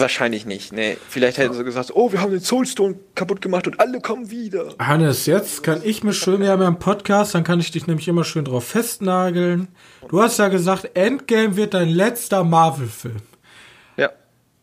Wahrscheinlich 0.00 0.46
nicht, 0.46 0.72
nee. 0.72 0.96
Vielleicht 1.08 1.38
hätten 1.38 1.54
sie 1.54 1.64
gesagt, 1.64 1.92
oh, 1.94 2.12
wir 2.12 2.20
haben 2.20 2.30
den 2.30 2.40
Soulstone 2.40 2.96
kaputt 3.14 3.40
gemacht 3.40 3.66
und 3.66 3.80
alle 3.80 4.00
kommen 4.00 4.30
wieder. 4.30 4.74
Hannes, 4.78 5.26
jetzt 5.26 5.62
kann 5.62 5.80
ich 5.84 6.02
mir 6.04 6.12
schön, 6.12 6.40
wir 6.40 6.50
haben 6.50 6.62
ja 6.62 6.68
einen 6.68 6.78
Podcast, 6.78 7.34
dann 7.34 7.44
kann 7.44 7.60
ich 7.60 7.70
dich 7.70 7.86
nämlich 7.86 8.08
immer 8.08 8.24
schön 8.24 8.44
drauf 8.44 8.64
festnageln. 8.64 9.68
Du 10.08 10.22
hast 10.22 10.38
ja 10.38 10.48
gesagt, 10.48 10.90
Endgame 10.94 11.56
wird 11.56 11.74
dein 11.74 11.88
letzter 11.88 12.44
Marvel-Film. 12.44 13.16
Ja. 13.96 14.10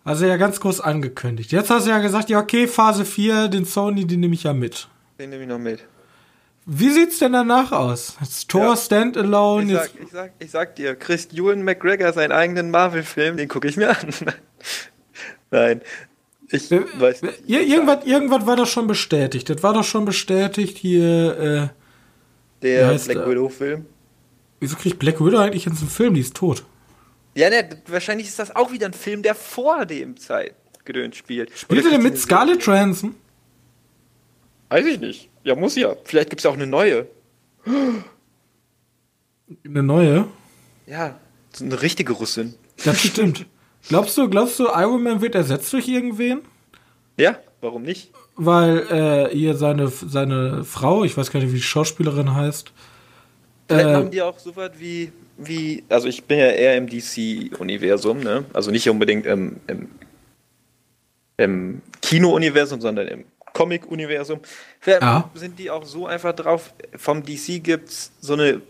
Also 0.03 0.25
ja 0.25 0.37
ganz 0.37 0.59
groß 0.59 0.81
angekündigt. 0.81 1.51
Jetzt 1.51 1.69
hast 1.69 1.85
du 1.85 1.91
ja 1.91 1.99
gesagt, 1.99 2.29
ja 2.29 2.39
okay, 2.39 2.67
Phase 2.67 3.05
4, 3.05 3.47
den 3.47 3.65
Sony, 3.65 4.05
den 4.05 4.19
nehme 4.19 4.35
ich 4.35 4.43
ja 4.43 4.53
mit. 4.53 4.87
Den 5.19 5.29
nehme 5.29 5.43
ich 5.43 5.49
noch 5.49 5.59
mit. 5.59 5.83
Wie 6.67 6.89
sieht's 6.89 7.19
denn 7.19 7.33
danach 7.33 7.71
aus? 7.71 8.17
Jetzt 8.19 8.49
Thor 8.49 8.69
Ja. 8.69 8.75
Standalone, 8.75 9.65
Ich 9.65 9.71
jetzt, 9.71 9.91
sag, 9.93 10.01
ich, 10.01 10.11
sag, 10.11 10.31
ich 10.39 10.51
sag 10.51 10.75
dir, 10.75 10.95
Chris 10.95 11.27
Ewan 11.31 11.61
McGregor 11.61 12.11
seinen 12.11 12.31
eigenen 12.31 12.71
Marvel-Film, 12.71 13.37
den 13.37 13.47
gucke 13.47 13.67
ich 13.67 13.77
mir 13.77 13.91
an. 13.91 14.09
Nein. 15.51 15.81
Ich 16.49 16.71
Äh, 16.71 16.83
weiß 16.99 17.23
äh, 17.23 17.25
nicht. 17.27 17.49
ir 17.49 17.61
irgendwas, 17.61 18.05
irgendwas 18.05 18.45
war 18.45 18.55
doch 18.55 18.67
schon 18.67 18.87
bestätigt. 18.87 19.49
Das 19.49 19.63
war 19.63 19.73
doch 19.73 19.83
schon 19.83 20.05
bestätigt 20.05 20.77
hier, 20.77 21.71
äh, 21.73 22.61
Der 22.61 22.93
Black? 22.93 23.27
Widow-Film. 23.27 23.85
wieso 24.59 24.75
kriegt 24.75 24.99
Black 24.99 25.19
Widow 25.23 25.37
eigentlich 25.39 25.65
jetzt 25.65 25.79
einen 25.79 25.89
Film? 25.89 26.13
Die 26.13 26.21
ist 26.21 26.35
tot. 26.35 26.63
Ja, 27.35 27.49
ne, 27.49 27.67
wahrscheinlich 27.87 28.27
ist 28.27 28.39
das 28.39 28.55
auch 28.55 28.71
wieder 28.71 28.85
ein 28.87 28.93
Film, 28.93 29.21
der 29.23 29.35
vor 29.35 29.85
dem 29.85 30.15
Zeitgedöns 30.17 31.17
spielt. 31.17 31.51
Spielt 31.57 31.83
er 31.85 31.91
denn 31.91 32.03
mit 32.03 32.17
Scarlett 32.17 32.63
Johansson? 32.65 33.15
Weiß 34.69 34.85
ich 34.85 34.99
nicht. 34.99 35.29
Ja, 35.43 35.55
muss 35.55 35.75
ja. 35.75 35.95
Vielleicht 36.05 36.29
gibt 36.29 36.39
es 36.39 36.43
ja 36.43 36.49
auch 36.51 36.55
eine 36.55 36.67
neue. 36.67 37.07
Eine 39.65 39.83
neue? 39.83 40.27
Ja, 40.87 41.19
so 41.53 41.65
eine 41.65 41.81
richtige 41.81 42.13
Russin. 42.13 42.55
Das 42.83 43.01
stimmt. 43.01 43.45
Glaubst 43.87 44.17
du, 44.17 44.29
glaubst 44.29 44.59
du, 44.59 44.65
Iron 44.67 45.03
Man 45.03 45.21
wird 45.21 45.35
ersetzt 45.35 45.71
durch 45.73 45.87
irgendwen? 45.87 46.41
Ja, 47.17 47.39
warum 47.61 47.83
nicht? 47.83 48.11
Weil 48.35 48.85
äh, 48.91 49.33
ihr 49.33 49.55
seine, 49.55 49.87
seine 49.87 50.63
Frau, 50.65 51.03
ich 51.05 51.15
weiß 51.15 51.31
gar 51.31 51.39
nicht, 51.39 51.51
wie 51.51 51.57
die 51.57 51.61
Schauspielerin 51.61 52.33
heißt, 52.35 52.71
Vielleicht 53.67 53.89
Äh, 53.89 53.93
machen 53.93 54.11
die 54.11 54.21
auch 54.21 54.37
so 54.37 54.55
was 54.55 54.71
wie, 54.77 55.11
wie, 55.37 55.83
also 55.89 56.07
ich 56.07 56.23
bin 56.25 56.37
ja 56.37 56.47
eher 56.47 56.77
im 56.77 56.87
DC-Universum, 56.87 58.19
ne? 58.19 58.45
Also 58.53 58.69
nicht 58.71 58.87
unbedingt 58.89 59.25
im, 59.25 59.59
im, 59.67 59.89
im 61.37 61.81
Kino-Universum, 62.01 62.79
sondern 62.81 63.07
im 63.07 63.25
Comic-Universum. 63.53 64.39
Vielleicht 64.79 65.01
Ja. 65.01 65.29
sind 65.33 65.57
die 65.57 65.69
auch 65.71 65.83
so 65.85 66.05
einfach 66.07 66.33
drauf, 66.35 66.73
vom 66.95 67.23
DC 67.23 67.63
gibt's 67.63 68.11
so 68.21 68.33
eine 68.33 68.61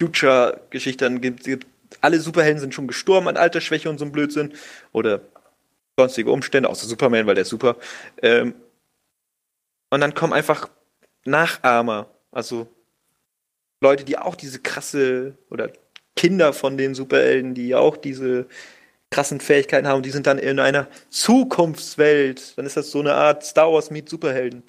Future-Geschichte, 0.00 1.04
dann 1.04 1.20
gibt, 1.20 1.44
gibt 1.44 1.66
alle 2.00 2.20
Superhelden 2.20 2.60
sind 2.60 2.74
schon 2.74 2.86
gestorben 2.86 3.28
an 3.28 3.36
Altersschwäche 3.36 3.90
und 3.90 3.98
so 3.98 4.04
ein 4.04 4.12
Blödsinn. 4.12 4.54
Oder 4.92 5.20
sonstige 5.98 6.30
Umstände, 6.30 6.68
außer 6.68 6.86
Superman, 6.86 7.26
weil 7.26 7.34
der 7.34 7.42
ist 7.42 7.50
super. 7.50 7.76
Ähm, 8.22 8.54
und 9.90 10.00
dann 10.00 10.14
kommen 10.14 10.32
einfach 10.32 10.68
Nachahmer, 11.24 12.08
also 12.30 12.66
Leute, 13.80 14.04
die 14.04 14.16
auch 14.16 14.34
diese 14.34 14.60
krasse 14.60 15.36
oder 15.50 15.70
Kinder 16.16 16.52
von 16.52 16.76
den 16.76 16.94
Superhelden, 16.94 17.54
die 17.54 17.74
auch 17.74 17.96
diese 17.96 18.46
krassen 19.10 19.40
Fähigkeiten 19.40 19.86
haben, 19.86 20.02
die 20.02 20.10
sind 20.10 20.26
dann 20.26 20.38
in 20.38 20.58
einer 20.58 20.88
Zukunftswelt. 21.10 22.56
Dann 22.56 22.66
ist 22.66 22.76
das 22.76 22.90
so 22.90 23.00
eine 23.00 23.14
Art 23.14 23.44
Star 23.44 23.70
Wars 23.72 23.90
mit 23.90 24.08
Superhelden. 24.08 24.62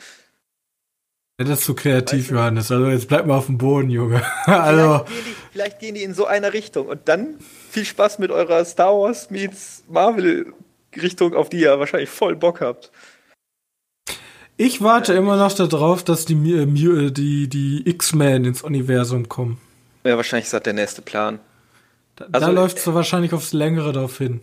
Ja, 1.39 1.45
das 1.45 1.59
ist 1.59 1.65
zu 1.65 1.73
kreativ, 1.73 2.19
weißt 2.19 2.29
du? 2.29 2.35
Johannes. 2.35 2.71
Also 2.71 2.87
jetzt 2.87 3.07
bleib 3.07 3.25
mal 3.25 3.37
auf 3.37 3.47
dem 3.47 3.57
Boden, 3.57 3.89
Junge. 3.89 4.21
also. 4.45 5.05
Vielleicht 5.05 5.07
gehen, 5.07 5.23
die, 5.25 5.51
vielleicht 5.51 5.79
gehen, 5.79 5.95
die, 5.95 6.03
in 6.03 6.13
so 6.13 6.25
einer 6.25 6.53
Richtung. 6.53 6.87
Und 6.87 7.07
dann 7.09 7.35
viel 7.71 7.85
Spaß 7.85 8.19
mit 8.19 8.29
eurer 8.29 8.63
Star 8.65 8.93
Wars 8.93 9.31
meets 9.31 9.83
Marvel 9.89 10.53
Richtung, 10.95 11.33
auf 11.33 11.49
die 11.49 11.61
ihr 11.61 11.79
wahrscheinlich 11.79 12.09
voll 12.09 12.35
Bock 12.35 12.61
habt. 12.61 12.91
Ich 14.57 14.81
warte 14.81 15.13
ja. 15.13 15.19
immer 15.19 15.35
noch 15.35 15.51
darauf, 15.53 16.03
dass 16.03 16.25
die, 16.25 16.35
äh, 16.53 17.11
die, 17.11 17.49
die 17.49 17.89
X-Men 17.89 18.45
ins 18.45 18.61
Universum 18.61 19.27
kommen. 19.27 19.59
Ja, 20.03 20.15
wahrscheinlich 20.17 20.45
ist 20.45 20.53
das 20.53 20.61
der 20.61 20.73
nächste 20.73 21.01
Plan. 21.01 21.39
Da, 22.15 22.25
also, 22.31 22.45
da 22.45 22.51
läuft 22.51 22.77
es 22.77 22.83
so 22.83 22.93
wahrscheinlich 22.93 23.33
aufs 23.33 23.53
Längere 23.53 23.91
darauf 23.91 24.19
hin. 24.19 24.41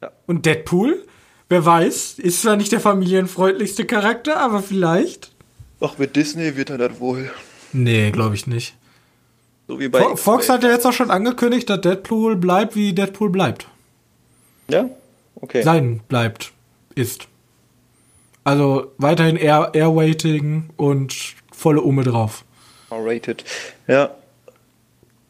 Ja. 0.00 0.10
Und 0.26 0.46
Deadpool? 0.46 1.04
Wer 1.50 1.66
weiß, 1.66 2.18
ist 2.18 2.40
zwar 2.40 2.56
nicht 2.56 2.72
der 2.72 2.80
familienfreundlichste 2.80 3.84
Charakter, 3.84 4.38
aber 4.40 4.62
vielleicht. 4.62 5.32
Ach, 5.82 5.98
mit 5.98 6.14
Disney 6.14 6.56
wird 6.56 6.70
er 6.70 6.78
das 6.78 7.00
wohl. 7.00 7.30
Nee, 7.72 8.10
glaube 8.12 8.36
ich 8.36 8.46
nicht. 8.46 8.76
So 9.66 9.80
wie 9.80 9.88
bei 9.88 10.00
Fo 10.00 10.16
Fox 10.16 10.48
hat 10.48 10.62
ja 10.62 10.70
jetzt 10.70 10.86
auch 10.86 10.92
schon 10.92 11.10
angekündigt, 11.10 11.68
dass 11.68 11.80
Deadpool 11.80 12.36
bleibt, 12.36 12.76
wie 12.76 12.92
Deadpool 12.92 13.30
bleibt. 13.30 13.66
Ja? 14.68 14.88
Okay. 15.34 15.62
Sein 15.62 16.00
bleibt, 16.08 16.52
ist. 16.94 17.26
Also 18.44 18.92
weiterhin 18.98 19.36
Air, 19.36 19.70
Airwaiting 19.72 20.70
und 20.76 21.34
volle 21.52 21.80
Ume 21.80 22.04
drauf. 22.04 22.44
R-rated. 22.90 23.44
Ja. 23.86 24.14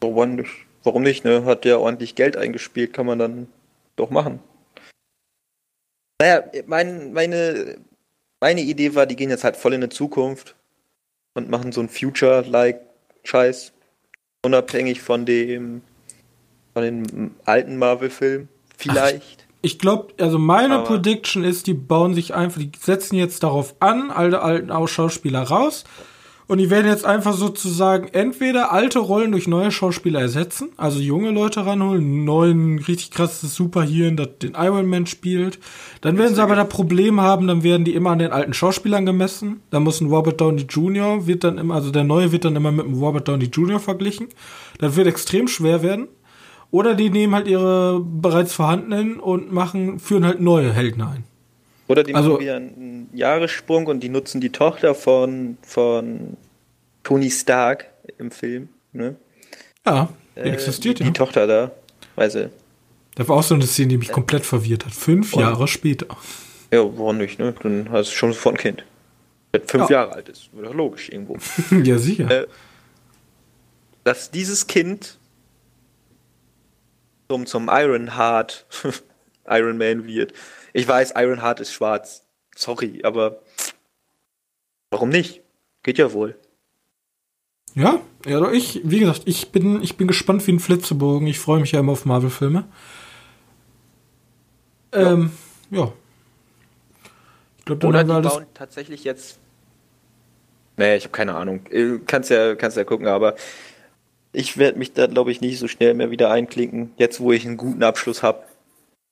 Warum 0.01 1.03
nicht, 1.03 1.23
ne? 1.23 1.45
Hat 1.45 1.65
ja 1.65 1.77
ordentlich 1.77 2.15
Geld 2.15 2.37
eingespielt, 2.37 2.93
kann 2.93 3.05
man 3.05 3.17
dann 3.17 3.47
doch 3.95 4.09
machen. 4.09 4.39
Naja, 6.19 6.43
mein, 6.67 7.13
meine 7.13 7.77
meine 8.43 8.59
Idee 8.59 8.93
war, 8.93 9.05
die 9.05 9.15
gehen 9.15 9.29
jetzt 9.29 9.45
halt 9.45 9.55
voll 9.55 9.73
in 9.73 9.79
die 9.79 9.87
Zukunft 9.87 10.57
und 11.33 11.49
machen 11.49 11.71
so 11.71 11.79
ein 11.79 11.87
Future-like 11.87 12.81
Scheiß, 13.23 13.71
unabhängig 14.45 15.01
von 15.01 15.25
dem 15.25 15.81
von 16.73 16.83
den 16.83 17.35
alten 17.45 17.77
Marvel-Filmen. 17.77 18.49
Vielleicht. 18.77 19.45
Ach, 19.47 19.55
ich 19.61 19.79
glaube, 19.79 20.13
also 20.19 20.39
meine 20.39 20.79
Aber 20.79 20.83
Prediction 20.87 21.45
ist, 21.45 21.67
die 21.67 21.73
bauen 21.73 22.13
sich 22.13 22.33
einfach, 22.33 22.59
die 22.59 22.71
setzen 22.77 23.15
jetzt 23.15 23.43
darauf 23.43 23.75
an, 23.79 24.11
alte 24.11 24.41
alten 24.41 24.87
Schauspieler 24.89 25.43
raus 25.43 25.85
und 26.53 26.59
die 26.59 26.69
werden 26.69 26.85
jetzt 26.85 27.03
einfach 27.03 27.33
sozusagen 27.33 28.09
entweder 28.09 28.71
alte 28.71 28.99
Rollen 28.99 29.31
durch 29.31 29.47
neue 29.47 29.71
Schauspieler 29.71 30.21
ersetzen, 30.21 30.69
also 30.77 30.99
junge 30.99 31.31
Leute 31.31 31.65
ranholen, 31.65 32.03
einen 32.03 32.25
neuen, 32.25 32.77
richtig 32.77 33.09
krasses 33.09 33.55
Superhirn, 33.55 34.17
das 34.17 34.37
den 34.39 34.53
Iron 34.53 34.85
Man 34.85 35.07
spielt. 35.07 35.57
Dann 36.01 36.19
werden 36.19 36.35
sie 36.35 36.43
aber 36.43 36.55
da 36.55 36.63
Probleme 36.63 37.23
haben, 37.23 37.47
dann 37.47 37.63
werden 37.63 37.85
die 37.85 37.95
immer 37.95 38.11
an 38.11 38.19
den 38.19 38.31
alten 38.31 38.53
Schauspielern 38.53 39.03
gemessen. 39.03 39.61
Da 39.71 39.79
muss 39.79 39.99
ein 39.99 40.09
Robert 40.09 40.39
Downey 40.39 40.67
Jr. 40.69 41.25
wird 41.25 41.43
dann 41.43 41.57
immer, 41.57 41.73
also 41.73 41.89
der 41.89 42.03
neue 42.03 42.31
wird 42.31 42.45
dann 42.45 42.55
immer 42.55 42.71
mit 42.71 42.85
einem 42.85 43.01
Robert 43.01 43.27
Downey 43.27 43.45
Jr. 43.45 43.79
verglichen. 43.79 44.27
Das 44.77 44.95
wird 44.95 45.07
extrem 45.07 45.47
schwer 45.47 45.81
werden. 45.81 46.07
Oder 46.69 46.93
die 46.93 47.09
nehmen 47.09 47.33
halt 47.33 47.47
ihre 47.47 47.99
bereits 47.99 48.53
vorhandenen 48.53 49.19
und 49.19 49.51
machen, 49.51 49.97
führen 49.97 50.23
halt 50.23 50.39
neue 50.39 50.71
Helden 50.71 51.01
ein. 51.01 51.23
Oder 51.87 52.03
die 52.03 52.13
also, 52.13 52.33
machen 52.33 52.41
wieder 52.41 52.55
einen 52.57 53.09
Jahressprung 53.13 53.87
und 53.87 54.01
die 54.01 54.09
nutzen 54.09 54.39
die 54.39 54.51
Tochter 54.51 54.95
von, 54.95 55.57
von 55.63 56.37
Tony 57.03 57.29
Stark 57.29 57.85
im 58.17 58.31
Film. 58.31 58.69
Ne? 58.91 59.15
Ja, 59.85 60.09
die 60.35 60.41
äh, 60.41 60.51
existiert 60.51 60.99
die, 60.99 61.03
ja. 61.03 61.09
Die 61.09 61.13
Tochter 61.13 61.47
da, 61.47 61.71
weiß 62.15 62.35
ich. 62.35 62.49
Das 63.15 63.27
war 63.27 63.37
auch 63.37 63.43
so 63.43 63.55
eine 63.55 63.67
Szene, 63.67 63.89
die 63.89 63.97
mich 63.97 64.07
ja. 64.07 64.13
komplett 64.13 64.45
verwirrt 64.45 64.85
hat. 64.85 64.93
Fünf 64.93 65.33
und, 65.33 65.41
Jahre 65.41 65.67
später. 65.67 66.07
Ja, 66.71 66.79
warum 66.79 67.17
nicht, 67.17 67.37
ne? 67.37 67.53
Dann 67.61 67.91
hast 67.91 68.11
du 68.11 68.15
schon 68.15 68.33
sofort 68.33 68.55
ein 68.55 68.59
Kind. 68.59 68.85
Wenn 69.51 69.61
fünf 69.67 69.89
ja. 69.89 69.97
Jahre 70.01 70.13
alt 70.13 70.29
ist. 70.29 70.49
Wäre 70.53 70.67
doch 70.67 70.73
logisch 70.73 71.09
irgendwo. 71.09 71.37
ja, 71.83 71.97
sicher. 71.97 72.29
Äh, 72.31 72.47
dass 74.03 74.31
dieses 74.31 74.67
Kind 74.67 75.19
zum, 77.29 77.45
zum 77.45 77.69
Ironheart 77.71 78.65
Iron 79.47 79.77
Man 79.77 80.07
wird. 80.07 80.33
Ich 80.73 80.87
weiß, 80.87 81.13
Ironheart 81.15 81.59
ist 81.59 81.73
schwarz. 81.73 82.25
Sorry, 82.55 83.01
aber 83.03 83.41
warum 84.89 85.09
nicht? 85.09 85.41
Geht 85.83 85.97
ja 85.97 86.13
wohl. 86.13 86.37
Ja, 87.75 87.99
ja, 88.25 88.51
ich, 88.51 88.81
wie 88.83 88.99
gesagt, 88.99 89.23
ich 89.25 89.51
bin, 89.51 89.81
ich 89.81 89.97
bin 89.97 90.07
gespannt 90.07 90.45
wie 90.47 90.51
ein 90.51 90.59
Flitzebogen. 90.59 91.27
Ich 91.27 91.39
freue 91.39 91.59
mich 91.59 91.71
ja 91.71 91.79
immer 91.79 91.91
auf 91.91 92.05
Marvel-Filme. 92.05 92.65
Ähm, 94.91 95.31
ja. 95.71 95.79
ja. 95.79 95.93
Ich 97.57 97.65
glaube, 97.65 97.79
dann 97.79 97.89
Oder 97.89 98.21
die 98.21 98.27
bauen 98.27 98.45
tatsächlich 98.53 99.03
jetzt. 99.03 99.39
Nee, 100.77 100.95
ich 100.95 101.03
habe 101.03 101.11
keine 101.11 101.35
Ahnung. 101.35 101.65
Äh, 101.69 101.99
kannst 102.05 102.29
ja, 102.29 102.55
kannst 102.55 102.77
ja 102.77 102.83
gucken, 102.83 103.07
aber 103.07 103.35
ich 104.31 104.57
werde 104.57 104.79
mich 104.79 104.93
da, 104.93 105.07
glaube 105.07 105.31
ich, 105.31 105.41
nicht 105.41 105.59
so 105.59 105.67
schnell 105.67 105.93
mehr 105.93 106.11
wieder 106.11 106.31
einklinken. 106.31 106.91
Jetzt, 106.97 107.19
wo 107.19 107.31
ich 107.31 107.45
einen 107.45 107.57
guten 107.57 107.83
Abschluss 107.83 108.23
habe. 108.23 108.43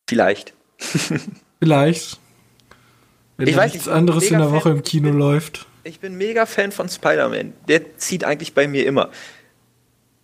Vielleicht. 0.10 0.54
Vielleicht. 1.60 2.20
Wenn 3.38 3.48
ich 3.48 3.56
weiß 3.56 3.74
nichts 3.74 3.88
anderes 3.88 4.30
in 4.30 4.40
der 4.40 4.52
Woche 4.52 4.70
im 4.70 4.84
Kino 4.84 5.12
läuft. 5.12 5.68
Ich 5.84 6.00
bin 6.00 6.16
mega 6.16 6.46
Fan 6.46 6.72
von 6.72 6.90
Spider-Man. 6.90 7.54
Der 7.68 7.98
zieht 7.98 8.24
eigentlich 8.24 8.54
bei 8.54 8.68
mir 8.68 8.86
immer. 8.86 9.10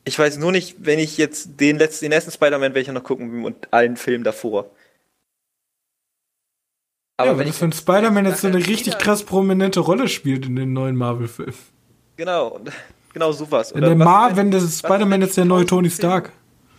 Ich 0.05 0.17
weiß 0.17 0.37
nur 0.37 0.51
nicht, 0.51 0.77
wenn 0.79 0.99
ich 0.99 1.17
jetzt 1.17 1.59
den 1.59 1.77
letzten, 1.77 2.05
den 2.05 2.11
ersten 2.11 2.31
Spider-Man 2.31 2.73
welcher 2.73 2.93
noch 2.93 3.03
gucken 3.03 3.43
und 3.43 3.73
allen 3.73 3.97
Filmen 3.97 4.23
davor. 4.23 4.69
Aber 7.17 7.31
ja, 7.31 7.37
wenn 7.39 7.47
ich 7.47 7.55
für 7.55 7.71
Spider-Man 7.71 8.25
jetzt 8.25 8.41
so 8.41 8.47
eine 8.47 8.65
richtig 8.65 8.99
krass 8.99 9.23
prominente 9.23 9.79
Rolle 9.79 10.07
spielt 10.07 10.45
in 10.45 10.55
den 10.55 10.73
neuen 10.73 10.95
Marvel-Filmen. 10.95 11.55
Genau, 12.15 12.59
genau 13.13 13.31
sowas. 13.31 13.73
Wenn, 13.73 13.81
der 13.81 13.95
Mar 13.95 14.29
wenn, 14.29 14.37
wenn 14.37 14.51
das 14.51 14.79
Spider-Man 14.79 15.21
jetzt 15.21 15.35
der 15.35 15.45
neue 15.45 15.65
Tony 15.65 15.89
Stark. 15.89 16.31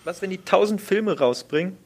was, 0.04 0.22
wenn 0.22 0.30
die 0.30 0.38
tausend 0.38 0.80
Filme 0.80 1.18
rausbringen 1.18 1.76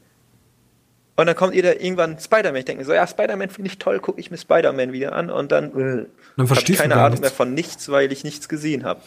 und 1.15 1.27
dann 1.27 1.35
kommt 1.35 1.53
ihr 1.53 1.63
da 1.63 1.71
irgendwann 1.71 2.17
Spider-Man. 2.19 2.57
Ich 2.57 2.65
denke 2.65 2.85
so, 2.85 2.93
ja, 2.93 3.05
Spider-Man 3.05 3.49
finde 3.49 3.69
ich 3.69 3.77
toll, 3.77 3.99
gucke 3.99 4.19
ich 4.19 4.31
mir 4.31 4.37
Spider-Man 4.37 4.91
wieder 4.93 5.13
an 5.13 5.29
und 5.29 5.51
dann, 5.51 5.65
äh, 5.71 6.05
dann 6.37 6.49
habe 6.49 6.59
ich 6.59 6.77
keine 6.77 6.95
Ahnung 6.95 7.19
mehr 7.19 7.29
von 7.29 7.53
nichts, 7.53 7.89
weil 7.89 8.11
ich 8.11 8.23
nichts 8.23 8.49
gesehen 8.49 8.83
habe. 8.83 9.01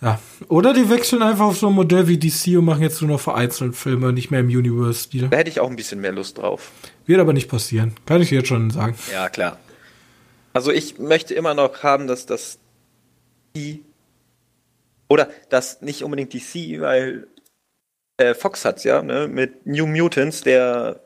Ja. 0.00 0.20
Oder 0.48 0.74
die 0.74 0.90
wechseln 0.90 1.22
einfach 1.22 1.46
auf 1.46 1.58
so 1.58 1.68
ein 1.68 1.74
Modell 1.74 2.06
wie 2.06 2.18
DC 2.18 2.58
und 2.58 2.64
machen 2.64 2.82
jetzt 2.82 3.00
nur 3.00 3.10
noch 3.10 3.20
vereinzelt 3.20 3.74
Filme, 3.76 4.12
nicht 4.12 4.30
mehr 4.30 4.40
im 4.40 4.46
Universe. 4.46 5.08
Da 5.12 5.36
hätte 5.36 5.50
ich 5.50 5.60
auch 5.60 5.68
ein 5.68 5.76
bisschen 5.76 6.00
mehr 6.00 6.12
Lust 6.12 6.38
drauf. 6.38 6.70
Wird 7.06 7.20
aber 7.20 7.32
nicht 7.32 7.48
passieren. 7.48 7.94
Kann 8.06 8.22
ich 8.22 8.30
jetzt 8.30 8.48
schon 8.48 8.70
sagen. 8.70 8.96
Ja, 9.12 9.28
klar. 9.28 9.58
Also 10.52 10.70
ich 10.72 10.98
möchte 10.98 11.34
immer 11.34 11.54
noch 11.54 11.82
haben, 11.82 12.06
dass 12.06 12.26
das 12.26 12.58
die 13.56 13.84
oder 15.08 15.28
das 15.48 15.82
nicht 15.82 16.02
unbedingt 16.04 16.32
DC, 16.32 16.80
weil 16.80 17.26
äh, 18.18 18.34
Fox 18.34 18.64
hat's 18.64 18.84
ja, 18.84 19.02
ne, 19.02 19.26
mit 19.26 19.66
New 19.66 19.86
Mutants, 19.86 20.42
der 20.42 21.00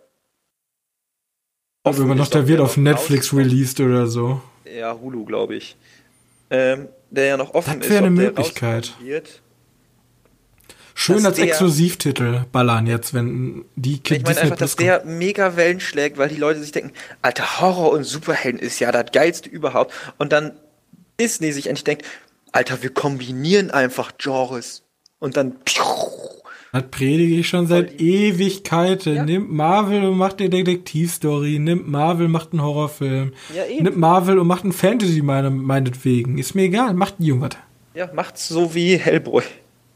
aber 1.85 2.15
noch 2.15 2.29
der 2.29 2.47
wird 2.47 2.61
auf 2.61 2.77
Netflix 2.77 3.35
released 3.35 3.81
oder 3.81 4.07
so. 4.07 4.41
Ja, 4.65 4.97
Hulu, 5.01 5.25
glaube 5.25 5.57
ich. 5.57 5.77
Ähm, 6.51 6.89
der 7.11 7.27
ja 7.27 7.37
noch 7.37 7.55
offen 7.55 7.67
das 7.67 7.77
ist. 7.77 7.83
Das 7.85 7.91
wäre 7.91 8.07
eine 8.07 8.11
Möglichkeit. 8.11 8.95
Schön 10.95 11.25
als 11.25 11.37
der, 11.37 11.47
Exklusivtitel 11.47 12.45
ballern 12.53 12.87
jetzt, 12.87 13.15
wenn 13.15 13.65
die 13.77 13.99
Kids. 13.99 14.21
Ich 14.21 14.25
meine 14.25 14.41
einfach, 14.41 14.57
dass 14.59 14.77
der 14.77 15.05
mega 15.05 15.57
Wellen 15.57 15.81
schlägt, 15.81 16.19
weil 16.19 16.29
die 16.29 16.37
Leute 16.37 16.61
sich 16.61 16.71
denken, 16.71 16.93
alter 17.23 17.61
Horror 17.61 17.91
und 17.93 18.05
Superhelden 18.05 18.61
ist 18.61 18.79
ja 18.79 18.93
das 18.93 19.07
geilste 19.13 19.49
überhaupt. 19.49 19.93
Und 20.19 20.33
dann 20.33 20.53
Disney 21.19 21.51
sich 21.53 21.67
endlich 21.67 21.85
denkt, 21.85 22.07
alter, 22.53 22.83
wir 22.83 22.91
kombinieren 22.91 23.71
einfach 23.71 24.13
Genres. 24.19 24.83
Und 25.19 25.37
dann 25.37 25.57
das 26.73 26.85
predige 26.91 27.37
ich 27.37 27.49
schon 27.49 27.66
seit 27.66 28.01
Ewigkeiten. 28.01 29.14
Ja. 29.14 29.25
Nimmt 29.25 29.53
Marvel 29.53 30.05
und 30.05 30.16
macht 30.16 30.41
eine 30.41 30.49
Detektivstory. 30.49 31.59
Nimmt 31.59 31.87
Marvel, 31.87 32.29
macht 32.29 32.53
einen 32.53 32.62
Horrorfilm. 32.62 33.35
Ja, 33.55 33.66
eben. 33.66 33.85
Nimmt 33.85 33.99
Marvel 33.99 34.39
und 34.39 34.47
macht 34.47 34.64
einen 34.64 34.73
Fantasy, 34.73 35.20
meine, 35.20 35.51
meinetwegen. 35.51 36.39
Ist 36.39 36.55
mir 36.55 36.62
egal, 36.62 36.95
macht 36.95 37.20
ein 37.20 37.25
irgendwas. 37.25 37.59
Ja, 37.93 38.11
macht's 38.14 38.49
so 38.49 38.75
wie 38.75 38.97
Hellboy. 38.97 39.43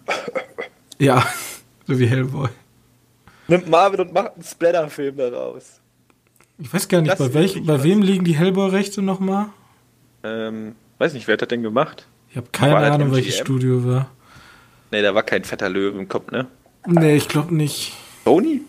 ja, 0.98 1.26
so 1.86 1.98
wie 1.98 2.06
Hellboy. 2.06 2.48
Nimmt 3.48 3.70
Marvel 3.70 4.02
und 4.02 4.12
macht 4.12 4.34
einen 4.34 4.44
Splatter-Film 4.44 5.16
daraus. 5.16 5.80
Ich 6.58 6.72
weiß 6.72 6.88
gar 6.88 7.00
nicht, 7.00 7.16
bei, 7.16 7.32
welch, 7.32 7.64
bei 7.64 7.82
wem 7.82 8.02
liegen 8.02 8.24
die 8.24 8.36
Hellboy-Rechte 8.36 9.00
nochmal? 9.00 9.46
Ähm, 10.22 10.74
weiß 10.98 11.14
nicht, 11.14 11.26
wer 11.26 11.34
hat 11.34 11.42
das 11.42 11.48
denn 11.48 11.62
gemacht? 11.62 12.06
Ich 12.28 12.36
habe 12.36 12.48
keine 12.52 12.76
Ahnung, 12.76 13.12
welches 13.12 13.38
Studio 13.38 13.82
war. 13.82 14.10
Nee, 14.90 15.00
da 15.00 15.14
war 15.14 15.22
kein 15.22 15.44
fetter 15.44 15.70
Löwe 15.70 15.98
im 15.98 16.08
Kopf, 16.08 16.30
ne? 16.30 16.46
Nee, 16.86 17.16
ich 17.16 17.28
glaube 17.28 17.54
nicht. 17.54 17.92
Sony? 18.24 18.62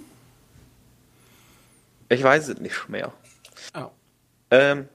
Ich 2.10 2.24
weiß 2.24 2.48
es 2.50 2.60
nicht 2.60 2.90
mehr. 2.90 3.14
Oh. 3.74 3.88
Ähm, 4.52 4.88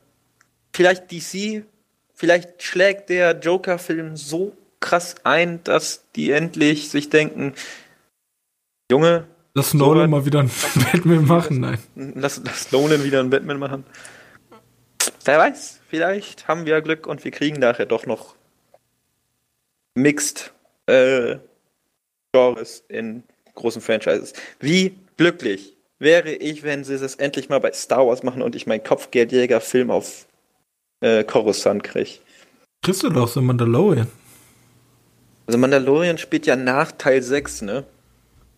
vielleicht 0.72 1.10
DC, 1.10 1.64
vielleicht 2.14 2.62
schlägt 2.62 3.10
der 3.10 3.38
Joker-Film 3.38 4.16
so 4.16 4.56
krass 4.80 5.16
ein, 5.24 5.62
dass 5.64 6.04
die 6.16 6.30
endlich 6.30 6.90
sich 6.90 7.10
denken, 7.10 7.54
Junge, 8.90 9.26
Lass 9.54 9.74
Nolan 9.74 10.08
mal 10.08 10.24
wieder 10.24 10.40
ein 10.40 10.50
Batman 10.92 11.26
machen. 11.26 11.60
Nein. 11.60 11.78
lass, 11.94 12.40
lass 12.42 12.72
Nolan 12.72 13.04
wieder 13.04 13.20
einen 13.20 13.28
Batman 13.30 13.58
machen. 13.58 13.84
Wer 15.24 15.38
weiß, 15.38 15.80
vielleicht 15.88 16.48
haben 16.48 16.64
wir 16.64 16.80
Glück 16.80 17.06
und 17.06 17.22
wir 17.24 17.30
kriegen 17.30 17.60
nachher 17.60 17.86
doch 17.86 18.06
noch 18.06 18.34
Mixed 19.94 20.52
äh, 20.86 21.36
Genres 22.32 22.82
in 22.88 23.22
großen 23.54 23.82
Franchises. 23.82 24.32
Wie 24.58 24.96
glücklich 25.16 25.76
wäre 25.98 26.32
ich, 26.32 26.62
wenn 26.62 26.82
sie 26.82 26.94
es 26.94 27.14
endlich 27.16 27.48
mal 27.48 27.60
bei 27.60 27.72
Star 27.72 28.06
Wars 28.06 28.22
machen 28.22 28.42
und 28.42 28.56
ich 28.56 28.66
meinen 28.66 28.82
Kopfgeldjäger-Film 28.82 29.90
auf 29.90 30.26
äh, 31.00 31.22
Coruscant 31.24 31.84
kriege. 31.84 32.10
Kriegst 32.82 33.02
du 33.02 33.10
doch 33.10 33.28
so 33.28 33.40
Mandalorian. 33.40 34.08
Also 35.46 35.58
Mandalorian 35.58 36.18
spielt 36.18 36.46
ja 36.46 36.56
nach 36.56 36.92
Teil 36.92 37.22
6, 37.22 37.62
ne? 37.62 37.84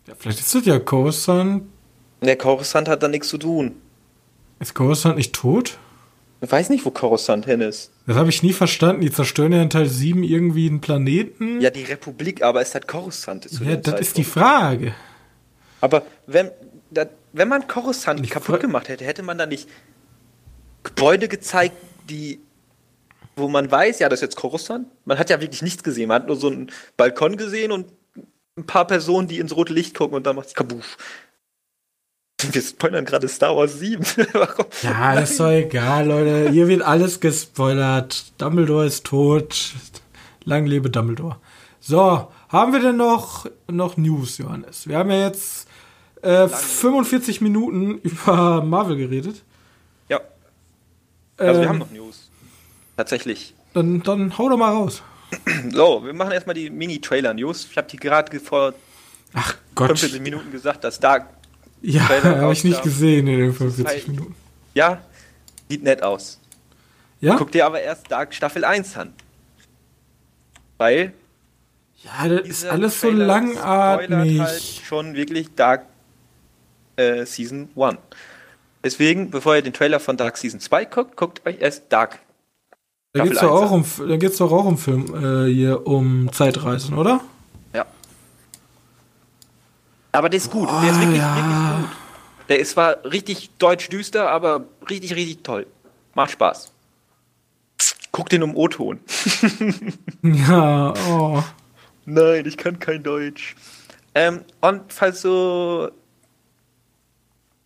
Ja, 0.06 0.14
vielleicht 0.16 0.40
ist 0.40 0.54
das 0.54 0.64
ja 0.64 0.78
Coruscant. 0.78 1.64
Der 2.22 2.36
Coruscant 2.36 2.88
hat 2.88 3.02
da 3.02 3.08
nichts 3.08 3.28
zu 3.28 3.38
tun. 3.38 3.74
Ist 4.60 4.74
Coruscant 4.74 5.16
nicht 5.16 5.34
tot? 5.34 5.78
Ich 6.45 6.53
weiß 6.53 6.68
nicht, 6.68 6.84
wo 6.84 6.90
Coruscant 6.90 7.47
hin 7.47 7.62
ist. 7.62 7.90
Das 8.07 8.16
habe 8.16 8.28
ich 8.28 8.42
nie 8.42 8.53
verstanden. 8.53 9.01
Die 9.01 9.11
zerstören 9.11 9.53
ja 9.53 9.62
in 9.62 9.70
Teil 9.70 9.88
7 9.88 10.22
irgendwie 10.22 10.68
einen 10.68 10.82
Planeten. 10.82 11.61
Ja, 11.62 11.70
die 11.70 11.84
Republik, 11.84 12.42
aber 12.42 12.61
es 12.61 12.74
hat 12.74 12.86
Coruscant. 12.86 13.49
zu 13.49 13.64
Ja, 13.64 13.76
das 13.76 14.01
ist 14.01 14.18
die 14.18 14.24
Zeitpunkt. 14.24 14.30
Frage. 14.30 14.95
Aber 15.80 16.03
wenn, 16.26 16.51
da, 16.90 17.07
wenn 17.32 17.49
man 17.49 17.66
Coruscant 17.66 18.20
Ich 18.22 18.30
kaputt 18.30 18.61
gemacht 18.61 18.90
hätte, 18.90 19.07
hätte 19.07 19.22
man 19.22 19.38
da 19.38 19.47
nicht 19.47 19.68
Gebäude 20.82 21.28
gezeigt, 21.28 21.76
die, 22.11 22.40
wo 23.36 23.49
man 23.49 23.70
weiß, 23.70 24.01
ja, 24.01 24.11
das 24.11 24.18
ist 24.18 24.24
jetzt 24.24 24.36
Coruscant. 24.36 24.86
Man 25.07 25.18
hat 25.18 25.30
ja 25.30 25.40
wirklich 25.40 25.62
nichts 25.62 25.82
gesehen. 25.82 26.09
Man 26.09 26.22
hat 26.22 26.26
nur 26.26 26.36
so 26.36 26.49
einen 26.49 26.70
Balkon 26.99 27.38
gesehen 27.38 27.72
und 27.72 27.86
ein 28.59 28.66
paar 28.66 28.86
Personen, 28.86 29.28
die 29.28 29.38
ins 29.38 29.57
rote 29.57 29.72
Licht 29.72 29.97
gucken 29.97 30.14
und 30.14 30.26
dann 30.26 30.36
macht 30.36 30.49
es 30.49 30.55
kabuff. 30.55 30.99
Wir 32.41 32.62
spoilern 32.62 33.05
gerade 33.05 33.28
Star 33.28 33.57
Wars 33.57 33.78
7. 33.78 34.05
Warum? 34.32 34.66
Ja, 34.82 35.14
ist 35.18 35.41
doch 35.41 35.51
egal, 35.51 36.07
Leute. 36.07 36.51
Hier 36.51 36.68
wird 36.68 36.82
alles 36.82 37.20
gespoilert. 37.20 38.32
Dumbledore 38.39 38.87
ist 38.87 39.05
tot. 39.05 39.72
Lang 40.45 40.66
lebe 40.66 40.91
Dumbledore. 40.91 41.37
So, 41.80 42.30
haben 42.49 42.72
wir 42.72 42.80
denn 42.80 42.97
noch, 42.97 43.47
noch 43.70 43.97
News, 43.97 44.39
Johannes? 44.39 44.87
Wir 44.89 44.99
haben 44.99 45.11
ja 45.11 45.26
jetzt 45.26 45.68
äh, 46.22 46.49
45 46.49 47.41
Minuten 47.41 47.99
über 48.03 48.62
Marvel 48.62 48.97
geredet. 48.97 49.43
Ja, 50.09 50.20
also 51.37 51.61
wir 51.61 51.62
Ähm, 51.62 51.68
haben 51.68 51.78
noch 51.78 51.91
News. 51.91 52.30
Tatsächlich. 52.97 53.55
Dann, 53.72 54.03
dann 54.03 54.37
hau 54.39 54.49
doch 54.49 54.57
mal 54.59 54.70
raus. 54.72 55.03
So, 55.72 56.05
wir 56.05 56.12
machen 56.12 56.30
erstmal 56.32 56.55
die 56.55 56.70
Mini-Trailer-News. 56.70 57.68
Ich 57.70 57.76
habe 57.76 57.89
die 57.89 57.97
gerade 57.97 58.39
vor 58.39 58.72
Ach 59.32 59.57
Gott. 59.74 59.89
45 59.89 60.20
Minuten 60.20 60.53
gesagt, 60.53 60.85
dass 60.85 61.01
Dark, 61.01 61.26
Ja, 61.87 62.09
habe 62.22 62.53
ich 62.53 62.64
nicht 62.64 62.82
gesehen 62.82 63.26
in 63.26 63.39
den 63.39 63.53
45 63.53 63.87
halt- 63.87 64.09
Minuten. 64.09 64.35
ja, 64.74 65.03
sieht 65.68 65.82
nett 65.82 66.03
aus. 66.03 66.41
Ja? 67.20 67.37
Guck 67.37 67.53
dir 67.53 67.66
aber 67.66 67.80
erst 67.80 68.11
Dark 68.11 68.35
Staffel 68.35 68.64
1 68.64 68.97
an. 68.97 69.12
Weil 70.78 71.12
Ja, 72.03 72.28
das 72.28 72.49
ist 72.49 72.66
alles 72.66 73.01
so 73.01 73.11
langatmig. 73.11 74.41
halt 74.41 74.62
schon 74.62 75.14
wirklich 75.14 75.55
Dark 75.55 75.87
äh, 76.97 77.24
Season 77.26 77.68
1. 77.76 77.99
Deswegen, 78.82 79.30
bevor 79.30 79.57
ihr 79.57 79.62
den 79.62 79.72
Trailer 79.72 80.01
von 80.01 80.16
Dark 80.16 80.37
Season 80.37 80.61
2 80.61 80.85
guckt, 80.87 81.16
guckt 81.16 81.47
euch 81.47 81.57
erst 81.61 81.85
Dark. 81.91 82.18
Da 83.12 83.24
geht's 83.24 83.37
Staffel 83.39 83.49
doch 83.49 83.62
1 83.62 83.70
auch 83.70 84.01
um, 84.01 84.09
da 84.09 84.16
geht's 84.16 84.37
doch 84.39 84.53
auch 84.53 84.64
um 84.64 84.76
Film, 84.78 85.14
äh, 85.47 85.53
hier 85.53 85.87
um 85.87 86.30
Zeitreisen, 86.32 86.95
oder? 86.99 87.20
Aber 90.14 90.28
der 90.28 90.38
ist 90.38 90.50
gut. 90.50 90.68
Boah, 90.68 90.80
der 90.80 90.90
ist 90.92 91.00
wirklich, 91.00 91.18
ja. 91.18 91.36
wirklich 91.36 91.88
gut. 91.88 91.96
Der 92.48 92.58
ist 92.60 92.70
zwar 92.70 93.04
richtig 93.04 93.50
deutsch 93.58 93.88
düster, 93.88 94.30
aber 94.30 94.64
richtig, 94.88 95.14
richtig 95.14 95.42
toll. 95.42 95.66
Macht 96.14 96.30
Spaß. 96.32 96.72
Guck 98.12 98.28
den 98.28 98.42
um 98.42 98.56
O-Ton. 98.56 99.00
Ja, 100.22 100.94
oh. 101.08 101.42
Nein, 102.06 102.46
ich 102.46 102.56
kann 102.56 102.78
kein 102.78 103.02
Deutsch. 103.02 103.56
Ähm, 104.14 104.44
und 104.62 104.90
falls 104.90 105.20
so 105.20 105.90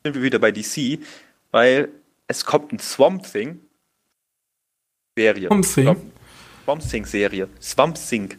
sind 0.03 0.15
wir 0.15 0.23
wieder 0.23 0.39
bei 0.39 0.51
DC, 0.51 0.99
weil 1.53 1.91
es 2.27 2.45
kommt 2.45 2.73
ein 2.73 2.79
Swamp 2.79 3.31
Thing 3.31 3.61
Serie. 5.17 5.49
Swamp 5.49 5.67
Thing? 5.73 6.13
Swamp 6.65 6.91
Thing 6.91 7.05
Serie. 7.05 7.49
Swamp 7.61 7.97
Thing. 7.97 8.39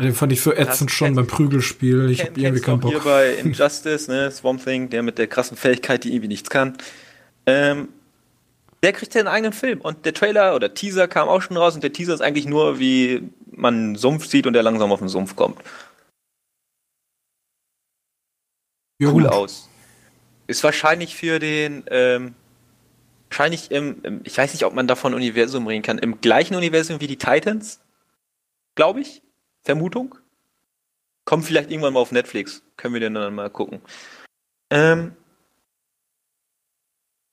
Den 0.00 0.14
fand 0.14 0.32
ich 0.32 0.40
so 0.40 0.52
ätzend 0.52 0.90
Hast- 0.90 0.96
schon 0.96 1.14
beim 1.14 1.26
Prügelspiel. 1.26 2.10
Ich 2.10 2.22
hab 2.22 2.36
irgendwie 2.36 2.62
keinen 2.62 2.82
auch 2.82 2.88
hier 2.88 2.98
Bock. 2.98 3.04
bei 3.04 3.34
Injustice, 3.34 4.08
ne, 4.08 4.30
Swamp 4.30 4.64
Thing, 4.64 4.88
der 4.90 5.02
mit 5.02 5.18
der 5.18 5.26
krassen 5.26 5.56
Fähigkeit, 5.56 6.04
die 6.04 6.10
irgendwie 6.10 6.28
nichts 6.28 6.48
kann. 6.50 6.76
Ähm, 7.46 7.88
der 8.82 8.92
kriegt 8.94 9.14
ja 9.14 9.20
einen 9.20 9.28
eigenen 9.28 9.52
Film. 9.52 9.80
Und 9.80 10.04
der 10.06 10.14
Trailer 10.14 10.56
oder 10.56 10.72
Teaser 10.74 11.08
kam 11.08 11.28
auch 11.28 11.42
schon 11.42 11.56
raus 11.56 11.74
und 11.74 11.84
der 11.84 11.92
Teaser 11.92 12.14
ist 12.14 12.20
eigentlich 12.22 12.46
nur, 12.46 12.78
wie 12.78 13.22
man 13.50 13.74
einen 13.74 13.96
Sumpf 13.96 14.26
sieht 14.26 14.46
und 14.46 14.54
der 14.54 14.62
langsam 14.62 14.90
auf 14.90 14.98
den 14.98 15.08
Sumpf 15.08 15.36
kommt. 15.36 15.58
Cool 19.00 19.12
gut. 19.24 19.26
aus. 19.26 19.68
Ist 20.46 20.64
wahrscheinlich 20.64 21.16
für 21.16 21.38
den, 21.38 21.84
ähm, 21.88 22.34
wahrscheinlich 23.28 23.70
im, 23.70 24.02
im, 24.04 24.20
ich 24.24 24.36
weiß 24.38 24.52
nicht, 24.52 24.64
ob 24.64 24.74
man 24.74 24.86
davon 24.86 25.14
Universum 25.14 25.66
reden 25.66 25.82
kann, 25.82 25.98
im 25.98 26.20
gleichen 26.20 26.54
Universum 26.54 27.00
wie 27.00 27.06
die 27.06 27.18
Titans, 27.18 27.80
glaube 28.74 29.00
ich. 29.00 29.22
Vermutung. 29.62 30.14
Kommt 31.24 31.44
vielleicht 31.44 31.70
irgendwann 31.70 31.92
mal 31.94 32.00
auf 32.00 32.12
Netflix. 32.12 32.62
Können 32.76 32.94
wir 32.94 33.00
den 33.00 33.14
dann 33.14 33.34
mal 33.34 33.48
gucken. 33.50 33.80
Ähm, 34.70 35.14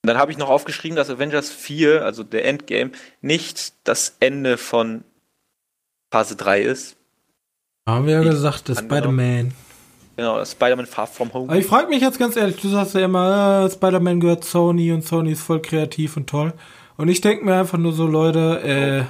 dann 0.04 0.18
habe 0.18 0.32
ich 0.32 0.38
noch 0.38 0.50
aufgeschrieben, 0.50 0.96
dass 0.96 1.10
Avengers 1.10 1.50
4, 1.50 2.04
also 2.06 2.24
der 2.24 2.46
Endgame, 2.46 2.92
nicht 3.22 3.74
das 3.84 4.16
Ende 4.20 4.58
von 4.58 5.04
Phase 6.12 6.36
3 6.36 6.62
ist. 6.62 6.96
Haben 7.88 8.06
wir 8.06 8.14
ja 8.14 8.22
Ich- 8.22 8.30
gesagt, 8.30 8.70
das. 8.70 8.80
Spider-Man. 8.80 9.54
Genau, 10.16 10.38
das 10.38 10.52
Spider-Man 10.52 10.86
Far 10.86 11.08
From 11.08 11.34
Home. 11.34 11.50
Aber 11.50 11.58
ich 11.60 11.66
frage 11.66 11.88
mich 11.88 12.02
jetzt 12.02 12.20
ganz 12.20 12.36
ehrlich, 12.36 12.58
du 12.62 12.68
sagst 12.70 12.94
ja 12.94 13.02
immer, 13.06 13.66
äh, 13.66 13.72
Spider-Man 13.72 14.20
gehört 14.20 14.44
Sony 14.44 14.92
und 14.92 15.02
Sony 15.06 15.32
ist 15.32 15.42
voll 15.44 15.62
kreativ 15.62 16.18
und 16.18 16.28
toll. 16.30 16.54
Und 16.98 17.08
ich 17.08 17.22
denke 17.22 17.46
mir 17.46 17.56
einfach 17.56 17.78
nur 17.78 17.94
so, 17.94 18.06
Leute, 18.06 18.62
äh, 18.62 19.04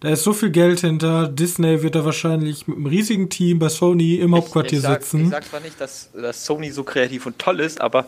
da 0.00 0.08
ist 0.08 0.24
so 0.24 0.32
viel 0.32 0.50
Geld 0.50 0.80
hinter. 0.80 1.28
Disney 1.28 1.82
wird 1.82 1.94
da 1.94 2.04
wahrscheinlich 2.04 2.66
mit 2.66 2.76
einem 2.76 2.86
riesigen 2.86 3.28
Team 3.28 3.58
bei 3.58 3.68
Sony 3.68 4.16
im 4.16 4.34
Hauptquartier 4.34 4.78
ich, 4.78 4.82
sag, 4.82 5.02
sitzen. 5.02 5.24
Ich 5.24 5.30
sag 5.30 5.44
zwar 5.44 5.60
nicht, 5.60 5.80
dass, 5.80 6.10
dass 6.12 6.44
Sony 6.44 6.70
so 6.70 6.84
kreativ 6.84 7.26
und 7.26 7.38
toll 7.38 7.60
ist, 7.60 7.80
aber 7.80 8.06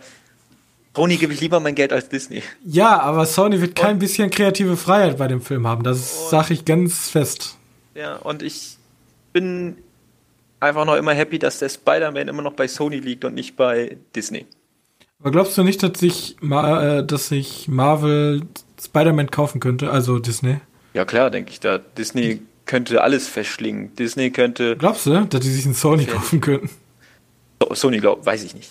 Sony 0.97 1.17
gebe 1.17 1.35
ich 1.35 1.41
lieber 1.41 1.61
mein 1.61 1.75
Geld 1.75 1.93
als 1.93 2.09
Disney. 2.09 2.43
Ja, 2.65 3.01
aber 3.01 3.27
Sony 3.27 3.61
wird 3.61 3.75
kein 3.75 3.99
bisschen 3.99 4.31
kreative 4.31 4.77
Freiheit 4.77 5.19
bei 5.19 5.29
dem 5.29 5.43
Film 5.43 5.67
haben. 5.67 5.83
Das 5.83 6.31
sage 6.31 6.55
ich 6.55 6.65
ganz 6.65 7.11
fest. 7.11 7.57
Ja, 7.95 8.17
und 8.17 8.43
ich 8.43 8.79
bin 9.35 9.77
einfach 10.61 10.87
noch 10.87 10.97
immer 10.97 11.13
happy, 11.13 11.39
dass 11.39 11.59
der 11.59 11.69
Spider-Man 11.69 12.29
immer 12.29 12.43
noch 12.43 12.55
bei 12.55 12.69
Sony 12.69 13.01
liegt 13.01 13.25
und 13.25 13.35
nicht 13.35 13.57
bei 13.57 13.99
Disney. 14.15 14.47
Aber 15.21 15.31
glaubst 15.31 15.57
du 15.59 15.63
nicht, 15.63 15.83
dass 15.83 15.99
sich, 15.99 16.37
Ma 16.41 16.99
äh, 16.99 17.07
dass 17.07 17.29
sich 17.29 17.69
Marvel 17.69 18.43
Spider-Man 18.83 19.31
kaufen 19.31 19.61
könnte, 19.61 19.91
also 19.91 20.19
Disney? 20.19 20.61
Ja 20.95 21.05
klar, 21.05 21.31
denke 21.31 21.51
ich 21.51 21.61
da. 21.61 21.79
Disney 21.79 22.43
könnte 22.67 23.03
alles 23.03 23.29
verschlingen. 23.29 23.95
Disney 23.97 24.31
könnte. 24.31 24.77
Glaubst 24.77 25.07
du, 25.07 25.25
dass 25.25 25.41
die 25.41 25.51
sich 25.51 25.65
einen 25.65 25.75
Sony 25.75 26.07
kaufen 26.07 26.41
könnten? 26.41 26.71
Sony 27.73 27.99
glaubt, 27.99 28.27
weiß 28.27 28.43
ich 28.45 28.55
nicht. 28.55 28.71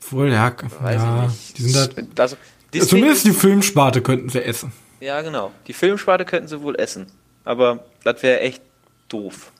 Obwohl, 0.00 0.30
ja, 0.30 0.54
Weiß 0.80 0.96
ja 1.02 1.24
ich 1.24 1.30
nicht. 1.30 1.58
die 1.58 1.62
sind 1.62 1.96
halt, 1.96 2.20
also, 2.20 2.36
Disney 2.72 2.88
zumindest 2.88 3.24
die 3.24 3.32
Filmsparte 3.32 4.02
könnten 4.02 4.28
sie 4.28 4.42
essen. 4.42 4.72
Ja, 5.00 5.22
genau. 5.22 5.52
Die 5.66 5.72
Filmsparte 5.72 6.24
könnten 6.24 6.48
sie 6.48 6.60
wohl 6.60 6.76
essen. 6.76 7.06
Aber 7.44 7.84
das 8.04 8.22
wäre 8.22 8.40
echt 8.40 8.62
doof. 9.08 9.52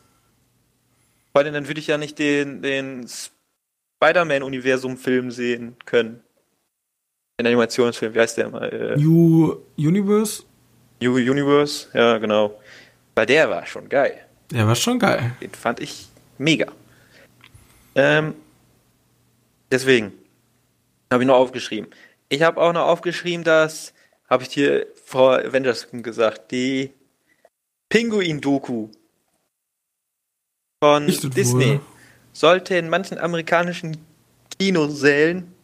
Vor 1.33 1.43
allem, 1.43 1.55
dann 1.55 1.67
würde 1.69 1.81
ich 1.81 1.87
ja 1.87 1.99
nicht 1.99 2.19
den, 2.19 2.63
den 2.63 3.07
Spider-Man-Universum-Film 4.03 5.31
sehen 5.31 5.77
können. 5.85 6.21
Den 7.41 7.47
Animationsfilm, 7.47 8.15
wie 8.15 8.21
heißt 8.21 8.37
der 8.39 8.51
mal? 8.51 8.69
Äh, 8.73 8.97
New 9.01 9.57
Universe? 9.77 10.45
Universe? 11.11 11.89
Ja, 11.93 12.19
genau. 12.19 12.61
Weil 13.15 13.27
der 13.27 13.49
war 13.51 13.67
schon 13.67 13.89
geil. 13.89 14.19
Der 14.51 14.67
war 14.67 14.75
schon 14.75 14.99
geil. 14.99 15.33
Den 15.41 15.51
fand 15.51 15.81
ich 15.81 16.09
mega. 16.39 16.67
Ähm, 17.95 18.35
deswegen 19.71 20.13
habe 21.13 21.23
ich 21.23 21.27
noch 21.27 21.37
aufgeschrieben. 21.37 21.91
Ich 22.29 22.43
habe 22.43 22.61
auch 22.61 22.73
noch 22.73 22.87
aufgeschrieben, 22.87 23.45
dass, 23.45 23.95
habe 24.29 24.43
ich 24.43 24.49
dir 24.51 24.87
vor 25.05 25.39
Avengers 25.39 25.89
gesagt, 25.93 26.51
die 26.51 26.93
Pinguin-Doku 27.89 28.89
von 30.83 31.07
Disney 31.07 31.75
wohl. 31.75 31.81
sollte 32.33 32.77
in 32.77 32.89
manchen 32.89 33.19
amerikanischen 33.19 33.97
Kinosälen, 34.59 35.55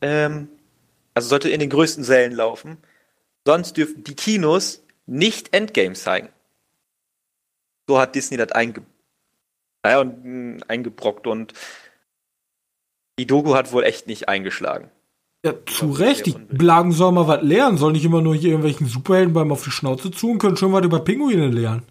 ähm, 0.00 0.48
also 1.14 1.28
sollte 1.28 1.48
in 1.48 1.60
den 1.60 1.70
größten 1.70 2.04
Sälen 2.04 2.32
laufen, 2.32 2.78
sonst 3.46 3.76
dürfen 3.76 4.04
die 4.04 4.14
Kinos 4.14 4.82
nicht 5.06 5.54
Endgame 5.54 5.94
zeigen. 5.94 6.28
So 7.88 7.98
hat 7.98 8.14
Disney 8.14 8.36
das 8.36 8.52
einge 8.52 8.84
naja, 9.86 10.00
und, 10.00 10.24
mh, 10.24 10.64
eingebrockt 10.66 11.28
und 11.28 11.52
die 13.20 13.26
Doku 13.26 13.54
hat 13.54 13.72
wohl 13.72 13.84
echt 13.84 14.08
nicht 14.08 14.28
eingeschlagen. 14.28 14.90
Ja, 15.44 15.54
zu 15.64 15.92
sehr 15.92 16.08
Recht. 16.08 16.26
Die. 16.26 16.32
Blagen 16.32 16.90
sollen 16.90 17.14
mal 17.14 17.28
was 17.28 17.42
lernen. 17.42 17.78
Sollen 17.78 17.92
nicht 17.92 18.04
immer 18.04 18.20
nur 18.20 18.34
hier 18.34 18.50
irgendwelchen 18.50 18.88
Superhelden 18.88 19.32
beim 19.32 19.52
auf 19.52 19.62
die 19.62 19.70
Schnauze 19.70 20.10
zu 20.10 20.30
und 20.30 20.38
können 20.38 20.56
schon 20.56 20.72
was 20.72 20.84
über 20.84 20.98
Pinguine 20.98 21.46
lernen. 21.48 21.84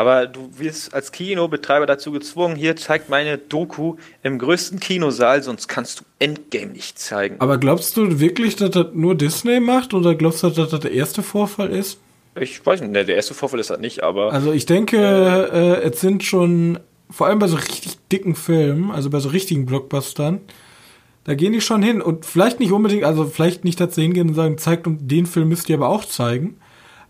Aber 0.00 0.26
du 0.26 0.48
wirst 0.56 0.94
als 0.94 1.12
Kinobetreiber 1.12 1.84
dazu 1.84 2.10
gezwungen, 2.10 2.56
hier 2.56 2.74
zeigt 2.74 3.10
meine 3.10 3.36
Doku 3.36 3.96
im 4.22 4.38
größten 4.38 4.80
Kinosaal, 4.80 5.42
sonst 5.42 5.68
kannst 5.68 6.00
du 6.00 6.04
Endgame 6.18 6.72
nicht 6.72 6.98
zeigen. 6.98 7.36
Aber 7.38 7.58
glaubst 7.58 7.98
du 7.98 8.18
wirklich, 8.18 8.56
dass 8.56 8.70
das 8.70 8.86
nur 8.94 9.14
Disney 9.14 9.60
macht 9.60 9.92
oder 9.92 10.14
glaubst 10.14 10.42
du, 10.42 10.48
dass 10.48 10.70
das 10.70 10.80
der 10.80 10.92
erste 10.92 11.22
Vorfall 11.22 11.68
ist? 11.68 11.98
Ich 12.40 12.64
weiß 12.64 12.80
nicht, 12.80 12.92
ne, 12.92 13.04
der 13.04 13.16
erste 13.16 13.34
Vorfall 13.34 13.60
ist 13.60 13.68
das 13.68 13.78
nicht, 13.78 14.02
aber 14.02 14.32
Also 14.32 14.52
ich 14.52 14.64
denke, 14.64 14.96
äh, 15.52 15.86
es 15.86 16.00
sind 16.00 16.24
schon, 16.24 16.78
vor 17.10 17.26
allem 17.26 17.38
bei 17.38 17.48
so 17.48 17.56
richtig 17.56 17.98
dicken 18.10 18.34
Filmen, 18.34 18.90
also 18.92 19.10
bei 19.10 19.20
so 19.20 19.28
richtigen 19.28 19.66
Blockbustern, 19.66 20.40
da 21.24 21.34
gehen 21.34 21.52
die 21.52 21.60
schon 21.60 21.82
hin. 21.82 22.00
Und 22.00 22.24
vielleicht 22.24 22.58
nicht 22.58 22.72
unbedingt, 22.72 23.04
also 23.04 23.26
vielleicht 23.26 23.64
nicht 23.64 23.78
dazu 23.78 24.00
hingehen 24.00 24.30
und 24.30 24.34
sagen, 24.34 24.56
zeigt 24.56 24.86
und 24.86 25.10
den 25.10 25.26
Film 25.26 25.50
müsst 25.50 25.68
ihr 25.68 25.76
aber 25.76 25.90
auch 25.90 26.06
zeigen. 26.06 26.56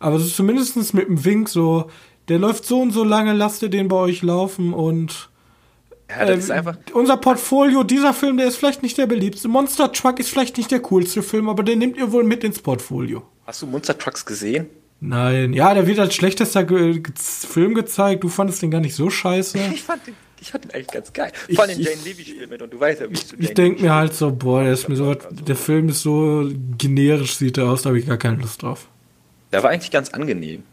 Aber 0.01 0.18
so 0.18 0.28
zumindest 0.28 0.93
mit 0.93 1.07
dem 1.07 1.24
Wink 1.24 1.49
so, 1.49 1.88
der 2.28 2.38
läuft 2.38 2.64
so 2.64 2.80
und 2.80 2.92
so 2.92 3.04
lange, 3.04 3.32
lasst 3.32 3.62
ihr 3.62 3.68
den 3.70 3.88
bei 3.88 3.96
euch 3.96 4.22
laufen 4.22 4.72
und 4.72 5.28
ja, 6.08 6.24
das 6.26 6.36
äh, 6.36 6.38
ist 6.38 6.50
einfach. 6.50 6.76
unser 6.92 7.16
Portfolio, 7.16 7.82
dieser 7.84 8.12
Film, 8.14 8.36
der 8.36 8.46
ist 8.46 8.56
vielleicht 8.56 8.82
nicht 8.82 8.98
der 8.98 9.06
beliebteste. 9.06 9.48
Monster 9.48 9.92
Truck 9.92 10.18
ist 10.18 10.30
vielleicht 10.30 10.56
nicht 10.58 10.70
der 10.70 10.80
coolste 10.80 11.22
Film, 11.22 11.48
aber 11.48 11.62
den 11.62 11.78
nehmt 11.78 11.96
ihr 11.96 12.10
wohl 12.12 12.24
mit 12.24 12.42
ins 12.44 12.60
Portfolio. 12.60 13.22
Hast 13.46 13.62
du 13.62 13.66
Monster 13.66 13.96
Trucks 13.96 14.24
gesehen? 14.26 14.66
Nein, 15.00 15.52
ja, 15.54 15.72
der 15.72 15.86
wird 15.86 15.98
als 15.98 16.14
schlechtester 16.14 16.64
ge 16.64 17.00
Film 17.16 17.74
gezeigt. 17.74 18.22
Du 18.22 18.28
fandest 18.28 18.60
den 18.60 18.70
gar 18.70 18.80
nicht 18.80 18.94
so 18.94 19.08
scheiße. 19.08 19.58
Ich 19.72 19.82
fand 19.82 20.06
den, 20.06 20.14
ich 20.40 20.50
fand 20.50 20.64
den 20.64 20.72
eigentlich 20.72 20.88
ganz 20.88 21.12
geil. 21.12 21.32
Ich- 21.48 21.56
Vor 21.56 21.64
allem 21.64 21.78
ich- 21.80 21.86
Jane 21.86 22.00
Levy 22.04 22.24
spielt 22.24 22.50
mit 22.50 22.60
und 22.60 22.72
du 22.72 22.78
weißt 22.80 23.00
ja, 23.02 23.08
wie 23.08 23.14
ich 23.14 23.26
zu 23.26 23.36
Ich 23.38 23.54
denke 23.54 23.80
mir 23.82 23.94
halt 23.94 24.12
so, 24.14 24.30
boah, 24.32 24.62
der 24.64 24.72
ist 24.74 24.88
mir 24.88 24.96
so 24.96 25.14
der 25.14 25.56
Film 25.56 25.88
ist 25.88 26.02
so 26.02 26.50
generisch, 26.76 27.36
sieht 27.36 27.56
er 27.56 27.70
aus, 27.70 27.82
da 27.82 27.90
habe 27.90 27.98
ich 27.98 28.06
gar 28.06 28.18
keine 28.18 28.36
Lust 28.36 28.62
drauf. 28.62 28.88
Der 29.52 29.62
war 29.62 29.70
eigentlich 29.70 29.90
ganz 29.90 30.10
angenehm. 30.10 30.64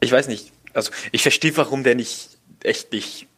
Ich 0.00 0.12
weiß 0.12 0.28
nicht, 0.28 0.52
also 0.72 0.92
ich 1.12 1.22
verstehe, 1.22 1.56
warum 1.56 1.82
der 1.82 1.94
nicht 1.94 2.38
echt 2.62 2.92
nicht 2.92 3.28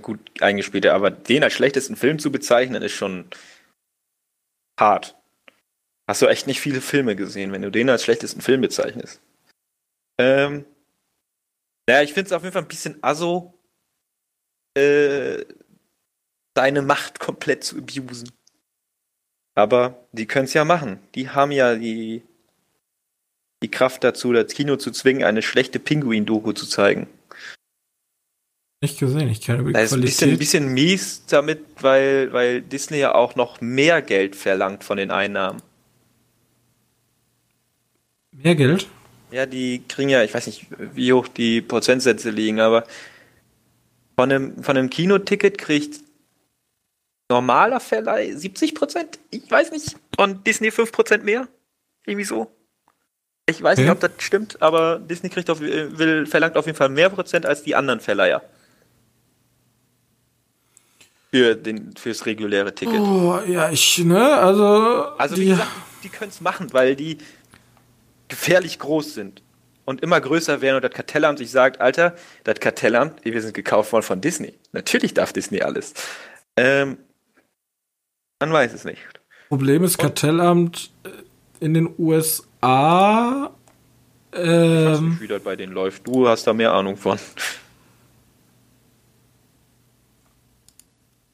gut 0.00 0.20
eingespielt 0.40 0.86
hat, 0.86 0.92
aber 0.92 1.10
den 1.10 1.42
als 1.42 1.54
schlechtesten 1.54 1.96
Film 1.96 2.18
zu 2.18 2.30
bezeichnen, 2.30 2.82
ist 2.82 2.92
schon 2.92 3.28
hart. 4.78 5.16
Hast 6.08 6.22
du 6.22 6.26
echt 6.26 6.46
nicht 6.46 6.60
viele 6.60 6.80
Filme 6.80 7.16
gesehen, 7.16 7.52
wenn 7.52 7.62
du 7.62 7.70
den 7.70 7.90
als 7.90 8.04
schlechtesten 8.04 8.40
Film 8.40 8.60
bezeichnest. 8.60 9.20
Ähm, 10.18 10.64
naja, 11.88 12.02
ich 12.02 12.12
finde 12.12 12.28
es 12.28 12.32
auf 12.32 12.42
jeden 12.42 12.52
Fall 12.52 12.62
ein 12.62 12.68
bisschen 12.68 13.02
aso, 13.02 13.58
äh, 14.74 15.44
seine 16.56 16.82
Macht 16.82 17.18
komplett 17.18 17.64
zu 17.64 17.78
abusen. 17.78 18.30
Aber 19.54 20.06
die 20.12 20.26
können 20.26 20.44
es 20.44 20.54
ja 20.54 20.64
machen. 20.64 21.00
Die 21.14 21.28
haben 21.28 21.50
ja 21.52 21.74
die, 21.74 22.22
die 23.62 23.70
Kraft 23.70 24.04
dazu, 24.04 24.32
das 24.32 24.52
Kino 24.52 24.76
zu 24.76 24.90
zwingen, 24.90 25.24
eine 25.24 25.42
schlechte 25.42 25.78
Pinguin-Doku 25.78 26.52
zu 26.52 26.66
zeigen. 26.66 27.06
Nicht 28.82 28.98
gesehen, 28.98 29.28
ich 29.28 29.40
kenne 29.40 29.60
über 29.60 29.72
Das 29.72 29.84
ist 29.84 29.92
ein 29.92 30.00
bisschen, 30.00 30.30
ein 30.30 30.38
bisschen 30.38 30.74
mies 30.74 31.24
damit, 31.26 31.60
weil, 31.80 32.32
weil 32.32 32.62
Disney 32.62 32.98
ja 32.98 33.14
auch 33.14 33.36
noch 33.36 33.60
mehr 33.60 34.02
Geld 34.02 34.34
verlangt 34.34 34.82
von 34.82 34.96
den 34.96 35.12
Einnahmen. 35.12 35.62
Mehr 38.32 38.56
Geld? 38.56 38.88
Ja, 39.30 39.46
die 39.46 39.82
kriegen 39.86 40.08
ja, 40.08 40.24
ich 40.24 40.34
weiß 40.34 40.46
nicht, 40.46 40.66
wie 40.94 41.12
hoch 41.12 41.28
die 41.28 41.60
Prozentsätze 41.60 42.30
liegen, 42.30 42.58
aber 42.58 42.84
von 44.16 44.32
einem, 44.32 44.62
von 44.62 44.76
einem 44.76 44.90
Kinoticket 44.90 45.58
kriegt 45.58 46.00
normaler 47.30 47.80
Verleih 47.80 48.34
70 48.34 48.74
Prozent? 48.74 49.18
Ich 49.30 49.50
weiß 49.50 49.70
nicht. 49.70 49.96
Und 50.18 50.46
Disney 50.46 50.70
5 50.70 50.92
Prozent 50.92 51.24
mehr? 51.24 51.48
Irgendwie 52.04 52.24
so. 52.24 52.50
Ich 53.46 53.62
weiß 53.62 53.78
nicht, 53.78 53.90
ob 53.90 54.00
das 54.00 54.12
stimmt, 54.18 54.62
aber 54.62 54.98
Disney 54.98 55.28
kriegt 55.28 55.50
auf, 55.50 55.60
will, 55.60 56.26
verlangt 56.26 56.56
auf 56.56 56.66
jeden 56.66 56.78
Fall 56.78 56.88
mehr 56.88 57.10
Prozent 57.10 57.44
als 57.44 57.62
die 57.62 57.74
anderen 57.74 58.00
Verleiher. 58.00 58.42
Für 61.32 61.56
den, 61.56 61.96
fürs 61.96 62.26
reguläre 62.26 62.74
Ticket. 62.74 63.00
Oh, 63.00 63.40
ja, 63.46 63.70
ich, 63.70 63.98
ne, 63.98 64.36
also. 64.36 64.64
Also 65.18 65.36
wie 65.36 65.40
die, 65.40 65.50
gesagt, 65.50 65.70
die 66.04 66.08
können 66.08 66.30
es 66.30 66.40
machen, 66.40 66.72
weil 66.72 66.94
die 66.94 67.18
gefährlich 68.28 68.78
groß 68.78 69.14
sind 69.14 69.42
und 69.84 70.02
immer 70.02 70.20
größer 70.20 70.60
werden 70.60 70.76
und 70.76 70.84
das 70.84 70.92
Kartellamt 70.92 71.38
sich 71.38 71.50
sagt, 71.50 71.80
Alter, 71.80 72.14
das 72.44 72.60
Kartellamt, 72.60 73.24
wir 73.24 73.42
sind 73.42 73.54
gekauft 73.54 73.92
worden 73.92 74.04
von 74.04 74.20
Disney. 74.20 74.54
Natürlich 74.72 75.14
darf 75.14 75.32
Disney 75.32 75.62
alles. 75.62 75.94
Ähm, 76.56 76.98
man 78.38 78.52
weiß 78.52 78.72
es 78.72 78.84
nicht. 78.84 79.00
Problem 79.48 79.82
ist, 79.84 79.98
Kartellamt 79.98 80.90
äh, 81.04 81.08
in 81.64 81.74
den 81.74 81.92
USA. 81.98 82.44
Ich 82.62 82.68
weiß 84.38 84.98
Ähm, 84.98 85.08
nicht, 85.10 85.20
wie 85.20 85.26
das 85.26 85.42
bei 85.42 85.56
denen 85.56 85.72
läuft. 85.72 86.06
Du 86.06 86.28
hast 86.28 86.44
da 86.46 86.52
mehr 86.52 86.72
Ahnung 86.72 86.96
von. 86.96 87.18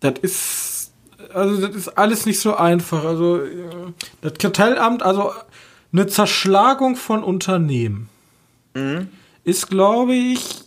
das 0.01 0.15
ist. 0.21 0.93
Also, 1.35 1.67
das 1.67 1.77
ist 1.77 1.89
alles 1.99 2.25
nicht 2.27 2.41
so 2.41 2.55
einfach. 2.57 3.05
Also, 3.05 3.43
äh, 3.43 3.93
das 4.23 4.35
Kartellamt, 4.39 5.03
also 5.03 5.33
eine 5.93 6.07
Zerschlagung 6.07 6.97
von 6.97 7.23
Unternehmen 7.23 8.09
Mhm. 8.75 9.09
ist, 9.45 9.69
glaube 9.69 10.15
ich, 10.15 10.63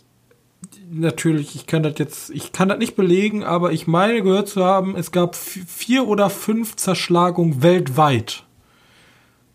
natürlich, 0.90 1.56
ich 1.56 1.66
kann 1.66 1.82
das 1.82 1.94
jetzt, 1.98 2.30
ich 2.30 2.52
kann 2.52 2.68
das 2.68 2.78
nicht 2.78 2.94
belegen, 2.96 3.42
aber 3.44 3.72
ich 3.72 3.86
meine 3.86 4.22
gehört 4.22 4.48
zu 4.48 4.64
haben, 4.64 4.94
es 4.94 5.10
gab 5.10 5.34
vi- 5.34 5.66
vier 5.66 6.06
oder 6.06 6.28
fünf 6.30 6.76
Zerschlagungen 6.76 7.62
weltweit. 7.62 8.44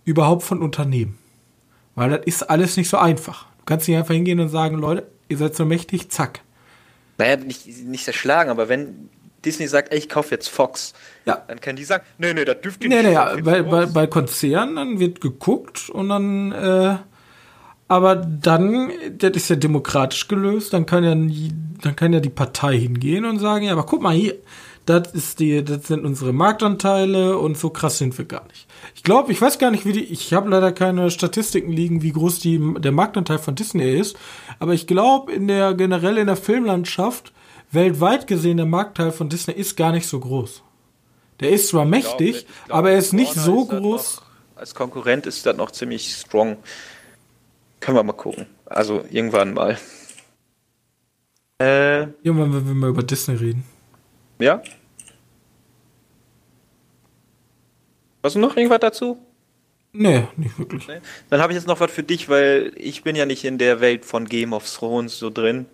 Überhaupt 0.08 0.44
von 0.44 0.62
Unternehmen. 0.62 1.18
Weil 1.96 2.12
das 2.12 2.22
ist 2.26 2.44
alles 2.50 2.78
nicht 2.78 2.90
so 2.90 2.98
einfach. 2.98 3.44
Du 3.60 3.66
kannst 3.66 3.88
nicht 3.90 3.98
einfach 3.98 4.14
hingehen 4.14 4.40
und 4.40 4.48
sagen, 4.48 4.78
Leute, 4.78 5.06
ihr 5.28 5.38
seid 5.38 5.54
so 5.54 5.66
mächtig, 5.66 6.10
zack. 6.10 6.40
Naja, 7.18 7.36
nicht, 7.36 7.68
nicht 7.86 8.06
zerschlagen, 8.06 8.50
aber 8.50 8.70
wenn 8.70 9.10
Disney 9.44 9.68
sagt, 9.68 9.92
ey, 9.92 9.98
ich 9.98 10.08
kaufe 10.08 10.32
jetzt 10.34 10.48
Fox, 10.48 10.94
Ja. 11.26 11.44
dann 11.48 11.60
können 11.60 11.76
die 11.76 11.84
sagen, 11.84 12.06
nee, 12.20 12.34
nee, 12.34 12.46
das 12.46 12.62
dürft 12.62 12.82
ihr 12.84 12.90
Nee, 12.90 12.96
nicht. 12.98 13.06
nee, 13.08 13.14
ja, 13.14 13.34
jetzt 13.36 13.44
bei, 13.44 13.62
bei, 13.64 13.86
bei 13.86 14.08
Konzernen, 14.08 14.78
dann 14.78 15.00
wird 15.00 15.20
geguckt 15.20 15.90
und 15.90 16.08
dann, 16.08 16.52
äh, 16.54 16.96
aber 17.90 18.16
dann, 18.16 18.92
das 19.18 19.32
ist 19.32 19.50
ja 19.50 19.56
demokratisch 19.58 20.30
gelöst, 20.30 20.72
dann 20.72 20.86
kann 20.86 21.04
ja, 21.04 21.16
nie, 21.16 21.52
dann 21.82 21.96
kann 21.98 22.14
ja 22.14 22.20
die 22.22 22.30
Partei 22.30 22.78
hingehen 22.78 23.26
und 23.26 23.40
sagen, 23.40 23.66
ja, 23.66 23.74
aber 23.74 23.86
guck 23.86 24.02
mal 24.02 24.16
hier, 24.16 24.36
das 24.86 25.12
ist 25.14 25.40
die, 25.42 25.64
das 25.66 25.88
sind 25.88 26.06
unsere 26.06 26.32
Marktanteile 26.34 27.38
und 27.38 27.58
so 27.58 27.70
krass 27.72 27.98
sind 27.98 28.18
wir 28.18 28.26
gar 28.26 28.46
nicht. 28.48 28.67
Ich 28.96 29.04
glaube, 29.04 29.32
ich 29.32 29.42
weiß 29.42 29.60
gar 29.60 29.72
nicht, 29.72 29.86
wie 29.86 29.94
die, 29.94 30.04
ich 30.04 30.34
habe 30.34 30.50
leider 30.50 30.72
keine 30.72 31.12
Statistiken 31.12 31.72
liegen, 31.72 32.02
wie 32.02 32.12
groß 32.12 32.40
die, 32.40 32.60
der 32.80 32.92
Marktanteil 32.92 33.40
von 33.40 33.56
Disney 33.56 33.98
ist, 33.98 34.18
aber 34.60 34.74
ich 34.74 34.88
glaube, 34.88 35.32
in 35.32 35.48
der, 35.48 35.74
generell 35.74 36.18
in 36.18 36.28
der 36.28 36.36
Filmlandschaft, 36.38 37.32
weltweit 37.72 38.28
gesehen, 38.28 38.58
der 38.58 38.66
Marktanteil 38.66 39.12
von 39.12 39.30
Disney 39.30 39.54
ist 39.54 39.76
gar 39.78 39.92
nicht 39.92 40.08
so 40.08 40.20
groß. 40.20 40.64
Der 41.40 41.52
ist 41.52 41.68
zwar 41.70 41.84
Ich 41.84 41.90
mächtig, 41.92 42.18
glaube, 42.18 42.32
ich 42.38 42.46
glaube, 42.66 42.74
aber 42.74 42.92
er 42.92 42.98
ist 42.98 43.14
nicht 43.14 43.34
so 43.34 43.64
ist 43.64 43.70
groß. 43.70 44.16
Noch, 44.16 44.60
als 44.60 44.74
Konkurrent 44.74 45.26
ist 45.28 45.46
das 45.46 45.56
noch 45.56 45.72
ziemlich 45.72 46.12
strong. 46.16 46.58
Können 47.80 47.98
wir 47.98 48.04
mal 48.04 48.14
gucken. 48.14 48.48
Also 48.66 49.04
irgendwann 49.12 49.54
mal. 49.54 49.78
Äh, 51.60 52.04
Irgendwann, 52.24 52.54
wenn 52.54 52.68
wir 52.68 52.74
mal 52.74 52.90
über 52.90 53.04
Disney 53.04 53.36
reden. 53.36 53.64
ja. 54.40 54.62
Hast 58.28 58.36
du 58.36 58.40
noch 58.40 58.56
irgendwas 58.58 58.80
dazu? 58.82 59.18
Nee, 59.94 60.28
nicht 60.36 60.60
wirklich. 60.60 60.86
Nee? 60.88 61.00
Dann 61.30 61.42
habe 61.42 61.54
ich 61.54 61.58
jetzt 61.58 61.68
noch 61.68 61.80
was 61.80 61.90
für 61.92 62.04
dich, 62.04 62.28
weil 62.30 62.74
ich 62.76 63.04
bin 63.04 63.16
ja 63.16 63.26
nicht 63.26 63.46
in 63.46 63.58
der 63.58 63.80
Welt 63.80 64.04
von 64.06 64.26
Game 64.26 64.52
of 64.54 64.70
Thrones 64.70 65.18
so 65.18 65.30
drin. 65.30 65.66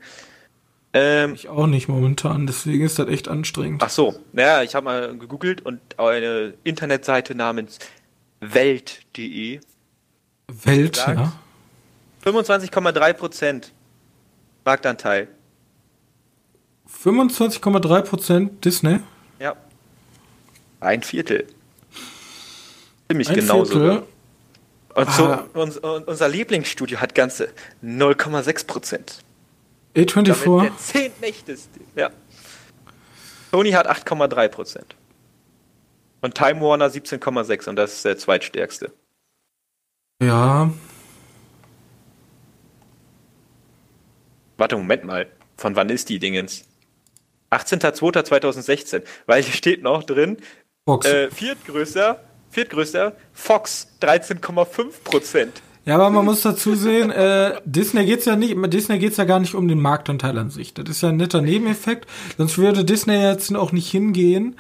Ähm, 0.94 1.34
Ich 1.34 1.50
auch 1.50 1.66
nicht 1.66 1.88
momentan, 1.88 2.46
deswegen 2.46 2.86
ist 2.86 3.00
das 3.00 3.08
echt 3.10 3.28
anstrengend. 3.28 3.82
ach 3.84 3.90
so, 3.90 4.14
naja, 4.32 4.62
ich 4.62 4.76
habe 4.76 4.86
mal 4.86 5.18
gegoogelt 5.18 5.66
und 5.66 5.80
eine 5.98 6.54
Internetseite 6.64 7.34
namens 7.34 7.80
Welt.de 8.40 9.60
Welt, 10.48 10.96
sagt- 10.96 11.18
ja. 11.20 11.34
25,3% 12.24 13.72
Marktanteil. 14.64 15.28
25,3% 17.04 18.50
Disney. 18.64 19.00
Ja. 19.40 19.56
Ein 20.80 21.02
Viertel. 21.04 21.48
Ziemlich 23.14 23.30
Ein 23.30 23.36
genau 23.36 23.64
Viertel. 23.66 23.74
sogar. 23.74 24.04
Und 24.96 25.12
so, 25.12 25.24
Ah. 25.26 25.46
uns, 25.54 25.78
und 25.78 26.08
unser 26.08 26.28
Lieblingsstudio 26.30 27.00
hat 27.00 27.14
ganze 27.14 27.50
0,6 27.84 28.64
Prozent. 28.66 29.20
Damit 29.94 30.12
A24. 30.12 30.62
der 30.64 30.78
zehntmächtigste. 30.78 31.80
Ja. 31.96 32.10
Sony 33.52 33.72
hat 33.72 33.88
8,3 33.88 34.48
Prozent. 34.50 34.96
Und 36.22 36.34
Time 36.36 36.60
Warner 36.62 36.90
17,6 36.90 37.68
und 37.70 37.76
das 37.76 37.94
ist 37.94 38.06
der 38.06 38.18
zweitstärkste. 38.18 38.92
Ja. 40.24 40.72
Warte, 44.58 44.78
Moment 44.78 45.04
mal. 45.04 45.28
Von 45.58 45.76
wann 45.76 45.90
ist 45.90 46.10
die 46.10 46.18
Dingens? 46.20 46.66
18.02.2016. 47.52 49.04
Weil 49.28 49.44
hier 49.44 49.54
steht 49.54 49.84
noch 49.84 50.04
drin, 50.04 50.38
Fox. 50.88 51.06
äh, 51.06 51.30
viertgrößter, 51.30 52.24
viertgrößter, 52.54 53.14
Fox 53.34 53.88
13,5 54.02 55.04
Prozent. 55.04 55.62
Ja, 55.86 55.96
aber 55.96 56.10
man 56.10 56.24
muss 56.24 56.42
dazu 56.42 56.76
sehen, 56.76 57.12
äh, 57.12 57.60
Disney 57.66 58.06
geht's 58.06 58.26
ja 58.26 58.38
nicht, 58.38 58.56
Disney 58.72 59.00
geht's 59.00 59.18
ja 59.18 59.26
gar 59.26 59.40
nicht 59.40 59.54
um 59.54 59.68
den 59.68 59.82
Marktanteil 59.82 60.38
an 60.38 60.50
sich. 60.50 60.74
Das 60.74 60.88
ist 60.88 61.02
ja 61.02 61.10
ein 61.10 61.18
netter 61.18 61.42
Nebeneffekt. 61.42 62.08
Sonst 62.38 62.58
würde 62.58 62.86
Disney 62.86 63.22
jetzt 63.22 63.54
auch 63.54 63.74
nicht 63.74 63.92
hingehen 63.92 64.56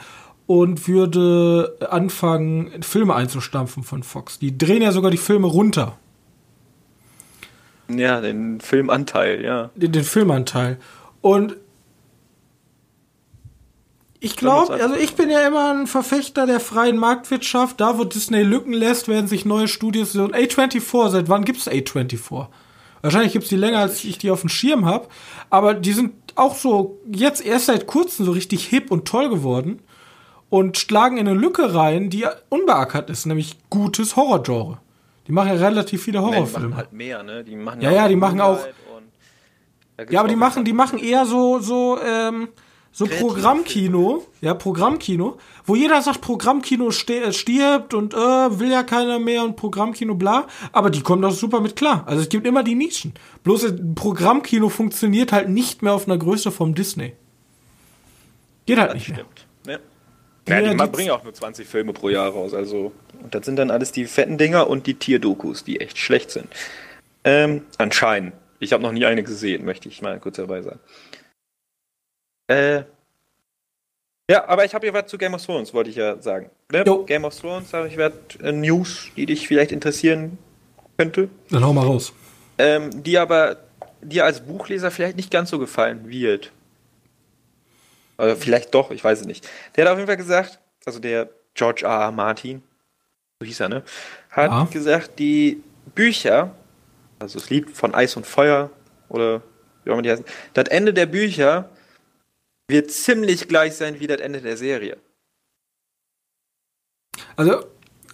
und 0.47 0.87
würde 0.87 1.77
anfangen, 1.89 2.83
Filme 2.83 3.15
einzustampfen 3.15 3.83
von 3.83 4.03
Fox. 4.03 4.39
Die 4.39 4.57
drehen 4.57 4.81
ja 4.81 4.91
sogar 4.91 5.11
die 5.11 5.17
Filme 5.17 5.47
runter. 5.47 5.97
Ja, 7.87 8.19
den 8.19 8.59
Filmanteil, 8.59 9.43
ja. 9.43 9.69
Den, 9.75 9.93
den 9.93 10.03
Filmanteil. 10.03 10.77
Und 11.21 11.55
ich 14.23 14.35
glaube, 14.37 14.73
also 14.73 14.95
ich 14.95 15.15
bin 15.15 15.29
ja 15.29 15.41
immer 15.47 15.73
ein 15.73 15.85
Verfechter 15.87 16.45
der 16.45 16.59
freien 16.59 16.97
Marktwirtschaft. 16.97 17.79
Da, 17.81 17.97
wo 17.97 18.03
Disney 18.03 18.41
Lücken 18.43 18.73
lässt, 18.73 19.07
werden 19.07 19.27
sich 19.27 19.45
neue 19.45 19.67
Studios. 19.67 20.15
Und 20.15 20.35
A24, 20.35 21.09
seit 21.09 21.29
wann 21.29 21.45
gibt's 21.45 21.67
A24? 21.67 22.47
Wahrscheinlich 23.01 23.33
gibt's 23.33 23.49
die 23.49 23.57
länger, 23.57 23.79
als 23.79 24.03
ich 24.03 24.17
die 24.17 24.31
auf 24.31 24.41
dem 24.41 24.49
Schirm 24.49 24.85
habe. 24.85 25.07
Aber 25.49 25.73
die 25.73 25.91
sind 25.93 26.13
auch 26.35 26.55
so 26.55 26.99
jetzt 27.11 27.45
erst 27.45 27.65
seit 27.65 27.85
kurzem 27.85 28.25
so 28.25 28.31
richtig 28.31 28.65
hip 28.65 28.91
und 28.91 29.05
toll 29.05 29.29
geworden. 29.29 29.79
Und 30.49 30.77
schlagen 30.77 31.17
in 31.17 31.27
eine 31.27 31.37
Lücke 31.37 31.73
rein, 31.75 32.09
die 32.09 32.25
unbeackert 32.49 33.09
ist, 33.09 33.25
nämlich 33.25 33.57
gutes 33.69 34.15
Horrorgenre. 34.15 34.77
Die 35.27 35.31
machen 35.31 35.47
ja 35.49 35.55
relativ 35.55 36.03
viele 36.03 36.19
Nee, 36.21 36.27
die 36.29 36.35
Horrorfilme. 36.35 36.67
machen 36.69 36.77
halt 36.77 36.93
mehr, 36.93 37.23
ne? 37.23 37.43
Die 37.43 37.55
machen 37.55 37.81
Ja, 37.81 37.91
ja, 37.91 38.07
die 38.07 38.15
machen 38.15 38.39
auch- 38.39 38.59
Ja, 40.09 40.19
aber 40.19 40.29
die 40.29 40.35
machen, 40.35 40.63
die 40.65 40.73
machen 40.73 40.99
eher 40.99 41.25
so, 41.25 41.59
so, 41.59 41.97
ähm, 42.03 42.49
so 42.95 43.05
Programmkino, 43.07 44.23
ja, 44.41 44.53
Programmkino, 44.53 45.37
wo 45.65 45.75
jeder 45.75 45.99
sagt, 46.03 46.21
Programmkino 46.21 46.89
äh, 46.89 47.31
stirbt 47.33 47.93
und 47.95 48.13
äh, 48.13 48.17
will 48.17 48.71
ja 48.71 48.83
keiner 48.83 49.17
mehr 49.17 49.43
und 49.43 49.55
Programmkino 49.55 50.13
bla, 50.15 50.45
aber 50.71 50.91
die 50.91 51.01
kommen 51.01 51.23
doch 51.23 51.31
super 51.31 51.59
mit 51.59 51.75
klar. 51.75 52.03
Also 52.05 52.21
es 52.21 52.29
gibt 52.29 52.45
immer 52.45 52.63
die 52.63 52.75
Nischen. 52.75 53.13
Bloß 53.43 53.73
Programmkino 53.95 54.69
funktioniert 54.69 55.31
halt 55.31 55.49
nicht 55.49 55.81
mehr 55.81 55.93
auf 55.93 56.07
einer 56.07 56.17
Größe 56.19 56.51
vom 56.51 56.75
Disney. 56.75 57.13
Geht 58.65 58.77
halt 58.77 58.89
Das 58.91 58.95
nicht 58.95 59.09
mehr. 59.09 59.17
stimmt. 59.19 59.45
Ne? 59.65 59.79
Ja, 60.47 60.59
Ja, 60.59 60.71
die 60.73 60.77
die- 60.77 60.87
bringen 60.91 61.09
auch 61.11 61.23
nur 61.23 61.33
20 61.33 61.67
Filme 61.67 61.93
pro 61.93 62.09
Jahr 62.09 62.29
raus, 62.29 62.53
also. 62.53 62.91
Und 63.23 63.33
das 63.33 63.45
sind 63.45 63.55
dann 63.55 63.71
alles 63.71 63.91
die 63.91 64.05
fetten 64.05 64.37
Dinger 64.37 64.69
und 64.69 64.87
die 64.87 64.93
Tierdokus, 64.93 65.63
die 65.63 65.79
echt 65.81 65.97
schlecht 65.97 66.31
sind. 66.31 66.47
Ähm, 67.23 67.63
anscheinend. 67.77 68.33
Ich 68.59 68.71
habe 68.71 68.83
noch 68.83 68.91
nie 68.93 69.05
eine 69.05 69.23
gesehen, 69.23 69.65
möchte 69.65 69.89
ich 69.89 70.01
mal 70.01 70.19
kurz 70.19 70.37
dabei 70.37 70.61
sagen. 70.61 70.79
Äh. 72.47 72.83
Ja, 74.29 74.47
aber 74.47 74.63
ich 74.65 74.73
habe 74.73 74.85
hier 74.85 74.93
was 74.93 75.07
zu 75.07 75.17
Game 75.17 75.33
of 75.33 75.45
Thrones, 75.45 75.73
wollte 75.73 75.89
ich 75.89 75.97
ja 75.97 76.21
sagen. 76.21 76.49
Ne? 76.71 76.83
Game 77.05 77.25
of 77.25 77.37
Thrones, 77.37 77.73
habe 77.73 77.87
ich 77.87 77.97
was 77.97 78.13
äh, 78.41 78.51
News, 78.51 79.09
die 79.15 79.25
dich 79.25 79.47
vielleicht 79.47 79.71
interessieren 79.71 80.37
könnte. 80.97 81.29
Dann 81.49 81.63
hau 81.63 81.73
mal 81.73 81.85
raus. 81.85 82.13
Ähm, 82.57 83.03
die 83.03 83.17
aber 83.17 83.57
dir 84.01 84.25
als 84.25 84.41
Buchleser 84.41 84.91
vielleicht 84.91 85.17
nicht 85.17 85.29
ganz 85.31 85.49
so 85.49 85.59
gefallen 85.59 86.09
wird. 86.09 86.51
Oder 88.17 88.35
vielleicht 88.35 88.73
doch, 88.73 88.91
ich 88.91 89.03
weiß 89.03 89.21
es 89.21 89.25
nicht. 89.25 89.47
Der 89.75 89.85
hat 89.85 89.91
auf 89.91 89.97
jeden 89.97 90.07
Fall 90.07 90.17
gesagt, 90.17 90.59
also 90.85 90.99
der 90.99 91.29
George 91.55 91.83
R. 91.85 91.91
R. 92.05 92.11
Martin, 92.11 92.63
so 93.39 93.45
hieß 93.45 93.59
er, 93.59 93.69
ne? 93.69 93.83
Hat 94.29 94.51
Ja. 94.51 94.67
gesagt, 94.71 95.19
die 95.19 95.61
Bücher, 95.95 96.55
also 97.19 97.39
das 97.39 97.49
Lied 97.49 97.69
von 97.71 97.93
Eis 97.93 98.15
und 98.15 98.25
Feuer 98.25 98.69
oder 99.09 99.41
wie 99.83 99.89
auch 99.89 99.93
immer 99.95 100.01
die 100.01 100.11
heißen, 100.11 100.25
das 100.53 100.69
Ende 100.69 100.93
der 100.93 101.07
Bücher 101.07 101.69
wird 102.73 102.91
ziemlich 102.91 103.47
gleich 103.47 103.75
sein 103.75 103.99
wie 103.99 104.07
das 104.07 104.19
Ende 104.19 104.41
der 104.41 104.57
Serie. 104.57 104.97
Also, 107.35 107.63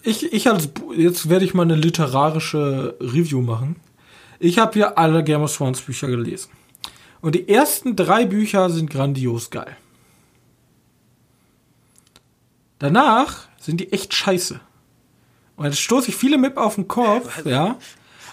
ich, 0.03 0.31
ich 0.33 0.47
als, 0.49 0.69
jetzt 0.95 1.29
werde 1.29 1.45
ich 1.45 1.53
mal 1.53 1.63
eine 1.63 1.75
literarische 1.75 2.97
Review 2.99 3.41
machen. 3.41 3.77
Ich 4.37 4.59
habe 4.59 4.73
hier 4.73 4.97
alle 4.97 5.23
Game 5.23 5.41
of 5.41 5.55
Thrones 5.55 5.81
Bücher 5.81 6.07
gelesen. 6.07 6.51
Und 7.21 7.35
die 7.35 7.47
ersten 7.49 7.95
drei 7.95 8.25
Bücher 8.25 8.69
sind 8.69 8.89
grandios 8.89 9.49
geil. 9.49 9.75
Danach 12.79 13.47
sind 13.59 13.79
die 13.79 13.91
echt 13.93 14.13
scheiße. 14.13 14.59
Und 15.55 15.65
jetzt 15.65 15.79
stoße 15.79 16.09
ich 16.09 16.15
viele 16.15 16.37
mit 16.37 16.57
auf 16.57 16.75
den 16.75 16.87
Kopf, 16.87 17.45
ja. 17.45 17.77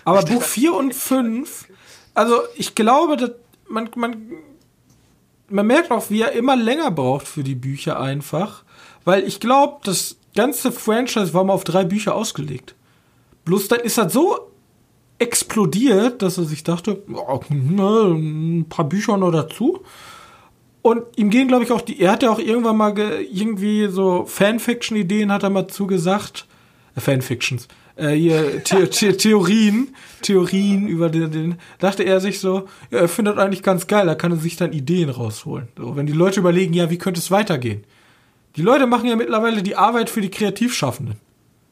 Aber 0.05 0.23
Buch 0.25 0.43
4 0.43 0.75
und 0.75 0.95
5, 0.95 1.69
also 2.15 2.41
ich 2.57 2.75
glaube, 2.75 3.17
dass 3.17 3.33
man, 3.69 3.91
man, 3.97 4.33
man 5.49 5.67
merkt 5.67 5.91
auch, 5.91 6.11
wie 6.11 6.23
er 6.23 6.33
immer 6.33 6.57
länger 6.57 6.91
braucht 6.91 7.29
für 7.29 7.43
die 7.43 7.55
Bücher 7.55 8.01
einfach. 8.01 8.65
Weil 9.05 9.25
ich 9.25 9.41
glaube, 9.41 9.79
das 9.85 10.17
ganze 10.35 10.73
Franchise 10.73 11.35
war 11.35 11.45
mal 11.45 11.53
auf 11.55 11.65
drei 11.65 11.85
Bücher 11.85 12.15
ausgelegt. 12.15 12.75
Bloß 13.45 13.69
dann 13.69 13.81
ist 13.81 13.99
das 13.99 14.13
so 14.13 14.51
explodiert, 15.19 16.23
dass 16.23 16.39
er 16.39 16.45
sich 16.45 16.65
dachte, 16.65 17.03
ne, 17.49 18.15
ein 18.15 18.67
paar 18.69 18.89
Bücher 18.89 19.17
noch 19.17 19.31
dazu. 19.31 19.81
Und 20.83 21.03
ihm 21.17 21.31
gehen, 21.31 21.49
glaube 21.49 21.65
ich, 21.65 21.73
auch 21.73 21.81
die, 21.81 22.01
er 22.01 22.13
hat 22.13 22.23
ja 22.23 22.31
auch 22.31 22.39
irgendwann 22.39 22.77
mal 22.77 22.95
ge, 22.95 23.27
irgendwie 23.33 23.89
so 23.89 24.25
Fanfiction-Ideen, 24.25 25.33
hat 25.33 25.43
er 25.43 25.51
mal 25.51 25.67
zugesagt. 25.67 26.47
Äh, 26.95 27.01
Fanfictions. 27.01 27.67
Äh, 27.97 28.11
hier, 28.11 28.63
The 28.65 28.87
The 28.91 29.13
Theorien, 29.13 29.95
Theorien 30.23 30.87
über 30.87 31.09
den, 31.09 31.31
den, 31.31 31.59
dachte 31.79 32.03
er 32.03 32.21
sich 32.21 32.41
so, 32.41 32.69
ja, 32.91 33.01
er 33.01 33.09
findet 33.09 33.39
eigentlich 33.39 33.63
ganz 33.63 33.87
geil, 33.87 34.07
da 34.07 34.15
kann 34.15 34.33
er 34.33 34.39
sich 34.39 34.57
dann 34.57 34.73
Ideen 34.73 35.09
rausholen. 35.09 35.69
So, 35.77 35.97
wenn 35.97 36.07
die 36.07 36.13
Leute 36.13 36.41
überlegen, 36.41 36.75
ja, 36.75 36.91
wie 36.91 36.99
könnte 36.99 37.21
es 37.21 37.31
weitergehen? 37.31 37.85
Die 38.57 38.63
Leute 38.63 38.87
machen 38.87 39.09
ja 39.09 39.17
mittlerweile 39.17 39.63
die 39.63 39.77
Arbeit 39.77 40.11
für 40.11 40.21
die 40.21 40.31
Kreativschaffenden. 40.31 41.17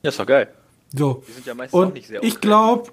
Ja, 0.03 0.11
ist 0.11 0.19
doch 0.19 0.27
geil. 0.27 0.49
So. 0.95 1.23
Die 1.27 1.33
sind 1.33 1.47
ja 1.47 1.55
meistens 1.55 1.75
auch 1.75 1.87
Und 1.87 1.95
nicht 1.95 2.09
sehr 2.09 2.23
ich 2.23 2.41
glaube, 2.41 2.91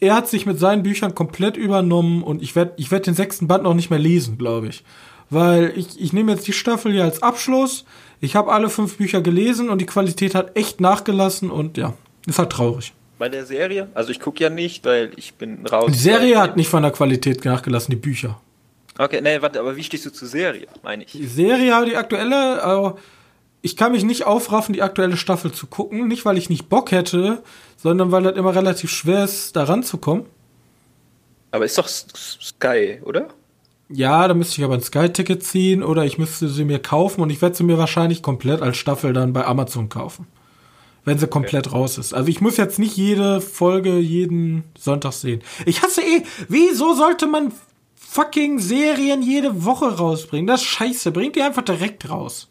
er 0.00 0.14
hat 0.14 0.28
sich 0.28 0.46
mit 0.46 0.58
seinen 0.58 0.82
Büchern 0.82 1.14
komplett 1.14 1.56
übernommen 1.56 2.22
und 2.22 2.42
ich 2.42 2.56
werde 2.56 2.72
ich 2.76 2.90
werd 2.90 3.06
den 3.06 3.14
sechsten 3.14 3.46
Band 3.46 3.64
noch 3.64 3.74
nicht 3.74 3.90
mehr 3.90 3.98
lesen, 3.98 4.38
glaube 4.38 4.68
ich. 4.68 4.82
Weil 5.28 5.72
ich, 5.76 6.00
ich 6.00 6.12
nehme 6.12 6.32
jetzt 6.32 6.48
die 6.48 6.52
Staffel 6.52 6.92
hier 6.92 7.04
als 7.04 7.22
Abschluss. 7.22 7.84
Ich 8.20 8.34
habe 8.34 8.52
alle 8.52 8.68
fünf 8.68 8.96
Bücher 8.96 9.20
gelesen 9.20 9.70
und 9.70 9.80
die 9.80 9.86
Qualität 9.86 10.34
hat 10.34 10.56
echt 10.56 10.80
nachgelassen 10.80 11.50
und 11.50 11.76
ja, 11.76 11.94
ist 12.26 12.38
halt 12.38 12.50
traurig. 12.50 12.92
Bei 13.18 13.28
der 13.28 13.44
Serie, 13.44 13.88
also 13.94 14.10
ich 14.10 14.20
gucke 14.20 14.42
ja 14.42 14.50
nicht, 14.50 14.84
weil 14.84 15.12
ich 15.16 15.34
bin 15.34 15.66
raus. 15.66 15.90
Die 15.92 15.98
Serie 15.98 16.40
hat 16.40 16.56
nicht 16.56 16.68
von 16.68 16.82
der 16.82 16.92
Qualität 16.92 17.44
nachgelassen, 17.44 17.90
die 17.90 18.00
Bücher. 18.00 18.40
Okay, 18.98 19.20
nee, 19.22 19.40
warte, 19.40 19.60
aber 19.60 19.76
wie 19.76 19.84
stehst 19.84 20.06
du 20.06 20.10
zur 20.10 20.28
Serie, 20.28 20.66
meine 20.82 21.04
ich? 21.04 21.12
Die 21.12 21.26
Serie, 21.26 21.84
die 21.86 21.96
aktuelle, 21.96 22.62
aber 22.62 22.96
ich 23.62 23.76
kann 23.76 23.92
mich 23.92 24.04
nicht 24.04 24.24
aufraffen, 24.24 24.72
die 24.72 24.82
aktuelle 24.82 25.16
Staffel 25.16 25.52
zu 25.52 25.66
gucken. 25.66 26.08
Nicht, 26.08 26.24
weil 26.24 26.38
ich 26.38 26.48
nicht 26.48 26.68
Bock 26.68 26.92
hätte, 26.92 27.42
sondern 27.76 28.10
weil 28.10 28.22
das 28.22 28.36
immer 28.36 28.54
relativ 28.54 28.90
schwer 28.90 29.24
ist, 29.24 29.56
da 29.56 29.64
ranzukommen. 29.64 30.24
Aber 31.50 31.64
ist 31.64 31.76
doch 31.78 31.88
Sky, 31.88 33.00
oder? 33.04 33.28
Ja, 33.88 34.28
da 34.28 34.34
müsste 34.34 34.58
ich 34.58 34.64
aber 34.64 34.74
ein 34.74 34.82
Sky-Ticket 34.82 35.42
ziehen 35.42 35.82
oder 35.82 36.04
ich 36.04 36.16
müsste 36.16 36.48
sie 36.48 36.64
mir 36.64 36.78
kaufen 36.78 37.22
und 37.22 37.30
ich 37.30 37.42
werde 37.42 37.56
sie 37.56 37.64
mir 37.64 37.76
wahrscheinlich 37.76 38.22
komplett 38.22 38.62
als 38.62 38.76
Staffel 38.76 39.12
dann 39.12 39.32
bei 39.32 39.44
Amazon 39.44 39.88
kaufen. 39.88 40.26
Wenn 41.04 41.18
sie 41.18 41.26
komplett 41.26 41.72
raus 41.72 41.96
ist. 41.98 42.12
Also 42.12 42.28
ich 42.28 42.40
muss 42.40 42.56
jetzt 42.58 42.78
nicht 42.78 42.96
jede 42.96 43.40
Folge 43.40 43.98
jeden 43.98 44.64
Sonntag 44.78 45.12
sehen. 45.12 45.42
Ich 45.64 45.82
hasse 45.82 46.02
eh, 46.02 46.22
wieso 46.48 46.94
sollte 46.94 47.26
man 47.26 47.52
fucking 47.94 48.58
Serien 48.58 49.22
jede 49.22 49.64
Woche 49.64 49.96
rausbringen? 49.96 50.46
Das 50.46 50.60
ist 50.60 50.66
scheiße. 50.66 51.10
Bringt 51.12 51.36
die 51.36 51.42
einfach 51.42 51.62
direkt 51.62 52.10
raus. 52.10 52.50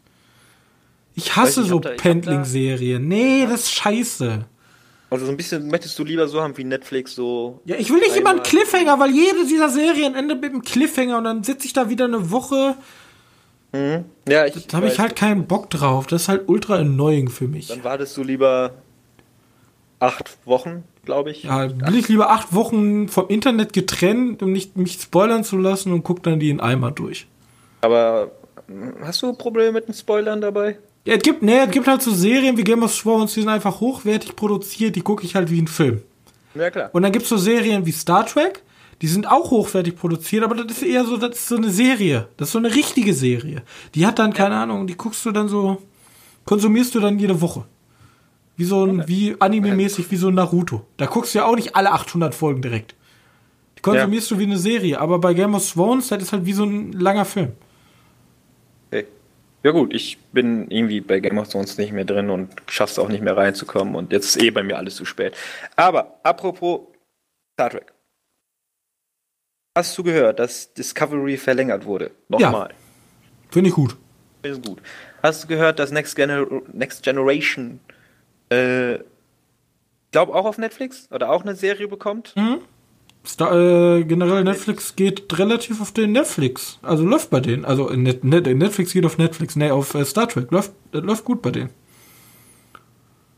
Ich 1.14 1.36
hasse 1.36 1.64
so 1.64 1.80
ich 1.80 1.86
hab 1.86 1.96
Pendling-Serien. 1.96 3.06
Nee, 3.06 3.46
das 3.48 3.64
ist 3.64 3.72
scheiße. 3.72 4.46
Also 5.10 5.26
so 5.26 5.32
ein 5.32 5.36
bisschen 5.36 5.66
möchtest 5.68 5.98
du 5.98 6.04
lieber 6.04 6.28
so 6.28 6.40
haben 6.40 6.56
wie 6.56 6.64
Netflix 6.64 7.14
so. 7.14 7.60
Ja, 7.64 7.76
ich 7.76 7.90
will 7.90 7.98
nicht 7.98 8.16
immer 8.16 8.30
einen 8.30 8.42
Cliffhanger, 8.42 8.98
weil 9.00 9.10
jede 9.10 9.44
dieser 9.44 9.68
Serien 9.68 10.14
endet 10.14 10.40
mit 10.40 10.52
einem 10.52 10.62
Cliffhanger 10.62 11.18
und 11.18 11.24
dann 11.24 11.42
sitze 11.42 11.66
ich 11.66 11.72
da 11.72 11.88
wieder 11.88 12.04
eine 12.04 12.30
Woche. 12.30 12.76
Ja, 13.72 14.46
ich. 14.46 14.66
Da 14.66 14.78
habe 14.78 14.88
ich 14.88 14.98
halt 14.98 15.16
keinen 15.16 15.46
Bock 15.46 15.70
drauf. 15.70 16.06
Das 16.06 16.22
ist 16.22 16.28
halt 16.28 16.48
ultra 16.48 16.76
annoying 16.76 17.28
für 17.28 17.46
mich. 17.46 17.68
Dann 17.68 17.84
wartest 17.84 18.16
du 18.16 18.22
lieber 18.22 18.72
acht 20.00 20.38
Wochen, 20.44 20.84
glaube 21.04 21.30
ich. 21.30 21.44
Ja, 21.44 21.70
will 21.70 21.96
ich 21.96 22.08
lieber 22.08 22.30
acht 22.30 22.52
Wochen 22.54 23.08
vom 23.08 23.28
Internet 23.28 23.72
getrennt, 23.72 24.42
um 24.42 24.52
nicht 24.52 24.76
mich 24.76 24.94
spoilern 24.94 25.44
zu 25.44 25.56
lassen 25.56 25.92
und 25.92 26.02
guck 26.02 26.22
dann 26.22 26.40
die 26.40 26.50
in 26.50 26.60
Eimer 26.60 26.90
durch. 26.90 27.26
Aber 27.82 28.32
hm, 28.66 28.94
hast 29.02 29.22
du 29.22 29.32
Probleme 29.34 29.72
mit 29.72 29.88
den 29.88 29.94
Spoilern 29.94 30.40
dabei? 30.40 30.78
Ja, 31.04 31.14
es 31.14 31.22
gibt, 31.22 31.42
nee, 31.42 31.58
es 31.58 31.70
gibt 31.70 31.86
halt 31.86 32.02
so 32.02 32.10
Serien 32.10 32.56
wie 32.56 32.64
Game 32.64 32.82
of 32.82 32.96
Thrones, 32.96 33.34
die 33.34 33.40
sind 33.40 33.48
einfach 33.48 33.80
hochwertig 33.80 34.36
produziert, 34.36 34.96
die 34.96 35.00
gucke 35.00 35.24
ich 35.24 35.34
halt 35.34 35.50
wie 35.50 35.60
ein 35.60 35.68
Film. 35.68 36.02
Ja, 36.54 36.70
klar. 36.70 36.90
Und 36.92 37.02
dann 37.02 37.12
gibt's 37.12 37.28
so 37.28 37.38
Serien 37.38 37.86
wie 37.86 37.92
Star 37.92 38.26
Trek, 38.26 38.62
Die 39.02 39.06
sind 39.06 39.26
auch 39.30 39.50
hochwertig 39.50 39.96
produziert, 39.96 40.44
aber 40.44 40.54
das 40.54 40.76
ist 40.76 40.82
eher 40.82 41.04
so, 41.04 41.16
das 41.16 41.36
ist 41.36 41.48
so 41.48 41.56
eine 41.56 41.70
Serie. 41.70 42.28
Das 42.36 42.48
ist 42.48 42.52
so 42.52 42.58
eine 42.58 42.74
richtige 42.74 43.14
Serie. 43.14 43.62
Die 43.94 44.06
hat 44.06 44.18
dann, 44.18 44.34
keine 44.34 44.56
Ahnung, 44.56 44.86
die 44.86 44.96
guckst 44.96 45.24
du 45.24 45.30
dann 45.30 45.48
so, 45.48 45.80
konsumierst 46.44 46.94
du 46.94 47.00
dann 47.00 47.18
jede 47.18 47.40
Woche. 47.40 47.64
Wie 48.56 48.64
so 48.64 48.84
ein, 48.84 49.08
wie 49.08 49.34
anime-mäßig, 49.40 50.10
wie 50.10 50.16
so 50.16 50.28
ein 50.28 50.34
Naruto. 50.34 50.86
Da 50.98 51.06
guckst 51.06 51.34
du 51.34 51.38
ja 51.38 51.46
auch 51.46 51.56
nicht 51.56 51.76
alle 51.76 51.92
800 51.92 52.34
Folgen 52.34 52.60
direkt. 52.60 52.94
Die 53.78 53.82
konsumierst 53.82 54.30
du 54.30 54.38
wie 54.38 54.44
eine 54.44 54.58
Serie, 54.58 55.00
aber 55.00 55.18
bei 55.18 55.32
Game 55.32 55.54
of 55.54 55.72
Thrones, 55.72 56.08
das 56.08 56.22
ist 56.22 56.32
halt 56.34 56.44
wie 56.44 56.52
so 56.52 56.64
ein 56.64 56.92
langer 56.92 57.24
Film. 57.24 57.52
Okay. 58.88 59.06
Ja 59.62 59.70
gut, 59.70 59.94
ich 59.94 60.18
bin 60.32 60.70
irgendwie 60.70 61.00
bei 61.00 61.20
Game 61.20 61.38
of 61.38 61.48
Thrones 61.48 61.78
nicht 61.78 61.92
mehr 61.92 62.04
drin 62.04 62.28
und 62.28 62.50
schaff's 62.68 62.98
auch 62.98 63.08
nicht 63.08 63.22
mehr 63.22 63.36
reinzukommen 63.36 63.94
und 63.94 64.12
jetzt 64.12 64.36
ist 64.36 64.42
eh 64.42 64.50
bei 64.50 64.62
mir 64.62 64.76
alles 64.76 64.96
zu 64.96 65.06
spät. 65.06 65.34
Aber 65.76 66.18
apropos 66.22 66.80
Star 67.54 67.70
Trek. 67.70 67.94
Hast 69.76 69.96
du 69.96 70.02
gehört, 70.02 70.40
dass 70.40 70.72
Discovery 70.74 71.36
verlängert 71.36 71.84
wurde? 71.84 72.10
Nochmal. 72.28 72.74
Finde 73.50 73.70
ich 73.70 73.74
gut. 73.74 73.96
Ist 74.42 74.66
gut. 74.66 74.80
Hast 75.22 75.44
du 75.44 75.48
gehört, 75.48 75.78
dass 75.78 75.92
Next, 75.92 76.16
Gener 76.16 76.44
Next 76.72 77.04
Generation, 77.04 77.78
äh, 78.48 78.98
glaube 80.10 80.34
auch 80.34 80.44
auf 80.44 80.58
Netflix 80.58 81.08
oder 81.12 81.30
auch 81.30 81.42
eine 81.42 81.54
Serie 81.54 81.86
bekommt? 81.86 82.34
Star, 83.24 83.52
äh, 83.98 84.04
generell 84.04 84.42
Netflix 84.42 84.96
geht 84.96 85.38
relativ 85.38 85.80
auf 85.80 85.92
den 85.92 86.12
Netflix. 86.12 86.78
Also 86.82 87.04
läuft 87.04 87.30
bei 87.30 87.40
denen. 87.40 87.64
Also 87.64 87.90
Net, 87.90 88.24
Net, 88.24 88.46
Netflix 88.46 88.92
geht 88.92 89.04
auf 89.04 89.18
Netflix. 89.18 89.54
Nee, 89.56 89.70
auf 89.70 89.94
äh, 89.94 90.04
Star 90.04 90.28
Trek. 90.28 90.50
Läuft, 90.50 90.72
das 90.90 91.02
läuft 91.04 91.24
gut 91.24 91.42
bei 91.42 91.50
denen. 91.50 91.70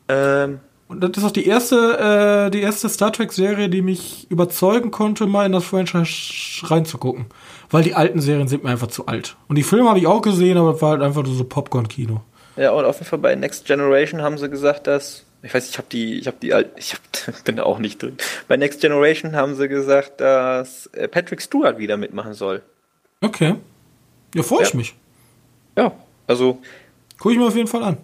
Ähm, 0.09 0.61
Und 0.93 1.01
das 1.01 1.11
ist 1.17 1.25
auch 1.25 1.31
die 1.33 1.47
erste, 1.47 2.47
äh, 2.47 2.51
die 2.51 2.61
erste 2.61 2.89
Star 2.89 3.13
Trek-Serie, 3.13 3.69
die 3.69 3.83
mich 3.83 4.31
überzeugen 4.31 4.91
konnte, 4.91 5.27
mal 5.27 5.47
in 5.47 5.53
das 5.53 5.65
Franchise 5.65 6.67
reinzugucken. 6.71 7.27
Weil 7.71 7.83
die 7.83 7.95
alten 7.95 8.21
Serien 8.21 8.49
sind 8.49 8.63
mir 8.65 8.71
einfach 8.71 8.89
zu 8.89 9.07
alt. 9.07 9.37
Und 9.49 9.57
die 9.57 9.63
Filme 9.63 9.89
habe 9.89 9.99
ich 9.99 10.07
auch 10.07 10.21
gesehen, 10.23 10.59
aber 10.59 10.75
es 10.75 10.83
war 10.83 10.91
halt 10.91 11.03
einfach 11.03 11.23
nur 11.23 11.35
so 11.35 11.45
Popcorn-Kino. 11.45 12.21
ja, 12.57 12.71
und 12.73 12.85
auf 12.85 12.97
jeden 12.97 13.07
Fall 13.09 13.19
bei 13.19 13.35
Next 13.35 13.65
Generation 13.67 14.21
haben 14.23 14.37
sie 14.39 14.49
gesagt, 14.51 14.87
dass 14.87 15.25
ich 15.45 15.53
weiß, 15.53 15.71
ich 15.71 15.79
habe 15.79 15.89
die, 15.91 16.19
ich 16.21 16.27
habe 16.29 16.37
die, 16.41 16.55
alt- 16.55 16.71
ich 16.77 16.95
hab, 16.95 17.45
bin 17.45 17.57
da 17.57 17.65
auch 17.65 17.79
nicht 17.79 18.01
drin. 18.03 18.17
Bei 18.47 18.57
Next 18.57 18.81
Generation 18.81 19.35
haben 19.35 19.57
sie 19.57 19.69
gesagt, 19.69 20.21
dass 20.21 20.87
äh, 20.89 21.09
Patrick 21.09 21.41
Stewart 21.43 21.79
wieder 21.79 21.97
mitmachen 21.97 22.35
soll. 22.35 22.63
Okay. 23.23 23.57
Ja, 24.35 24.43
freue 24.43 24.63
ich 24.63 24.71
Ja. 24.71 24.77
mich. 24.77 24.95
Ja, 25.77 25.93
also 26.27 26.59
Gucke 27.23 27.35
ich 27.35 27.39
mir 27.39 27.47
auf 27.47 27.55
jeden 27.55 27.69
Fall 27.69 27.85
an. 27.85 27.99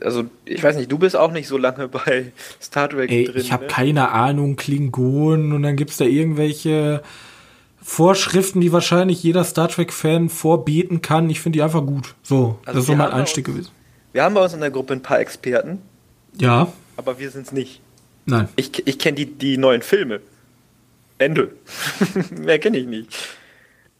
also 0.00 0.26
ich 0.44 0.62
weiß 0.62 0.76
nicht, 0.76 0.92
du 0.92 0.96
bist 0.96 1.16
auch 1.16 1.32
nicht 1.32 1.48
so 1.48 1.58
lange 1.58 1.88
bei 1.88 2.30
Star 2.62 2.88
Trek 2.88 3.10
Ey, 3.10 3.24
drin. 3.24 3.34
ich 3.36 3.50
habe 3.50 3.64
ne? 3.64 3.68
keine 3.68 4.12
Ahnung, 4.12 4.54
Klingonen 4.54 5.52
und 5.52 5.64
dann 5.64 5.74
gibt's 5.74 5.96
da 5.96 6.04
irgendwelche 6.04 7.02
Vorschriften, 7.82 8.60
die 8.60 8.70
wahrscheinlich 8.70 9.24
jeder 9.24 9.42
Star 9.42 9.66
Trek-Fan 9.68 10.28
vorbeten 10.28 11.02
kann. 11.02 11.28
Ich 11.30 11.40
finde 11.40 11.56
die 11.56 11.64
einfach 11.64 11.84
gut. 11.84 12.14
So, 12.22 12.60
Also 12.64 12.74
das 12.74 12.76
ist 12.76 12.86
so 12.86 12.94
mein 12.94 13.10
Einstieg 13.10 13.44
gewesen. 13.44 13.70
Wir 14.12 14.22
haben 14.22 14.36
bei 14.36 14.44
uns 14.44 14.54
in 14.54 14.60
der 14.60 14.70
Gruppe 14.70 14.92
ein 14.92 15.02
paar 15.02 15.18
Experten, 15.18 15.82
Ja, 16.38 16.72
aber 16.96 17.18
wir 17.18 17.32
sind's 17.32 17.50
nicht. 17.50 17.80
nein. 18.24 18.48
Ich, 18.54 18.86
ich 18.86 19.00
kenne 19.00 19.16
die, 19.16 19.26
die 19.26 19.58
neuen 19.58 19.82
Filme. 19.82 20.20
Ende. 21.18 21.50
Mehr 22.40 22.60
kenne 22.60 22.78
ich 22.78 22.86
nicht. 22.86 23.08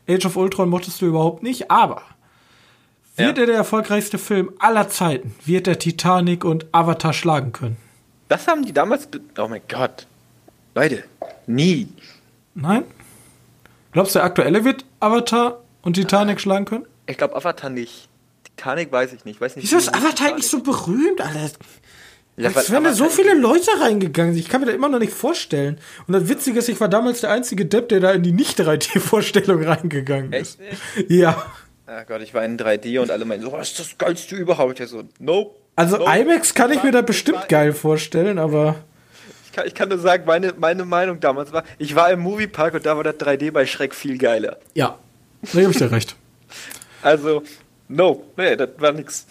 Age 0.09 0.27
of 0.27 0.37
Ultron 0.37 0.69
mochtest 0.69 1.03
du 1.03 1.07
überhaupt 1.07 1.43
nicht, 1.43 1.71
aber 1.71 2.03
wird 3.17 3.37
Ja. 3.37 3.43
er 3.43 3.47
der 3.47 3.57
erfolgreichste 3.57 4.19
Film 4.19 4.53
aller 4.59 4.89
Zeiten? 4.89 5.35
Wird 5.45 5.67
er 5.67 5.79
Titanic 5.79 6.45
und 6.45 6.67
Avatar 6.73 7.13
schlagen 7.13 7.53
können? 7.53 7.77
Das 8.29 8.47
haben 8.47 8.65
die 8.65 8.73
damals. 8.73 9.09
Oh 9.39 9.49
mein 9.49 9.63
Gott. 9.69 10.07
Leute, 10.75 11.05
nie. 11.47 11.89
Nein? 12.55 12.85
Glaubst 13.93 14.15
du, 14.15 14.19
der 14.19 14.27
aktuelle 14.27 14.65
wird 14.65 14.85
Avatar 15.01 15.59
und 15.83 15.95
Titanic 15.95 16.41
schlagen 16.41 16.65
können? 16.65 16.87
Ich 17.07 17.17
glaube 17.19 17.37
Avatar 17.37 17.71
nicht. 17.71 18.09
Titanic 18.57 18.93
weiß 18.93 19.13
ich 19.13 19.25
nicht. 19.25 19.41
Weiß 19.41 19.57
nicht 19.57 19.65
Wieso 19.65 19.77
ist 19.79 19.95
Avatar 19.95 20.35
nicht 20.35 20.49
so 20.49 20.61
berühmt, 20.61 21.21
Alter? 21.21 21.51
Ja, 22.37 22.53
weil 22.55 22.69
wären 22.69 22.85
da 22.85 22.93
so 22.93 23.09
viele 23.09 23.35
Leute 23.35 23.71
reingegangen. 23.81 24.37
Ich 24.37 24.49
kann 24.49 24.61
mir 24.61 24.67
das 24.67 24.75
immer 24.75 24.89
noch 24.89 24.99
nicht 24.99 25.13
vorstellen. 25.13 25.79
Und 26.09 26.15
das 26.15 26.29
Witzige 26.29 26.59
ist, 26.59 26.69
ich 26.69 26.81
war 26.81 26.89
damals 26.89 27.21
der 27.21 27.31
einzige 27.31 27.65
Depp, 27.67 27.89
der 27.91 28.01
da 28.01 28.11
in 28.13 28.23
die 28.25 28.33
Nicht-3D-Vorstellung 28.33 29.63
reingegangen 29.67 30.33
ist. 30.33 30.59
Echt? 30.61 31.11
Ja. 31.11 31.47
Ah 31.87 32.03
Gott, 32.05 32.23
ich 32.23 32.35
war 32.35 32.45
in 32.45 32.59
3D 32.59 32.99
und 33.01 33.11
alle 33.11 33.25
meinen 33.25 33.43
so, 33.43 33.53
was 33.53 33.71
ist 33.71 33.79
das 33.79 33.99
geilste 33.99 34.35
überhaupt? 34.37 34.81
Ich 34.81 34.89
so, 34.89 35.05
nope. 35.19 35.55
Also 35.77 35.99
nope. 35.99 36.11
IMAX 36.19 36.55
kann 36.55 36.73
ich 36.73 36.83
mir 36.83 36.93
da 36.93 37.03
bestimmt 37.03 37.49
geil 37.49 37.73
vorstellen, 37.73 38.39
aber 38.39 38.77
Ich 39.47 39.53
kann, 39.53 39.67
ich 39.67 39.75
kann 39.75 39.89
nur 39.91 39.99
sagen, 39.99 40.25
meine, 40.27 40.55
meine 40.57 40.85
Meinung 40.85 41.21
damals 41.21 41.53
war, 41.53 41.63
ich 41.79 41.95
war 41.95 42.11
im 42.11 42.21
Moviepark 42.21 42.75
und 42.75 42.87
da 42.87 42.97
war 42.97 43.05
das 43.05 43.17
3D 43.17 43.53
bei 43.53 43.67
Schreck 43.67 43.95
viel 43.95 44.19
geiler. 44.19 44.59
ja, 44.75 44.99
da 45.43 45.61
gebe 45.61 45.71
ich 45.71 45.79
dir 45.79 45.93
recht. 45.93 46.17
Also, 47.03 47.43
no, 47.89 48.25
nee, 48.37 48.57
das 48.57 48.71
war 48.79 48.93
nix. 48.93 49.27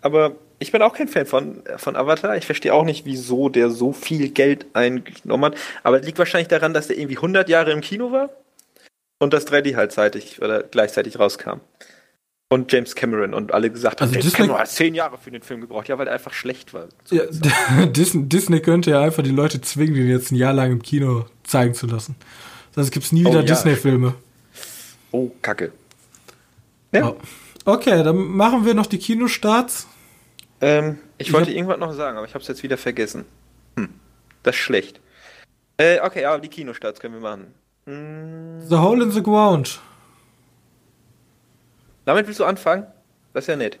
Aber 0.00 0.32
ich 0.58 0.72
bin 0.72 0.82
auch 0.82 0.94
kein 0.94 1.08
Fan 1.08 1.26
von, 1.26 1.62
von 1.76 1.96
Avatar. 1.96 2.36
Ich 2.36 2.46
verstehe 2.46 2.74
auch 2.74 2.84
nicht, 2.84 3.04
wieso 3.04 3.48
der 3.48 3.70
so 3.70 3.92
viel 3.92 4.28
Geld 4.30 4.66
eingenommen 4.74 5.44
hat. 5.46 5.56
Aber 5.82 5.98
das 5.98 6.06
liegt 6.06 6.18
wahrscheinlich 6.18 6.48
daran, 6.48 6.74
dass 6.74 6.88
der 6.88 6.98
irgendwie 6.98 7.16
100 7.16 7.48
Jahre 7.48 7.70
im 7.72 7.80
Kino 7.80 8.10
war 8.12 8.30
und 9.20 9.32
das 9.32 9.46
3D 9.46 9.76
halt 9.76 9.92
zeitig 9.92 10.40
oder 10.42 10.62
gleichzeitig 10.62 11.18
rauskam. 11.18 11.60
Und 12.50 12.72
James 12.72 12.94
Cameron 12.94 13.34
und 13.34 13.52
alle 13.52 13.70
gesagt 13.70 14.00
haben, 14.00 14.08
Also 14.08 14.14
James 14.14 14.24
Disney- 14.30 14.46
Cameron 14.46 14.60
hat 14.62 14.68
10 14.70 14.94
Jahre 14.94 15.18
für 15.18 15.30
den 15.30 15.42
Film 15.42 15.60
gebraucht. 15.60 15.88
Ja, 15.88 15.98
weil 15.98 16.06
er 16.06 16.14
einfach 16.14 16.32
schlecht 16.32 16.72
war. 16.72 16.86
Ja, 17.10 17.24
Disney, 17.86 18.24
Disney 18.26 18.60
könnte 18.60 18.90
ja 18.92 19.02
einfach 19.02 19.22
die 19.22 19.30
Leute 19.30 19.60
zwingen, 19.60 19.94
den 19.94 20.08
jetzt 20.08 20.32
ein 20.32 20.36
Jahr 20.36 20.54
lang 20.54 20.72
im 20.72 20.82
Kino 20.82 21.26
zeigen 21.44 21.74
zu 21.74 21.86
lassen. 21.86 22.16
Sonst 22.74 22.90
gibt 22.90 23.04
es 23.04 23.12
nie 23.12 23.24
Oh 23.26 23.30
wieder 23.30 23.40
ja. 23.40 23.46
Disney-Filme. 23.46 24.14
Oh, 25.10 25.30
Kacke. 25.42 25.72
Ja. 26.92 27.10
Oh. 27.10 27.16
Okay, 27.64 28.02
dann 28.02 28.16
machen 28.16 28.64
wir 28.64 28.74
noch 28.74 28.86
die 28.86 28.98
Kinostarts. 28.98 29.86
Ähm, 30.60 30.98
ich, 31.18 31.28
Ich 31.28 31.32
wollte 31.32 31.50
hab- 31.50 31.56
irgendwas 31.56 31.78
noch 31.78 31.92
sagen, 31.92 32.16
aber 32.16 32.26
ich 32.26 32.34
habe 32.34 32.42
es 32.42 32.48
jetzt 32.48 32.62
wieder 32.62 32.76
vergessen. 32.78 33.24
Hm, 33.76 33.88
das 34.42 34.54
ist 34.56 34.60
schlecht. 34.62 35.00
Äh, 35.76 36.00
okay, 36.00 36.24
aber 36.24 36.40
die 36.40 36.48
Kinostarts 36.48 36.98
können 37.00 37.14
wir 37.14 37.20
machen. 37.20 37.54
Hm, 37.86 38.66
The 38.68 38.76
Hole 38.76 39.04
in 39.04 39.10
the 39.12 39.22
Ground. 39.22 39.80
Damit 42.04 42.26
willst 42.26 42.40
du 42.40 42.44
anfangen? 42.44 42.86
Das 43.34 43.44
ist 43.44 43.48
ja 43.48 43.56
nett. 43.56 43.78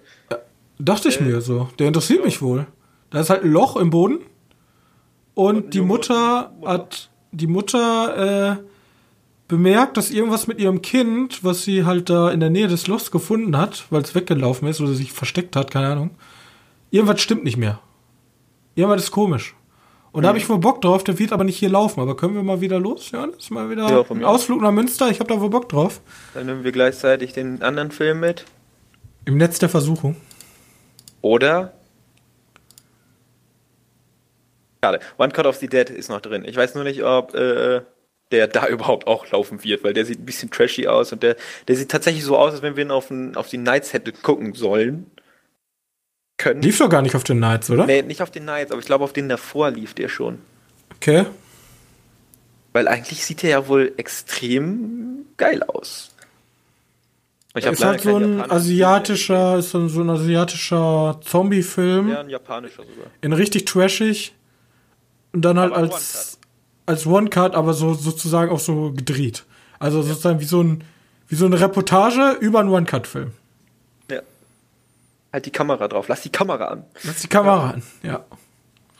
Dachte 0.78 1.08
ich 1.08 1.20
Äh, 1.20 1.24
mir 1.24 1.40
so. 1.40 1.68
Der 1.78 1.88
interessiert 1.88 2.24
mich 2.24 2.40
wohl. 2.42 2.66
Da 3.10 3.20
ist 3.20 3.30
halt 3.30 3.42
ein 3.42 3.50
Loch 3.50 3.76
im 3.76 3.90
Boden. 3.90 4.18
Und, 5.34 5.56
Und 5.64 5.74
die 5.74 5.80
Mutter, 5.80 6.52
Mutter. 6.58 6.70
hat 6.72 7.10
die 7.32 7.46
Mutter 7.46 8.58
äh, 8.60 8.62
bemerkt, 9.48 9.96
dass 9.96 10.10
irgendwas 10.10 10.46
mit 10.46 10.60
ihrem 10.60 10.82
Kind, 10.82 11.42
was 11.42 11.62
sie 11.64 11.84
halt 11.84 12.10
da 12.10 12.30
in 12.30 12.40
der 12.40 12.50
Nähe 12.50 12.68
des 12.68 12.86
Lochs 12.86 13.10
gefunden 13.10 13.56
hat, 13.56 13.86
weil 13.90 14.02
es 14.02 14.14
weggelaufen 14.14 14.68
ist 14.68 14.80
oder 14.80 14.92
sich 14.92 15.12
versteckt 15.12 15.56
hat, 15.56 15.70
keine 15.70 15.88
Ahnung. 15.88 16.10
Irgendwas 16.90 17.20
stimmt 17.20 17.44
nicht 17.44 17.56
mehr. 17.56 17.80
Irgendwas 18.74 19.04
ist 19.04 19.10
komisch. 19.10 19.54
Und 20.12 20.22
da 20.22 20.28
habe 20.28 20.38
ich 20.38 20.48
wohl 20.48 20.58
Bock 20.58 20.80
drauf, 20.80 21.04
der 21.04 21.18
wird 21.18 21.32
aber 21.32 21.44
nicht 21.44 21.58
hier 21.58 21.68
laufen. 21.68 22.00
Aber 22.00 22.16
können 22.16 22.34
wir 22.34 22.42
mal 22.42 22.60
wieder 22.60 22.78
los, 22.80 23.10
Johannes? 23.10 23.50
Mal 23.50 23.70
wieder 23.70 23.88
Ja, 23.88 24.04
von 24.04 24.16
ein 24.16 24.20
mir 24.20 24.28
aus. 24.28 24.36
Ausflug 24.40 24.62
nach 24.62 24.72
Münster? 24.72 25.08
Ich 25.10 25.20
habe 25.20 25.32
da 25.32 25.40
wohl 25.40 25.50
Bock 25.50 25.68
drauf. 25.68 26.00
Dann 26.34 26.46
nehmen 26.46 26.64
wir 26.64 26.72
gleichzeitig 26.72 27.32
den 27.34 27.62
anderen 27.62 27.90
Film 27.90 28.20
mit. 28.20 28.44
Im 29.26 29.36
Netz 29.36 29.58
der 29.58 29.68
Versuchung. 29.68 30.16
Oder. 31.20 31.74
Schade. 34.82 35.00
One 35.18 35.30
Cut 35.30 35.46
of 35.46 35.56
the 35.56 35.68
Dead 35.68 35.90
ist 35.90 36.08
noch 36.08 36.20
drin. 36.20 36.44
Ich 36.46 36.56
weiß 36.56 36.74
nur 36.74 36.84
nicht, 36.84 37.02
ob 37.04 37.34
äh, 37.34 37.82
der 38.30 38.46
da 38.48 38.66
überhaupt 38.68 39.06
auch 39.06 39.30
laufen 39.30 39.62
wird, 39.64 39.84
weil 39.84 39.94
der 39.94 40.04
sieht 40.04 40.20
ein 40.20 40.26
bisschen 40.26 40.50
trashy 40.50 40.86
aus 40.86 41.12
und 41.12 41.22
der, 41.22 41.36
der 41.66 41.76
sieht 41.76 41.90
tatsächlich 41.90 42.24
so 42.24 42.36
aus, 42.36 42.52
als 42.52 42.62
wenn 42.62 42.76
wir 42.76 42.84
ihn 42.84 42.90
auf, 42.90 43.08
den, 43.08 43.36
auf 43.36 43.48
die 43.48 43.58
Nights 43.58 43.92
hätten 43.92 44.12
gucken 44.22 44.54
sollen. 44.54 45.10
Können. 46.36 46.62
Lief 46.62 46.78
doch 46.78 46.88
gar 46.88 47.02
nicht 47.02 47.16
auf 47.16 47.24
den 47.24 47.40
Nights, 47.40 47.68
oder? 47.68 47.86
Nee, 47.86 48.02
nicht 48.02 48.22
auf 48.22 48.30
den 48.30 48.44
Nights, 48.44 48.70
aber 48.70 48.80
ich 48.80 48.86
glaube, 48.86 49.02
auf 49.02 49.12
den 49.12 49.28
davor 49.28 49.72
lief 49.72 49.94
der 49.94 50.08
schon. 50.08 50.38
Okay. 50.94 51.26
Weil 52.72 52.86
eigentlich 52.86 53.24
sieht 53.24 53.42
er 53.42 53.50
ja 53.50 53.68
wohl 53.68 53.92
extrem 53.96 55.26
geil 55.36 55.64
aus. 55.64 56.12
Ich 57.56 57.64
ist 57.64 57.84
halt 57.84 58.02
so 58.02 58.16
ein 58.16 58.50
asiatischer, 58.50 59.58
ist 59.58 59.70
so 59.70 59.88
so 59.88 60.02
ein 60.02 60.10
asiatischer 60.10 61.20
Zombie-Film. 61.24 62.04
Film. 62.04 62.08
Ja, 62.10 62.20
ein 62.20 62.30
japanischer 62.30 62.84
sogar. 62.84 63.10
In 63.20 63.32
richtig 63.32 63.64
trashig. 63.64 64.34
Und 65.32 65.42
dann 65.42 65.58
halt 65.58 65.72
Aber 65.72 65.82
als, 65.82 66.37
als 66.88 67.06
One-Cut, 67.06 67.54
aber 67.54 67.74
so 67.74 67.94
sozusagen 67.94 68.50
auch 68.50 68.58
so 68.60 68.92
gedreht. 68.92 69.44
Also 69.78 70.02
sozusagen 70.02 70.40
wie 70.40 70.44
so 70.44 70.62
ein, 70.62 70.82
wie 71.28 71.36
so 71.36 71.46
eine 71.46 71.60
Reportage 71.60 72.36
über 72.40 72.60
einen 72.60 72.70
One-Cut-Film. 72.70 73.32
Ja. 74.10 74.20
Halt 75.32 75.46
die 75.46 75.50
Kamera 75.52 75.86
drauf. 75.88 76.08
Lass 76.08 76.22
die 76.22 76.30
Kamera 76.30 76.66
an. 76.66 76.84
Lass 77.04 77.20
die 77.20 77.28
Kamera 77.28 77.70
an, 77.70 77.82
ja. 78.02 78.24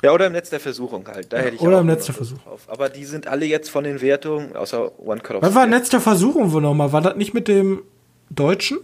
Ja, 0.03 0.13
oder 0.13 0.27
im 0.27 0.33
Netz 0.33 0.51
der 0.51 0.61
Versuchung 0.61 1.09
halt. 1.09 1.33
Da 1.33 1.39
hätte 1.39 1.57
ich 1.57 1.61
oder 1.61 1.79
auch 1.79 1.81
im 1.81 1.87
Netz 1.89 2.07
der 2.07 2.15
Versuchung. 2.15 2.45
Drauf. 2.45 2.69
Aber 2.69 2.89
die 2.89 3.05
sind 3.05 3.27
alle 3.27 3.47
jetzt 3.47 3.69
von 3.69 3.83
den 3.83 4.01
Wertungen, 4.01 4.55
außer 4.55 4.97
One 5.01 5.21
Cut 5.21 5.37
of 5.37 5.43
Was 5.43 5.55
war 5.57 5.65
Dead. 5.67 5.75
Netz 5.75 5.89
der 5.89 6.01
Versuchung 6.01 6.53
wohl 6.53 6.63
nochmal? 6.63 6.93
War 6.93 7.01
das 7.01 7.17
nicht 7.17 7.35
mit 7.35 7.49
dem 7.49 7.83
Deutschen? 8.31 8.79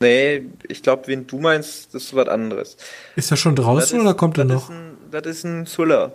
Nee, 0.00 0.42
ich 0.68 0.82
glaube, 0.82 1.06
wen 1.06 1.26
du 1.26 1.38
meinst, 1.38 1.94
das 1.94 2.02
ist 2.04 2.14
was 2.16 2.28
anderes. 2.28 2.76
Ist 3.16 3.30
er 3.30 3.36
schon 3.36 3.54
draußen 3.56 3.98
ist- 3.98 4.02
oder 4.02 4.14
kommt 4.14 4.36
er 4.36 4.44
noch? 4.44 4.68
Ein, 4.68 4.96
das 5.10 5.24
ist 5.26 5.44
ein 5.44 5.64
Thriller. 5.66 6.12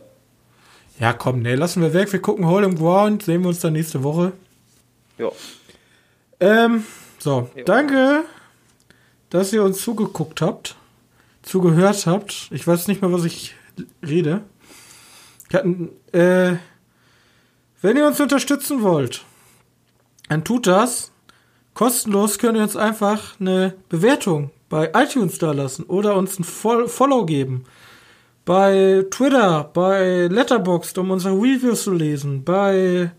Ja, 0.99 1.13
komm, 1.13 1.39
nee, 1.41 1.53
lassen 1.55 1.81
wir 1.81 1.93
weg. 1.93 2.11
Wir 2.11 2.21
gucken 2.21 2.47
Hole 2.47 2.65
im 2.65 2.75
Ground. 2.75 3.23
Sehen 3.23 3.41
wir 3.41 3.49
uns 3.49 3.59
dann 3.59 3.73
nächste 3.73 4.03
Woche. 4.03 4.33
Ja. 5.17 5.29
Ähm, 6.39 6.83
so, 7.19 7.49
Jo. 7.55 7.63
danke, 7.65 8.23
dass 9.29 9.53
ihr 9.53 9.63
uns 9.63 9.81
zugeguckt 9.81 10.41
habt, 10.41 10.75
zugehört 11.43 12.05
habt. 12.07 12.47
Ich 12.51 12.65
weiß 12.67 12.87
nicht 12.87 13.01
mehr, 13.01 13.11
was 13.11 13.25
ich 13.25 13.55
rede. 14.05 14.41
Wir 15.49 15.59
hatten, 15.59 15.89
äh, 16.13 16.55
wenn 17.81 17.97
ihr 17.97 18.07
uns 18.07 18.19
unterstützen 18.19 18.81
wollt, 18.81 19.23
dann 20.29 20.43
tut 20.43 20.67
das. 20.67 21.11
Kostenlos 21.73 22.39
könnt 22.39 22.57
ihr 22.57 22.63
uns 22.63 22.75
einfach 22.75 23.39
eine 23.39 23.75
Bewertung 23.87 24.49
bei 24.69 24.91
iTunes 24.95 25.37
da 25.37 25.51
lassen 25.51 25.83
oder 25.83 26.15
uns 26.15 26.39
ein 26.39 26.43
Fol 26.43 26.87
Follow 26.87 27.25
geben. 27.25 27.65
Bei 28.47 29.05
Twitter, 29.11 29.69
bei 29.73 30.27
Letterboxd, 30.27 30.97
um 30.99 31.11
unsere 31.11 31.33
Reviews 31.35 31.83
zu 31.83 31.91
lesen, 31.91 32.45
bei 32.45 33.11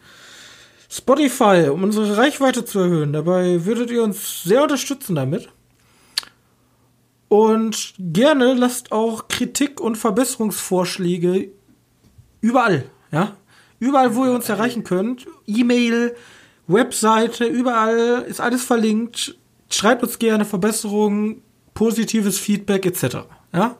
Spotify, 0.88 1.68
um 1.70 1.82
unsere 1.82 2.16
Reichweite 2.16 2.64
zu 2.64 2.78
erhöhen. 2.78 3.12
Dabei 3.12 3.66
würdet 3.66 3.90
ihr 3.90 4.02
uns 4.02 4.42
sehr 4.44 4.62
unterstützen 4.62 5.14
damit. 5.14 5.50
Und 7.28 7.92
gerne 7.98 8.54
lasst 8.54 8.90
auch 8.90 9.28
Kritik 9.28 9.82
und 9.82 9.96
Verbesserungsvorschläge 9.96 11.50
überall, 12.40 12.86
ja? 13.12 13.36
Überall, 13.80 14.14
wo 14.14 14.24
ihr 14.24 14.32
uns 14.32 14.48
erreichen 14.48 14.82
könnt. 14.82 15.26
E-Mail, 15.44 16.16
Webseite, 16.68 17.44
überall 17.44 18.24
ist 18.26 18.40
alles 18.40 18.64
verlinkt. 18.64 19.36
Schreibt 19.68 20.02
uns 20.02 20.18
gerne 20.18 20.46
Verbesserungen, 20.46 21.42
positives 21.74 22.38
Feedback 22.38 22.86
etc. 22.86 23.26
Ja? 23.52 23.76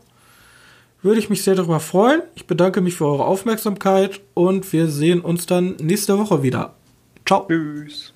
Würde 1.02 1.20
ich 1.20 1.30
mich 1.30 1.44
sehr 1.44 1.54
darüber 1.54 1.80
freuen. 1.80 2.22
Ich 2.34 2.46
bedanke 2.46 2.80
mich 2.80 2.94
für 2.96 3.06
eure 3.06 3.24
Aufmerksamkeit 3.24 4.20
und 4.34 4.72
wir 4.72 4.88
sehen 4.88 5.20
uns 5.20 5.46
dann 5.46 5.76
nächste 5.80 6.18
Woche 6.18 6.42
wieder. 6.42 6.74
Ciao. 7.24 7.46
Tschüss. 7.46 8.12